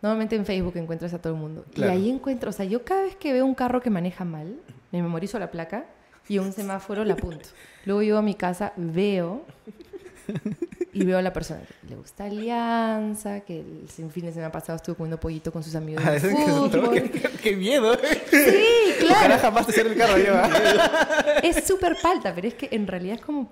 [0.00, 1.64] Normalmente en Facebook encuentras a todo el mundo.
[1.72, 1.92] Claro.
[1.92, 4.56] Y ahí encuentro, o sea, yo cada vez que veo un carro que maneja mal,
[4.90, 5.84] me memorizo la placa
[6.28, 7.48] y un semáforo la apunto.
[7.84, 9.44] Luego llego a mi casa, veo
[10.92, 14.76] y veo a la persona que le gusta Alianza, que el fin de semana pasado
[14.76, 17.94] estuvo comiendo pollito con sus amigos Ah, toque- qué, qué miedo.
[18.30, 19.38] Sí, Ojalá claro.
[19.42, 20.32] jamás te el carro yo.
[20.34, 20.50] ¿ah?
[21.42, 23.50] Es súper palta, pero es que en realidad es como,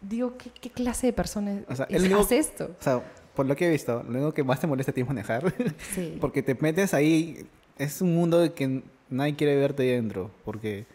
[0.00, 2.74] digo, ¿qué, qué clase de persona O sea, es- único- hace esto?
[2.78, 3.02] O sea,
[3.34, 5.52] por lo que he visto, lo único que más te molesta a ti es manejar.
[5.94, 6.16] Sí.
[6.20, 7.46] Porque te metes ahí,
[7.78, 10.30] es un mundo de que nadie quiere verte dentro.
[10.44, 10.86] Porque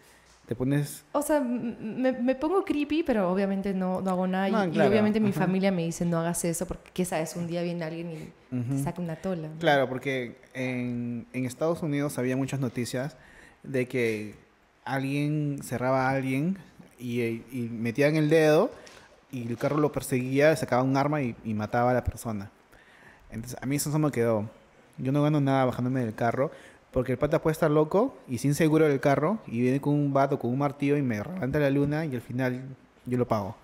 [0.46, 1.04] te pones...
[1.12, 4.48] O sea, me, me pongo creepy, pero obviamente no, no hago nada.
[4.48, 5.40] Y- No, y, claro, obviamente mi ajá.
[5.40, 8.76] familia me dice, no hagas eso, porque qué sabes, un día viene alguien y Ujú.
[8.76, 9.48] te saca una tola.
[9.58, 13.16] Claro, porque en, en Estados Unidos había muchas noticias
[13.64, 14.34] de que
[14.84, 16.58] alguien cerraba a alguien
[16.98, 18.70] y, y metían el dedo
[19.30, 22.50] y el carro lo perseguía, sacaba un arma y, y mataba a la persona.
[23.30, 24.48] Entonces, a mí eso no me quedó.
[24.98, 26.50] Yo no gano nada bajándome del carro
[26.92, 30.12] porque el pata puede estar loco y sin seguro del carro y viene con un
[30.14, 32.62] vato, con un martillo y me levanta la luna y al final
[33.04, 33.56] yo lo pago.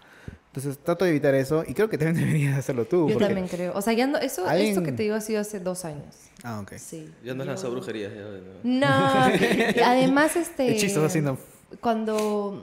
[0.48, 3.08] Entonces trato de evitar eso y creo que también deberías hacerlo tú.
[3.08, 3.72] Yo también creo.
[3.74, 6.14] O sea, ya no, eso, Alguien- esto que te digo ha sido hace dos años.
[6.42, 6.72] Ah, ok.
[6.76, 7.10] Sí.
[7.24, 8.12] Ya no Yo- lanzado brujerías.
[8.12, 8.60] ya, ya.
[8.62, 9.36] No,
[9.76, 10.70] y además, este...
[10.72, 11.38] Hechizos haciendo...
[11.80, 12.62] Cuando...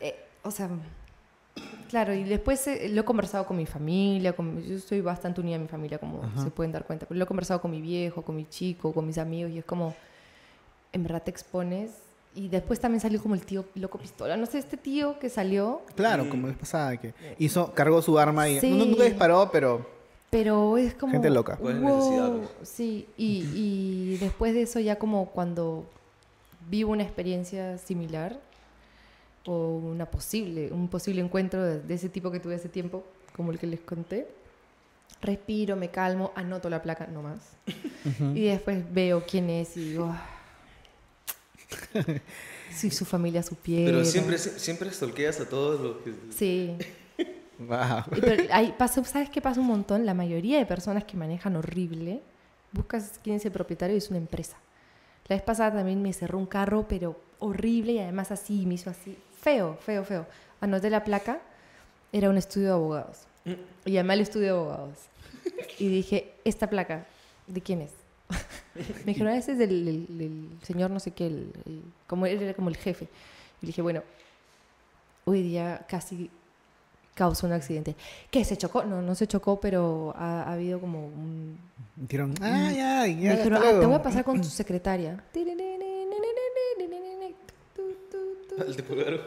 [0.00, 0.68] eh, o sea...
[1.92, 5.56] Claro, y después eh, lo he conversado con mi familia, con, yo estoy bastante unida
[5.56, 6.42] a mi familia, como Ajá.
[6.42, 9.06] se pueden dar cuenta, pero lo he conversado con mi viejo, con mi chico, con
[9.06, 9.94] mis amigos, y es como,
[10.90, 11.90] en verdad te expones.
[12.34, 15.82] Y después también salió como el tío loco pistola, no sé, este tío que salió,
[15.94, 18.70] Claro, como la vez pasada, que hizo, cargó su arma y Sí.
[18.70, 19.86] no, nunca disparó, pero
[20.30, 21.12] pero es como...
[21.12, 21.58] Gente loca.
[21.58, 25.84] ¿Cuál es la necesidad, wow, sí, y, y después de eso ya como cuando
[26.70, 28.40] vivo una experiencia similar
[29.46, 33.50] o una posible, un posible encuentro de, de ese tipo que tuve hace tiempo, como
[33.52, 34.28] el que les conté,
[35.20, 37.38] respiro, me calmo, anoto la placa, no más.
[38.34, 40.26] Y después veo quién es y digo, "Ah".
[42.74, 43.90] si su familia supiera.
[43.92, 46.14] Pero siempre, siempre stalkeas a todos los que...
[46.36, 46.76] Sí.
[47.58, 48.02] wow.
[48.10, 50.04] Pero ahí pasa, ¿Sabes qué pasa un montón?
[50.06, 52.20] La mayoría de personas que manejan horrible,
[52.72, 54.56] buscas quién es el propietario y es una empresa.
[55.28, 58.90] La vez pasada también me cerró un carro, pero horrible y además así, me hizo
[58.90, 59.16] así.
[59.40, 60.26] Feo, feo, feo.
[60.60, 61.40] Anoté la placa,
[62.12, 63.18] era un estudio de abogados.
[63.84, 64.98] Y llamé al estudio de abogados.
[65.78, 67.06] Y dije, esta placa,
[67.48, 67.90] ¿de quién es?
[69.04, 72.26] me dijeron, "Ah, ese es del, del- del señor no sé qué, el- el- como
[72.26, 73.04] él era como el jefe.
[73.60, 74.02] Y le dije, bueno,
[75.24, 76.30] hoy día casi
[77.14, 77.96] causó un accidente.
[78.30, 78.44] ¿Qué?
[78.44, 78.84] ¿Se chocó?
[78.84, 81.58] No, no se chocó, pero ha, ha habido como un...
[81.96, 83.14] Dijeron, ah, ya, ya.
[83.30, 83.86] Me dijeron, "Ah, te luego".
[83.88, 85.22] voy a pasar con tu secretaria.
[88.58, 89.20] El de Pulgaro.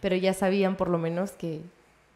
[0.00, 1.60] Pero ya sabían por lo menos que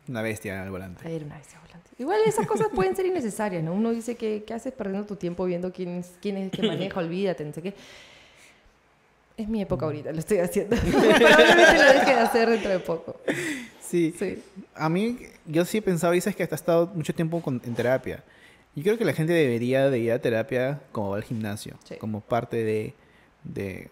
[0.09, 1.15] Una bestia al volante.
[1.15, 1.90] era una bestia volante.
[1.99, 3.73] Igual esas cosas pueden ser innecesarias, ¿no?
[3.73, 6.62] Uno dice que ¿qué haces perdiendo tu tiempo viendo quién es, quién es el que
[6.66, 6.99] maneja?
[7.01, 7.74] Olvídate, no sé qué.
[9.36, 10.77] Es mi época ahorita, lo estoy haciendo.
[10.90, 13.16] Probablemente lo deje de hacer dentro de poco.
[13.81, 14.15] Sí.
[14.19, 14.43] Sí.
[14.74, 18.23] A mí, yo sí he pensado, dices que has estado mucho tiempo con- en terapia.
[18.74, 21.97] Yo creo que la gente debería de ir a terapia como va al gimnasio, Sí.
[21.97, 22.94] como parte de,
[23.44, 23.90] de,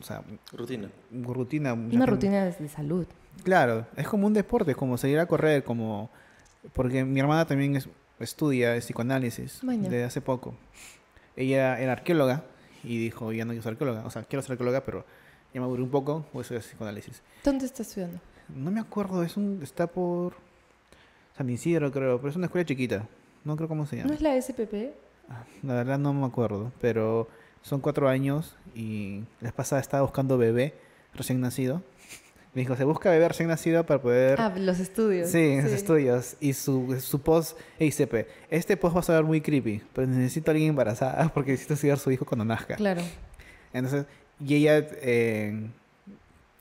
[0.00, 0.22] o sea,
[0.52, 0.90] Rutina.
[1.12, 1.72] rutina.
[1.74, 3.06] Una gente- rutina de salud.
[3.42, 6.10] Claro, es como un deporte, es como salir a correr, como...
[6.72, 7.88] Porque mi hermana también es-
[8.18, 9.82] estudia psicoanálisis Maña.
[9.88, 10.54] desde hace poco.
[11.36, 12.44] Ella era arqueóloga
[12.82, 14.04] y dijo, ya no quiero ser arqueóloga.
[14.06, 15.04] O sea, quiero ser arqueóloga, pero
[15.52, 17.22] ya me aburrí un poco, voy a estudiar psicoanálisis.
[17.44, 18.18] ¿Dónde estás estudiando?
[18.54, 20.34] No me acuerdo, es un, está por
[21.36, 23.06] San Isidro, creo, pero es una escuela chiquita.
[23.44, 24.08] No creo cómo se llama.
[24.08, 24.92] ¿No es la SPP?
[25.62, 27.28] La verdad no me acuerdo, pero
[27.66, 30.74] son cuatro años y la pasada estaba buscando bebé
[31.14, 31.82] recién nacido.
[32.54, 34.40] Me dijo, se busca bebé recién nacido para poder...
[34.40, 35.28] Ah, los estudios.
[35.28, 36.36] Sí, los estudios.
[36.38, 38.08] Y su, su post dice,
[38.50, 41.96] este post va a ser muy creepy, pero necesito a alguien embarazada porque necesito estudiar
[41.96, 42.76] a su hijo cuando nazca.
[42.76, 43.02] Claro.
[43.72, 44.06] Entonces,
[44.38, 45.68] y ella, eh,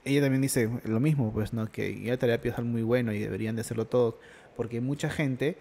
[0.05, 1.71] ella también dice lo mismo, pues, ¿no?
[1.71, 4.15] Que ya terapia es algo muy bueno y deberían de hacerlo todos,
[4.57, 5.55] porque mucha gente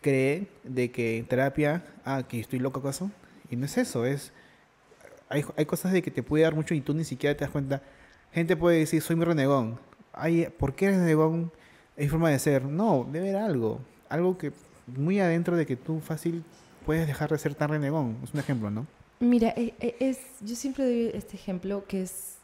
[0.00, 3.10] cree de que terapia, ah, que estoy loco acaso,
[3.50, 4.32] y no es eso, es,
[5.28, 7.50] hay, hay cosas de que te puede dar mucho y tú ni siquiera te das
[7.50, 7.82] cuenta.
[8.32, 9.78] Gente puede decir, soy muy renegón.
[10.12, 11.52] Ay, ¿Por qué eres renegón?
[11.96, 12.64] Es forma de ser.
[12.64, 13.80] No, debe haber algo.
[14.08, 14.52] Algo que
[14.86, 16.44] muy adentro de que tú fácil
[16.84, 18.16] puedes dejar de ser tan renegón.
[18.22, 18.86] Es un ejemplo, ¿no?
[19.20, 22.36] Mira, e, e, es, yo siempre doy este ejemplo que es...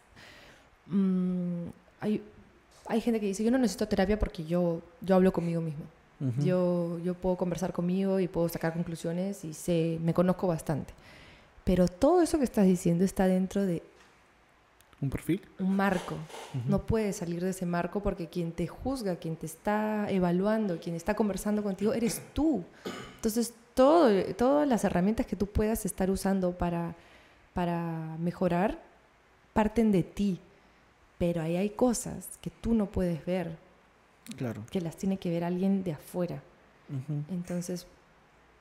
[0.86, 1.66] Mm,
[2.00, 2.22] hay,
[2.86, 5.84] hay gente que dice, yo no necesito terapia porque yo, yo hablo conmigo mismo.
[6.38, 10.92] yo, yo puedo conversar conmigo y puedo sacar conclusiones y sé, me conozco bastante.
[11.70, 13.80] Pero todo eso que estás diciendo está dentro de...
[15.00, 15.40] ¿Un perfil?
[15.60, 16.16] Un marco.
[16.66, 20.96] No puedes salir de ese marco porque quien te juzga, quien te está evaluando, quien
[20.96, 22.64] está conversando contigo, eres tú.
[23.14, 26.96] Entonces todo, todas las herramientas que tú puedas estar usando para,
[27.54, 28.82] para mejorar
[29.52, 30.40] parten de ti,
[31.18, 33.56] pero ahí hay cosas que tú no puedes ver,
[34.36, 34.64] claro.
[34.72, 36.42] que las tiene que ver alguien de afuera.
[37.30, 37.86] Entonces,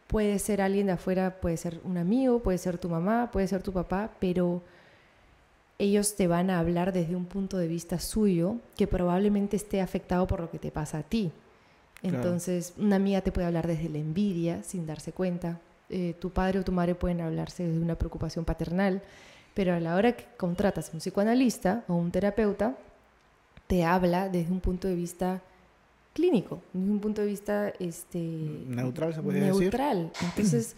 [0.09, 3.61] puede ser alguien de afuera, puede ser un amigo, puede ser tu mamá, puede ser
[3.61, 4.63] tu papá, pero
[5.77, 10.25] ellos te van a hablar desde un punto de vista suyo que probablemente esté afectado
[10.25, 11.31] por lo que te pasa a ti.
[12.01, 15.59] Entonces, una amiga te puede hablar desde la envidia sin darse cuenta.
[15.91, 19.03] Eh, tu padre o tu madre pueden hablarse desde una preocupación paternal,
[19.53, 22.75] pero a la hora que contratas a un psicoanalista o un terapeuta,
[23.67, 25.43] te habla desde un punto de vista
[26.19, 30.11] clínico, desde un punto de vista este, neutral, se puede neutral.
[30.21, 30.75] Entonces,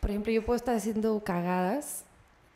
[0.00, 2.04] por ejemplo, yo puedo estar haciendo cagadas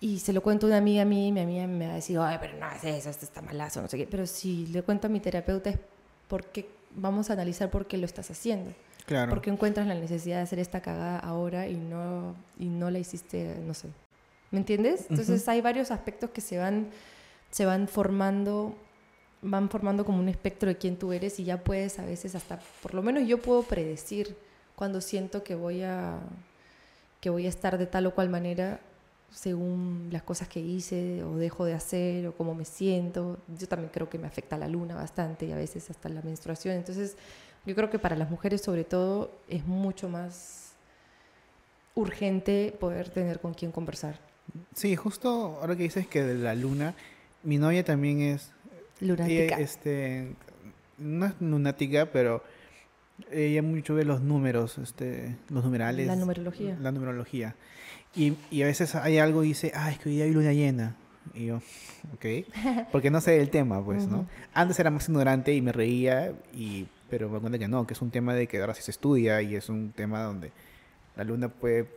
[0.01, 1.97] y se lo cuento a una amiga a mí y mi amiga me va a
[1.97, 4.07] decir, ay, pero no es eso, esto está malazo, no sé qué.
[4.07, 5.79] Pero si le cuento a mi terapeuta es
[6.29, 8.73] porque vamos a analizar por qué lo estás haciendo.
[9.07, 9.31] Claro.
[9.31, 13.57] Porque encuentras la necesidad de hacer esta cagada ahora y no, y no la hiciste,
[13.67, 13.89] no sé.
[14.51, 15.07] ¿Me entiendes?
[15.09, 16.89] Entonces hay varios aspectos que se van,
[17.51, 18.77] se van formando,
[19.43, 22.59] van formando como un espectro de quién tú eres y ya puedes a veces hasta,
[22.83, 24.37] por lo menos yo puedo predecir
[24.75, 26.19] cuando siento que voy a,
[27.21, 28.81] que voy a estar de tal o cual manera
[29.31, 33.39] según las cosas que hice o dejo de hacer o cómo me siento.
[33.59, 36.77] Yo también creo que me afecta la luna bastante y a veces hasta la menstruación.
[36.77, 37.17] Entonces,
[37.67, 40.73] yo creo que para las mujeres sobre todo es mucho más
[41.95, 44.19] urgente poder tener con quién conversar.
[44.75, 46.95] Sí, justo ahora que dices que de la luna,
[47.43, 48.53] mi novia también es...
[49.01, 49.59] Lunática.
[49.61, 50.33] este,
[50.99, 52.43] no es lunática, pero
[53.31, 56.07] ella mucho ve los números, este, los numerales.
[56.07, 56.77] La numerología.
[56.81, 57.57] La numerología.
[58.15, 60.53] Y, y, a veces hay algo y dice, ah, es que hoy día hay luna
[60.53, 60.97] llena.
[61.35, 61.57] Y yo,
[62.15, 62.47] ok.
[62.93, 64.27] Porque no sé el tema, pues, ¿no?
[64.55, 68.03] Antes era más ignorante y me reía, y, pero me cuenta que no, que es
[68.03, 70.53] un tema de que ahora sí se estudia y es un tema donde
[71.17, 71.89] la luna puede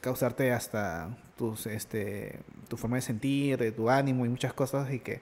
[0.00, 5.00] causarte hasta tus, este, tu forma de sentir, de tu ánimo y muchas cosas y
[5.00, 5.20] que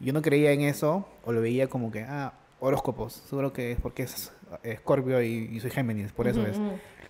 [0.00, 3.80] yo no creía en eso o lo veía como que, ah, horóscopos, seguro que es
[3.80, 6.58] porque es Escorpio y, soy Géminis, por eso es.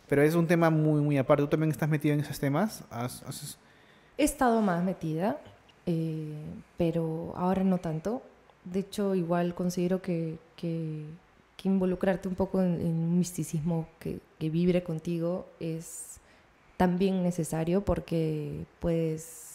[0.08, 1.42] Pero es un tema muy, muy aparte.
[1.42, 2.84] ¿Tú también estás metido en esos temas?
[4.18, 5.38] He estado más metida,
[5.86, 6.34] eh,
[6.76, 8.22] pero ahora no tanto.
[8.64, 11.04] De hecho, igual considero que, que,
[11.64, 16.20] involucrarte un poco en, un misticismo que, que, vibre contigo es
[16.76, 19.53] también necesario porque puedes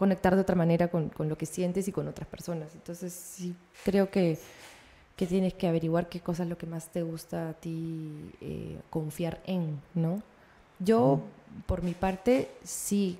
[0.00, 2.74] conectar de otra manera con, con lo que sientes y con otras personas.
[2.74, 3.54] Entonces, sí,
[3.84, 4.38] creo que
[5.20, 8.78] que tienes que averiguar qué cosa es lo que más te gusta a ti eh,
[8.88, 10.22] confiar en, ¿no?
[10.78, 11.20] Yo,
[11.66, 13.18] por mi parte, sí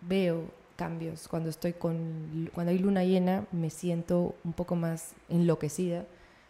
[0.00, 0.44] veo
[0.76, 1.28] cambios.
[1.28, 6.06] Cuando estoy con, cuando hay luna llena, me siento un poco más enloquecida,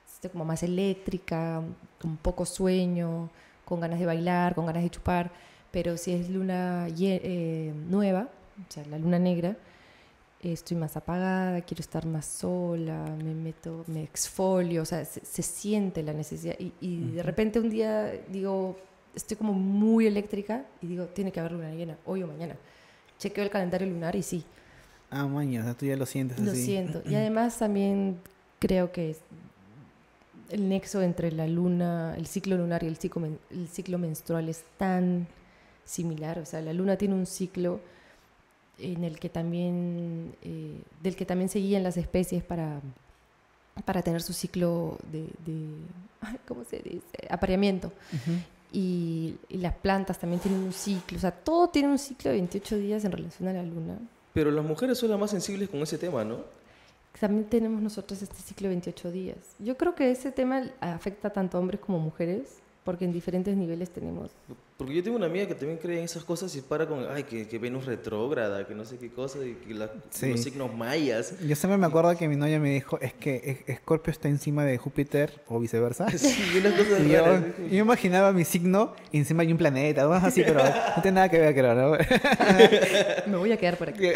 [0.07, 1.61] estoy como más eléctrica,
[2.01, 3.29] con poco sueño,
[3.65, 5.33] con ganas de bailar, con ganas de chupar.
[5.73, 9.57] Pero si es luna eh, nueva, o sea, la luna negra,
[10.43, 16.03] estoy más apagada, quiero estar más sola, me meto, me exfolio, o sea, se, siente
[16.03, 16.57] la necesidad.
[16.59, 18.77] Y, de repente un día digo,
[19.15, 22.57] estoy como muy eléctrica y digo, tiene que haber luna llena, hoy o mañana.
[23.19, 24.45] Chequeo el calendario lunar y sí.
[25.11, 27.03] Ah, mañana, tú ya lo sientes Lo siento.
[27.09, 28.19] Y además también
[28.59, 29.15] creo que
[30.51, 34.65] el nexo entre la luna, el ciclo lunar y el ciclo, el ciclo menstrual es
[34.77, 35.29] tan
[35.85, 36.41] similar.
[36.41, 37.81] O sea, la luna tiene un ciclo
[38.79, 42.81] en el que también, eh, del que también seguían las especies para,
[43.85, 45.27] para tener su ciclo de,
[46.49, 47.93] ¿cómo se dice?, apareamiento.
[48.73, 52.39] Y, y las plantas también tienen un ciclo, o sea, todo tiene un ciclo de
[52.39, 53.99] 28 días en relación a la luna.
[54.33, 56.39] Pero las mujeres son las más sensibles con ese tema, ¿no?
[57.21, 59.37] También tenemos nosotros este ciclo de 28 días.
[59.59, 63.91] Yo creo que ese tema afecta tanto a hombres como mujeres, porque en diferentes niveles
[63.91, 64.31] tenemos
[64.77, 67.23] Porque yo tengo una amiga que también cree en esas cosas y para con, ay,
[67.23, 70.31] que, que Venus retrógrada, que no sé qué cosa, y que la- Sí.
[70.31, 71.35] los signos mayas.
[71.41, 74.65] Yo siempre me acuerdo que mi novia me dijo, es que es- Escorpio está encima
[74.65, 76.07] de Júpiter o viceversa.
[76.19, 77.25] Sí, unas cosas Y yo,
[77.71, 81.29] yo imaginaba mi signo y encima hay un planeta, algo así, pero no tiene nada
[81.29, 81.97] que ver, creo, ¿no?
[83.31, 84.09] Me voy a quedar por aquí.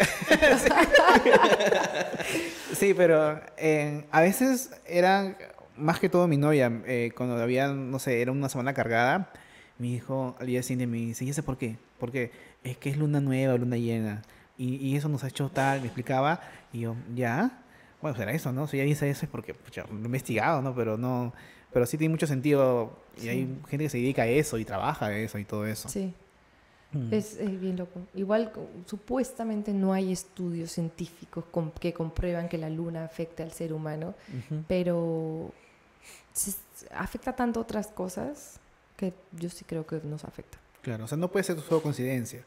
[2.77, 5.35] Sí, pero eh, a veces era
[5.77, 9.31] más que todo mi novia, eh, cuando había, no sé, era una semana cargada,
[9.79, 11.77] mi hijo al día siguiente me dice, ¿y ese por qué?
[11.99, 12.31] Porque
[12.63, 14.21] es que es luna nueva, luna llena,
[14.57, 16.41] y, y eso nos ha hecho tal, me explicaba,
[16.73, 17.61] y yo, ¿ya?
[18.01, 18.67] Bueno, será eso, ¿no?
[18.67, 20.73] Si ella dice eso es porque, pucha, lo he investigado, ¿no?
[20.75, 21.33] Pero no,
[21.71, 23.29] pero sí tiene mucho sentido, y Sí.
[23.29, 25.89] hay gente que se dedica a eso y trabaja de eso y todo eso.
[25.89, 26.13] Sí,
[26.93, 27.13] Mm.
[27.13, 27.99] es, es bien loco.
[28.15, 28.49] Igual,
[28.85, 34.15] supuestamente no hay estudios científicos com- que comprueban que la luna afecta al ser humano,
[34.29, 34.63] Ujú.
[34.69, 35.66] pero se-
[36.91, 38.59] afecta tanto otras cosas
[38.95, 40.57] que yo sí creo que nos afecta.
[40.81, 42.43] Claro, o sea, no puede ser solo coincidencia.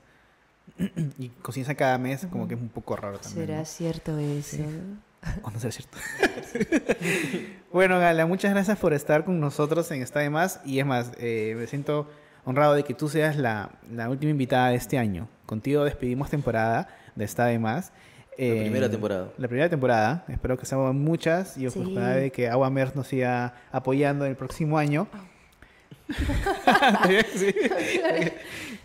[1.18, 3.46] y coincidencia cada mes, como que es un poco raro también.
[3.46, 3.64] ¿Será ¿no?
[3.64, 4.62] cierto eso?
[5.42, 5.98] ¿Cuándo será cierto?
[7.72, 10.60] bueno, Gala, muchas gracias por estar con nosotros en Está de Más.
[10.64, 12.08] Y es más, eh, me siento
[12.44, 15.28] honrado de que tú seas la, la última invitada de este año.
[15.46, 17.92] Contigo despedimos temporada de Está de Más.
[18.42, 19.28] Eh, La primera temporada.
[19.36, 20.24] La primera temporada.
[20.28, 21.78] Espero que sean muchas y Sí.
[21.78, 25.06] ojalá de que Aguamers nos siga apoyando el próximo año.
[27.34, 27.54] Sí.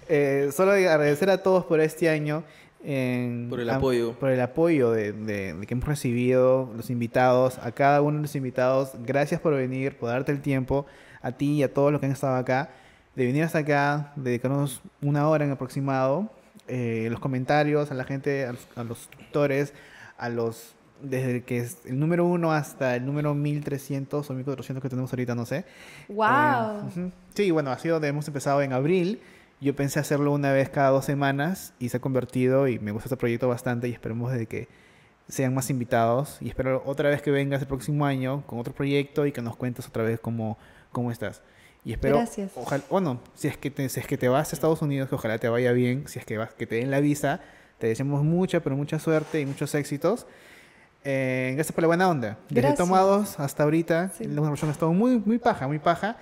[0.10, 2.44] Eh, solo agradecer a todos por este año.
[2.88, 4.14] en- Por el a- apoyo.
[4.20, 8.22] por el apoyo de, de- de que hemos recibido, los invitados, a cada uno de
[8.24, 8.92] los invitados.
[9.04, 10.86] Gracias por venir, por darte el tiempo,
[11.24, 12.70] a ti y a todos los que han estado acá,
[13.16, 16.30] de venir hasta acá, dedicarnos una hora en aproximado.
[16.68, 19.74] Eh, los comentarios, a la gente, a los, a los suscriptores,
[20.18, 20.76] a los.
[21.02, 25.36] Desde que es el número uno hasta el número 1300 o 1400 que tenemos ahorita,
[25.36, 25.66] no sé.
[26.08, 26.90] ¡Wow!
[26.96, 27.12] Eh.
[27.34, 29.22] Sí, bueno, ha sido, hemos empezado en abril.
[29.60, 33.08] Yo pensé hacerlo una vez cada dos semanas y se ha convertido y me gusta
[33.08, 34.68] este proyecto bastante y esperemos de que
[35.28, 39.26] sean más invitados y espero otra vez que vengas el próximo año con otro proyecto
[39.26, 40.58] y que nos cuentes otra vez cómo,
[40.92, 41.42] cómo estás.
[41.86, 42.52] Y espero, Gracias.
[42.56, 45.16] ojalá, bueno, si es, que te, si es que te vas a Estados Unidos, que
[45.16, 47.42] ojalá te vaya bien, si es que vas, que te den la visa,
[47.78, 50.26] te deseamos mucha, pero mucha suerte y muchos éxitos.
[51.04, 52.40] Eh, gracias por la buena onda.
[52.50, 52.80] Desde Gracias.
[52.80, 54.24] Tomados hasta ahorita, Sí.
[54.26, 56.18] la conversación ha estado muy, muy paja, muy paja.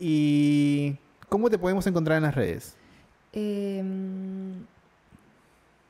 [0.00, 0.96] ¿Y
[1.28, 2.74] cómo te podemos encontrar en las redes?
[3.32, 4.64] Em,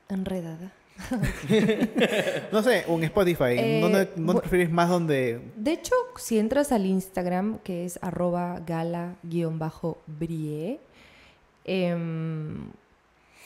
[0.09, 0.71] enredada.
[2.51, 3.57] No sé, un Spotify.
[3.57, 4.05] Eh, ¿Dónde,
[4.39, 9.19] prefieres más donde De hecho, si entras al Instagram, que es arroba gala-brie,
[11.65, 12.71] em,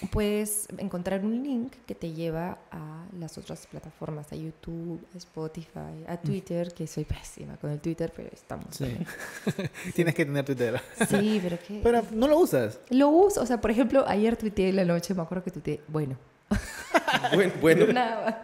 [0.10, 6.06] puedes encontrar un link que te lleva a las otras plataformas, a YouTube, a Spotify,
[6.08, 8.78] a Twitter, que soy pésima con el Twitter, pero estamos.
[8.78, 9.06] también.
[9.94, 10.82] tienes que tener Twitter?
[11.08, 11.82] Sí, pero que...
[11.84, 12.80] Pero no lo usas.
[12.90, 15.82] Lo uso, o sea, por ejemplo, ayer tuiteé en la noche, me acuerdo que tuiteé,
[15.88, 16.18] bueno,
[17.34, 17.86] Bueno, bueno.
[17.94, 18.36] nada más.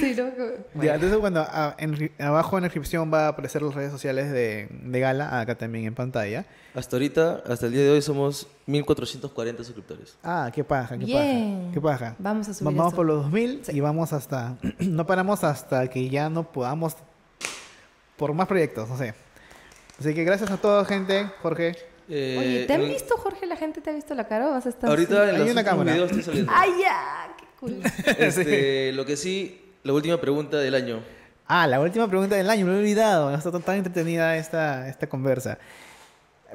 [0.00, 0.30] Sí, ¿no?
[0.30, 0.94] Como- Ya, bueno.
[0.94, 4.68] entonces, bueno, a- en- abajo en la descripción va a aparecer las redes sociales de,
[4.70, 6.44] de Gala, acá también en pantalla.
[6.74, 10.16] Hasta ahorita, hasta el día de hoy, somos 1440 suscriptores.
[10.22, 11.60] Ah, qué paja, qué Bien.
[11.62, 11.74] paja.
[11.74, 12.16] Qué paja.
[12.18, 12.96] Vamos a subir Vamos eso.
[12.96, 13.72] por los 2000 Sí.
[13.76, 14.56] y vamos hasta.
[14.78, 16.96] no paramos hasta que ya no podamos.
[18.16, 19.14] Por más proyectos, no sé.
[19.98, 21.76] Así que gracias a toda gente, Jorge.
[22.14, 23.46] Eh, Oye, ¿te han visto, Jorge?
[23.46, 25.30] ¿La gente te ha visto la cara o vas a estar Ahorita así?
[25.34, 26.52] en los una videos estoy saliendo.
[26.54, 27.34] ¡Ay, ya!
[27.38, 27.80] ¡Qué cool!
[28.18, 31.02] Este, Lo que sí, la última pregunta del año.
[31.46, 33.28] Ah, la última pregunta del año, me he olvidado.
[33.28, 35.58] Ha estado tan entretenida esta, esta conversa.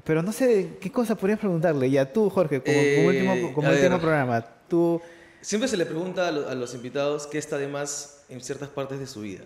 [0.04, 1.90] Pero no sé qué cosa podrías preguntarle.
[1.90, 4.00] Ya tú, Jorge, como, como Eh, último, como último ver.
[4.00, 4.46] programa.
[4.70, 5.02] Tú.
[5.42, 8.70] Siempre se le pregunta a, lo- a los invitados qué está de más en ciertas
[8.70, 9.44] partes de su vida.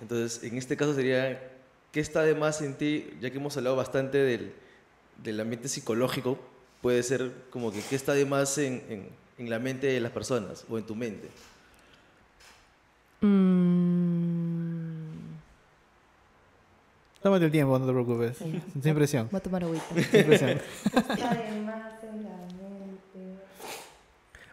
[0.00, 1.40] Entonces, en este caso sería,
[1.92, 3.10] ¿qué está de más en ti?
[3.20, 4.54] Ya que hemos hablado bastante del,
[5.22, 6.38] del ambiente psicológico,
[6.82, 10.12] puede ser como que qué está de más en, en- en la mente de las
[10.12, 11.28] personas o en tu mente.
[13.20, 15.10] Mm,
[17.22, 18.36] Tómate el tiempo, no te preocupes.
[18.38, 18.62] Sí.
[18.82, 19.28] Sin presión.
[19.30, 19.84] voy a tomar agüita.
[19.94, 20.60] Sin presión.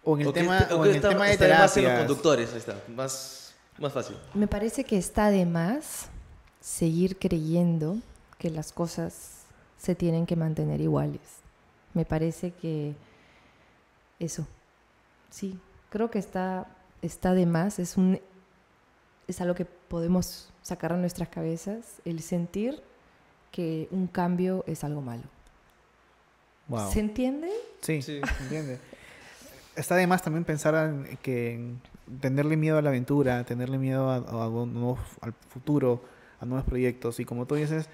[0.10, 1.76] O en el ¿O tema, o o en el está- tema de está de más
[1.78, 4.16] en los conductores, ahí está, más, más fácil.
[4.34, 6.08] Me parece que está de más
[6.62, 7.98] seguir creyendo
[8.38, 9.37] que las cosas
[9.78, 11.22] se tienen que mantener iguales.
[11.94, 12.96] Me parece que
[14.20, 14.48] eso,
[15.30, 15.60] sí,
[15.90, 16.68] creo que está,
[17.02, 18.20] está de más, es, un,
[19.28, 22.82] es algo que podemos sacar a nuestras cabezas, el sentir
[23.52, 25.24] que un cambio es algo malo.
[26.68, 26.92] Wow.
[26.92, 27.50] ¿Se entiende?
[27.82, 28.20] Sí, Sí.
[28.38, 28.80] ¿se entiende.
[29.76, 31.82] Está de más también pensar en que en
[32.20, 36.02] tenerle miedo a la aventura, tenerle miedo a, a un nuevo- al futuro,
[36.42, 37.20] a nuevos proyectos.
[37.20, 37.88] Y como tú dices,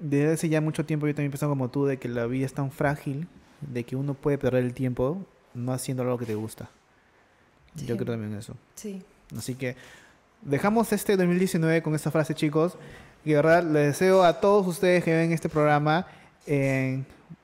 [0.00, 2.52] desde hace ya mucho tiempo yo también pienso como tú de que la vida es
[2.54, 3.28] tan frágil
[3.60, 5.24] de que uno puede perder el tiempo
[5.54, 6.68] no haciendo algo que te gusta.
[7.76, 7.92] Yo Sí.
[7.96, 8.56] creo también eso.
[8.74, 9.02] Sí.
[9.36, 9.76] Así que
[10.42, 12.76] dejamos este 2019 con esta frase, chicos.
[13.24, 16.06] Y de verdad les deseo a todos ustedes que ven este programa
[16.46, 17.02] eh,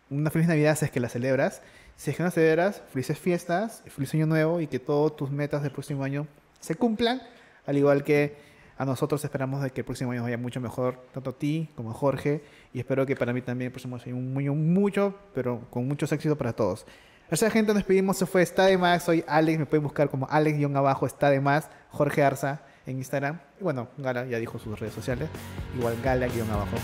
[0.09, 1.61] una feliz Navidad si es que la celebras.
[1.97, 5.63] Si es que no celebras, felices fiestas, feliz año nuevo y que todas tus metas
[5.63, 6.27] del próximo año
[6.61, 7.23] se cumplan.
[7.67, 8.37] Al igual que
[8.79, 11.91] a nosotros esperamos de que el próximo año vaya mucho mejor, tanto a ti como
[11.91, 12.43] a Jorge.
[12.73, 15.89] Y espero que para mí también el próximo año sea un año mucho, pero con
[15.89, 16.87] muchos éxitos para todos.
[17.29, 18.17] Gracias gente, nos despedimos.
[18.17, 19.03] Se fue Está de Más.
[19.03, 19.59] Soy Alex.
[19.59, 21.69] Me pueden buscar como Alex-abajo Está de Más.
[21.91, 23.41] Jorge Arza en Instagram.
[23.61, 25.29] Y bueno, Gala ya dijo sus redes sociales.
[25.77, 26.77] Igual Gala-abajo.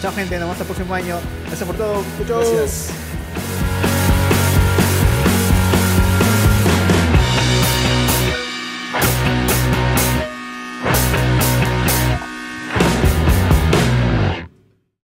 [0.00, 1.16] Chao gente, nos vemos el próximo año.
[1.46, 2.02] Gracias por todo.
[2.18, 2.38] Chau, chau.
[2.38, 3.13] Gracias.